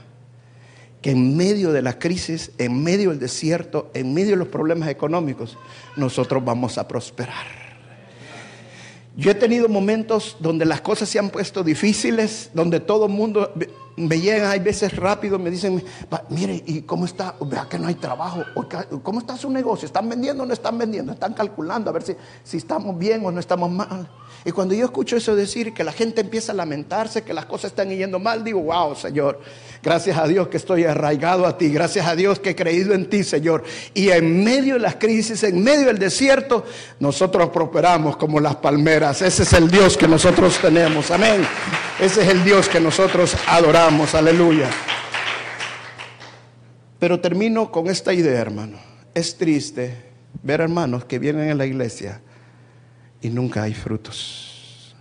que 1.06 1.12
en 1.12 1.38
medio 1.38 1.72
de 1.72 1.84
la 1.84 2.00
crisis, 2.00 2.50
en 2.58 2.82
medio 2.82 3.12
del 3.12 3.20
desierto, 3.20 3.92
en 3.94 4.12
medio 4.12 4.32
de 4.32 4.38
los 4.38 4.48
problemas 4.48 4.90
económicos, 4.90 5.56
nosotros 5.96 6.44
vamos 6.44 6.80
a 6.80 6.88
prosperar. 6.88 7.46
Yo 9.16 9.30
he 9.30 9.36
tenido 9.36 9.70
momentos 9.70 10.36
donde 10.40 10.66
las 10.66 10.82
cosas 10.82 11.08
se 11.08 11.20
han 11.20 11.30
puesto 11.30 11.64
difíciles, 11.64 12.50
donde 12.56 12.80
todo 12.80 13.06
el 13.06 13.12
mundo 13.12 13.54
me 13.98 14.20
llega, 14.20 14.50
hay 14.50 14.60
veces 14.62 14.96
rápido, 14.96 15.38
me 15.38 15.52
dicen, 15.52 15.84
mire, 16.30 16.64
¿y 16.66 16.82
cómo 16.82 17.06
está? 17.06 17.36
Vea 17.40 17.68
que 17.70 17.78
no 17.78 17.88
hay 17.88 17.94
trabajo. 17.94 18.44
¿Cómo 19.04 19.20
está 19.20 19.38
su 19.38 19.52
negocio? 19.52 19.86
¿Están 19.86 20.10
vendiendo 20.10 20.42
o 20.42 20.48
no 20.48 20.54
están 20.54 20.76
vendiendo? 20.76 21.12
Están 21.12 21.36
calculando 21.36 21.92
a 21.92 21.94
ver 21.94 22.02
si, 22.02 22.16
si 22.44 22.58
estamos 22.58 22.98
bien 22.98 23.24
o 23.24 23.32
no 23.32 23.40
estamos 23.40 23.70
mal. 23.70 24.10
Y 24.46 24.52
cuando 24.52 24.76
yo 24.76 24.86
escucho 24.86 25.18
eso 25.18 25.36
decir, 25.36 25.74
que 25.74 25.84
la 25.84 25.92
gente 25.92 26.22
empieza 26.22 26.52
a 26.52 26.56
lamentarse, 26.56 27.24
que 27.24 27.34
las 27.34 27.46
cosas 27.46 27.72
están 27.72 27.90
yendo 27.90 28.20
mal, 28.20 28.44
digo, 28.44 28.62
wow, 28.62 28.96
Señor, 28.96 29.42
Gracias 29.86 30.18
a 30.18 30.28
Dios 30.28 30.48
que 30.48 30.58
estoy 30.58 30.84
arraigado 30.84 31.46
a 31.46 31.60
ti. 31.60 31.70
Gracias 31.70 32.08
a 32.08 32.16
Dios 32.16 32.40
que 32.40 32.50
he 32.50 32.56
creído 32.56 32.96
en 32.96 33.08
ti, 33.08 33.24
Señor. 33.24 33.64
Y 33.94 34.10
en 34.10 34.44
medio 34.44 34.74
de 34.74 34.80
las 34.80 34.96
crisis, 34.96 35.44
en 35.44 35.64
medio 35.64 35.86
del 35.86 36.00
desierto, 36.00 36.66
nosotros 37.00 37.52
prosperamos 37.52 38.18
como 38.18 38.40
las 38.40 38.56
palmeras. 38.56 39.22
Ese 39.22 39.44
es 39.44 39.54
el 39.54 39.70
Dios 39.70 39.96
que 39.96 40.08
nosotros 40.08 40.58
tenemos. 40.60 41.12
Amén. 41.12 41.46
Ese 42.00 42.24
es 42.24 42.30
el 42.30 42.44
Dios 42.44 42.68
que 42.68 42.80
nosotros 42.80 43.38
adoramos. 43.48 44.16
Aleluya. 44.16 44.72
Pero 46.98 47.20
termino 47.20 47.72
con 47.72 47.86
esta 47.86 48.12
idea, 48.12 48.42
hermano. 48.42 48.80
Es 49.14 49.38
triste 49.38 49.94
ver 50.42 50.62
hermanos 50.62 51.06
que 51.06 51.20
vienen 51.20 51.52
a 51.52 51.54
la 51.54 51.68
iglesia 51.68 52.22
y 53.22 53.30
nunca 53.30 53.64
hay 53.64 53.74
frutos. 53.74 54.96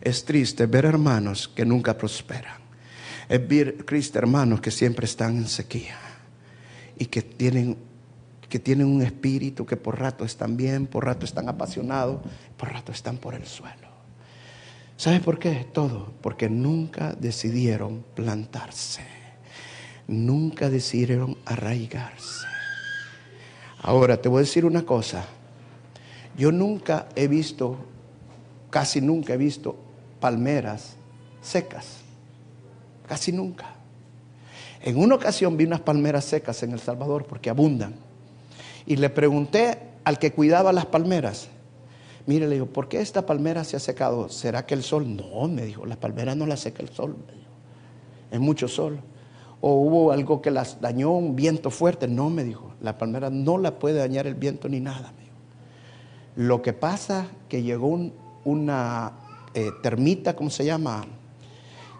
Es 0.00 0.24
triste 0.24 0.66
ver 0.66 0.84
hermanos 0.84 1.48
que 1.48 1.64
nunca 1.64 1.96
prosperan 1.96 2.60
es 3.30 3.46
ver 3.46 3.86
Cristo, 3.86 4.18
hermanos, 4.18 4.60
que 4.60 4.72
siempre 4.72 5.04
están 5.04 5.36
en 5.36 5.46
sequía 5.46 5.96
y 6.98 7.06
que 7.06 7.22
tienen, 7.22 7.76
que 8.48 8.58
tienen 8.58 8.88
un 8.88 9.02
espíritu 9.02 9.64
que 9.64 9.76
por 9.76 10.00
rato 10.00 10.24
están 10.24 10.56
bien, 10.56 10.88
por 10.88 11.04
rato 11.04 11.24
están 11.24 11.48
apasionados, 11.48 12.22
por 12.56 12.72
rato 12.72 12.90
están 12.90 13.18
por 13.18 13.36
el 13.36 13.46
suelo. 13.46 13.88
¿Sabe 14.96 15.20
por 15.20 15.38
qué? 15.38 15.64
Todo, 15.72 16.12
porque 16.20 16.50
nunca 16.50 17.12
decidieron 17.12 18.04
plantarse, 18.16 19.04
nunca 20.08 20.68
decidieron 20.68 21.38
arraigarse. 21.44 22.46
Ahora 23.80 24.20
te 24.20 24.28
voy 24.28 24.38
a 24.38 24.40
decir 24.40 24.64
una 24.64 24.82
cosa, 24.82 25.24
yo 26.40 26.50
nunca 26.50 27.06
he 27.16 27.28
visto, 27.28 27.76
casi 28.70 29.02
nunca 29.02 29.34
he 29.34 29.36
visto 29.36 29.76
palmeras 30.20 30.96
secas. 31.42 31.98
Casi 33.06 33.30
nunca. 33.30 33.74
En 34.80 34.96
una 34.96 35.16
ocasión 35.16 35.58
vi 35.58 35.66
unas 35.66 35.80
palmeras 35.80 36.24
secas 36.24 36.62
en 36.62 36.72
El 36.72 36.80
Salvador 36.80 37.26
porque 37.26 37.50
abundan. 37.50 37.92
Y 38.86 38.96
le 38.96 39.10
pregunté 39.10 39.80
al 40.02 40.18
que 40.18 40.32
cuidaba 40.32 40.72
las 40.72 40.86
palmeras, 40.86 41.48
mire, 42.24 42.48
le 42.48 42.54
digo, 42.54 42.66
¿por 42.68 42.88
qué 42.88 43.02
esta 43.02 43.26
palmera 43.26 43.62
se 43.62 43.76
ha 43.76 43.80
secado? 43.80 44.30
¿Será 44.30 44.64
que 44.64 44.72
el 44.72 44.82
sol? 44.82 45.14
No, 45.14 45.46
me 45.46 45.66
dijo, 45.66 45.84
las 45.84 45.98
palmeras 45.98 46.38
no 46.38 46.46
las 46.46 46.60
seca 46.60 46.82
el 46.82 46.88
sol, 46.88 47.16
Es 48.30 48.40
mucho 48.40 48.66
sol. 48.66 48.98
O 49.60 49.74
hubo 49.74 50.10
algo 50.10 50.40
que 50.40 50.50
las 50.50 50.80
dañó, 50.80 51.10
un 51.10 51.36
viento 51.36 51.70
fuerte. 51.70 52.08
No, 52.08 52.30
me 52.30 52.44
dijo, 52.44 52.72
la 52.80 52.96
palmera 52.96 53.28
no 53.28 53.58
la 53.58 53.78
puede 53.78 53.98
dañar 53.98 54.26
el 54.26 54.36
viento 54.36 54.70
ni 54.70 54.80
nada, 54.80 55.12
me 55.12 55.12
dijo. 55.18 55.19
Lo 56.36 56.62
que 56.62 56.72
pasa 56.72 57.26
que 57.48 57.62
llegó 57.62 57.98
una 58.44 59.12
eh, 59.54 59.70
termita, 59.82 60.36
¿cómo 60.36 60.50
se 60.50 60.64
llama? 60.64 61.04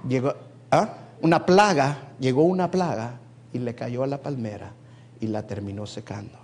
Llegó, 0.09 0.35
¿ah? 0.71 0.95
una 1.21 1.45
plaga, 1.45 2.13
llegó 2.19 2.45
una 2.45 2.71
plaga 2.71 3.19
y 3.53 3.59
le 3.59 3.75
cayó 3.75 4.03
a 4.03 4.07
la 4.07 4.19
palmera 4.23 4.73
y 5.21 5.27
la 5.27 5.47
terminó 5.47 5.87
secando. 5.87 6.39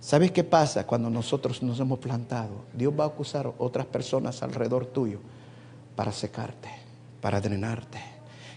¿Sabes 0.00 0.32
qué 0.32 0.42
pasa 0.42 0.84
cuando 0.84 1.08
nosotros 1.08 1.62
nos 1.62 1.78
hemos 1.78 2.00
plantado? 2.00 2.64
Dios 2.72 2.92
va 2.98 3.04
a 3.04 3.06
acusar 3.06 3.46
a 3.46 3.52
otras 3.58 3.86
personas 3.86 4.42
alrededor 4.42 4.86
tuyo 4.86 5.20
para 5.94 6.10
secarte, 6.10 6.68
para 7.20 7.40
drenarte, 7.40 8.00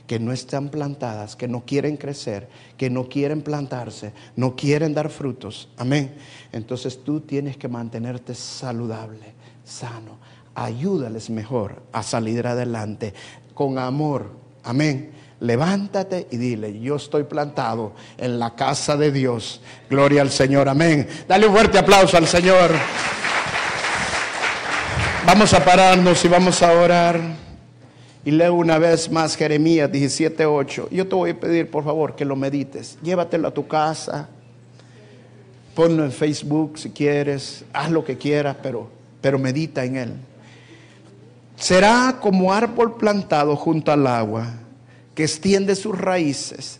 que 0.07 0.19
no 0.19 0.31
están 0.31 0.69
plantadas, 0.69 1.35
que 1.35 1.47
no 1.47 1.65
quieren 1.65 1.97
crecer, 1.97 2.47
que 2.77 2.89
no 2.89 3.07
quieren 3.09 3.41
plantarse, 3.41 4.13
no 4.35 4.55
quieren 4.55 4.93
dar 4.93 5.09
frutos. 5.09 5.69
Amén. 5.77 6.15
Entonces 6.51 7.03
tú 7.03 7.21
tienes 7.21 7.57
que 7.57 7.67
mantenerte 7.67 8.35
saludable, 8.35 9.33
sano. 9.63 10.17
Ayúdales 10.53 11.29
mejor 11.29 11.83
a 11.91 12.01
salir 12.01 12.47
adelante 12.47 13.13
con 13.53 13.77
amor, 13.77 14.45
Amén. 14.65 15.11
Levántate 15.41 16.27
y 16.31 16.37
dile, 16.37 16.79
yo 16.79 16.95
estoy 16.95 17.23
plantado 17.23 17.93
en 18.17 18.39
la 18.39 18.55
casa 18.55 18.97
de 18.97 19.11
Dios. 19.11 19.61
Gloria 19.89 20.21
al 20.21 20.31
Señor. 20.31 20.67
Amén. 20.67 21.07
Dale 21.27 21.45
un 21.45 21.53
fuerte 21.53 21.77
aplauso 21.77 22.17
al 22.17 22.27
Señor. 22.27 22.71
Vamos 25.25 25.53
a 25.53 25.63
pararnos 25.63 26.23
y 26.25 26.27
vamos 26.27 26.63
a 26.63 26.71
orar. 26.71 27.44
Y 28.25 28.31
leo 28.31 28.55
una 28.55 28.79
vez 28.79 29.11
más 29.11 29.37
Jeremías 29.37 29.91
17:8. 29.91 30.89
Yo 30.89 31.07
te 31.07 31.15
voy 31.15 31.29
a 31.29 31.39
pedir, 31.39 31.69
por 31.69 31.83
favor, 31.83 32.15
que 32.15 32.25
lo 32.25 32.35
medites. 32.35 32.97
Llévatelo 33.03 33.47
a 33.47 33.53
tu 33.53 33.67
casa. 33.67 34.27
Ponlo 35.75 36.03
en 36.03 36.11
Facebook 36.11 36.79
si 36.79 36.89
quieres. 36.89 37.63
Haz 37.71 37.91
lo 37.91 38.03
que 38.03 38.17
quieras, 38.17 38.57
pero, 38.63 38.89
pero 39.21 39.37
medita 39.37 39.85
en 39.85 39.95
él. 39.95 40.13
Será 41.55 42.17
como 42.19 42.51
árbol 42.51 42.97
plantado 42.97 43.55
junto 43.55 43.91
al 43.91 44.07
agua, 44.07 44.47
que 45.13 45.23
extiende 45.23 45.75
sus 45.75 45.97
raíces. 45.97 46.79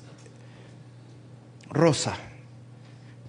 Rosa, 1.70 2.16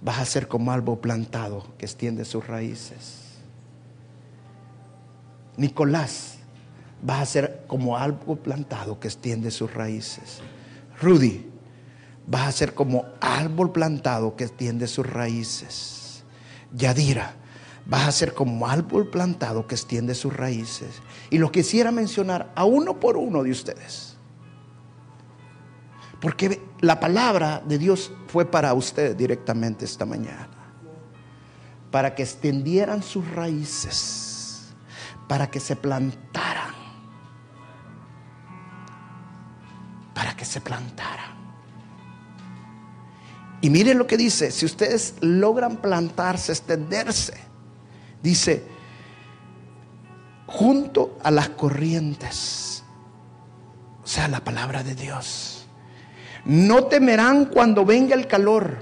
vas 0.01 0.19
a 0.19 0.25
ser 0.25 0.47
como 0.47 0.71
árbol 0.71 0.97
plantado, 0.97 1.67
que 1.77 1.85
extiende 1.85 2.25
sus 2.25 2.47
raíces. 2.47 3.21
Nicolás, 5.55 6.37
vas 7.01 7.21
a 7.21 7.25
ser 7.25 7.46
como 7.67 7.97
árbol 7.97 8.39
plantado 8.39 8.99
que 8.99 9.07
extiende 9.07 9.51
sus 9.51 9.73
raíces. 9.73 10.41
Rudy, 11.01 11.45
vas 12.25 12.47
a 12.47 12.51
ser 12.51 12.73
como 12.73 13.05
árbol 13.21 13.71
plantado 13.71 14.35
que 14.35 14.45
extiende 14.45 14.87
sus 14.87 15.05
raíces. 15.05 16.23
Yadira, 16.73 17.35
vas 17.85 18.07
a 18.07 18.11
ser 18.11 18.33
como 18.33 18.67
árbol 18.67 19.09
plantado 19.09 19.65
que 19.67 19.75
extiende 19.75 20.13
sus 20.15 20.35
raíces. 20.35 21.01
Y 21.29 21.37
lo 21.37 21.51
quisiera 21.51 21.91
mencionar 21.91 22.51
a 22.55 22.65
uno 22.65 22.99
por 22.99 23.17
uno 23.17 23.43
de 23.43 23.51
ustedes. 23.51 24.17
Porque 26.19 26.61
la 26.81 26.99
palabra 26.99 27.61
de 27.65 27.77
Dios 27.77 28.11
fue 28.27 28.45
para 28.45 28.73
ustedes 28.73 29.15
directamente 29.15 29.85
esta 29.85 30.05
mañana. 30.05 30.49
Para 31.91 32.15
que 32.15 32.23
extendieran 32.23 33.03
sus 33.03 33.29
raíces. 33.31 34.73
Para 35.27 35.49
que 35.49 35.59
se 35.59 35.75
plantaran. 35.75 36.56
Se 40.57 40.61
plantaran. 40.61 41.37
Y 43.61 43.69
miren 43.69 43.99
lo 43.99 44.07
que 44.07 44.17
dice, 44.17 44.49
si 44.49 44.65
ustedes 44.65 45.15
logran 45.21 45.77
plantarse, 45.77 46.51
extenderse, 46.51 47.35
dice, 48.23 48.63
junto 50.47 51.19
a 51.23 51.29
las 51.29 51.49
corrientes, 51.49 52.83
o 54.03 54.07
sea, 54.07 54.27
la 54.27 54.43
palabra 54.43 54.83
de 54.83 54.95
Dios, 54.95 55.67
no 56.45 56.85
temerán 56.85 57.45
cuando 57.45 57.85
venga 57.85 58.15
el 58.15 58.25
calor 58.25 58.77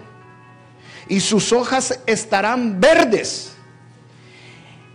y 1.10 1.20
sus 1.20 1.52
hojas 1.52 2.00
estarán 2.06 2.80
verdes. 2.80 3.52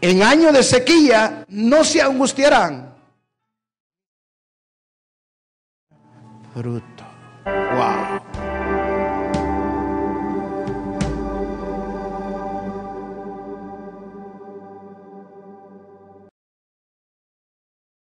En 0.01 0.23
año 0.23 0.51
de 0.51 0.63
sequía 0.63 1.45
no 1.49 1.85
se 1.85 2.01
angustiarán. 2.01 2.90
Fruto. 6.61 7.00
Wow. 7.00 7.00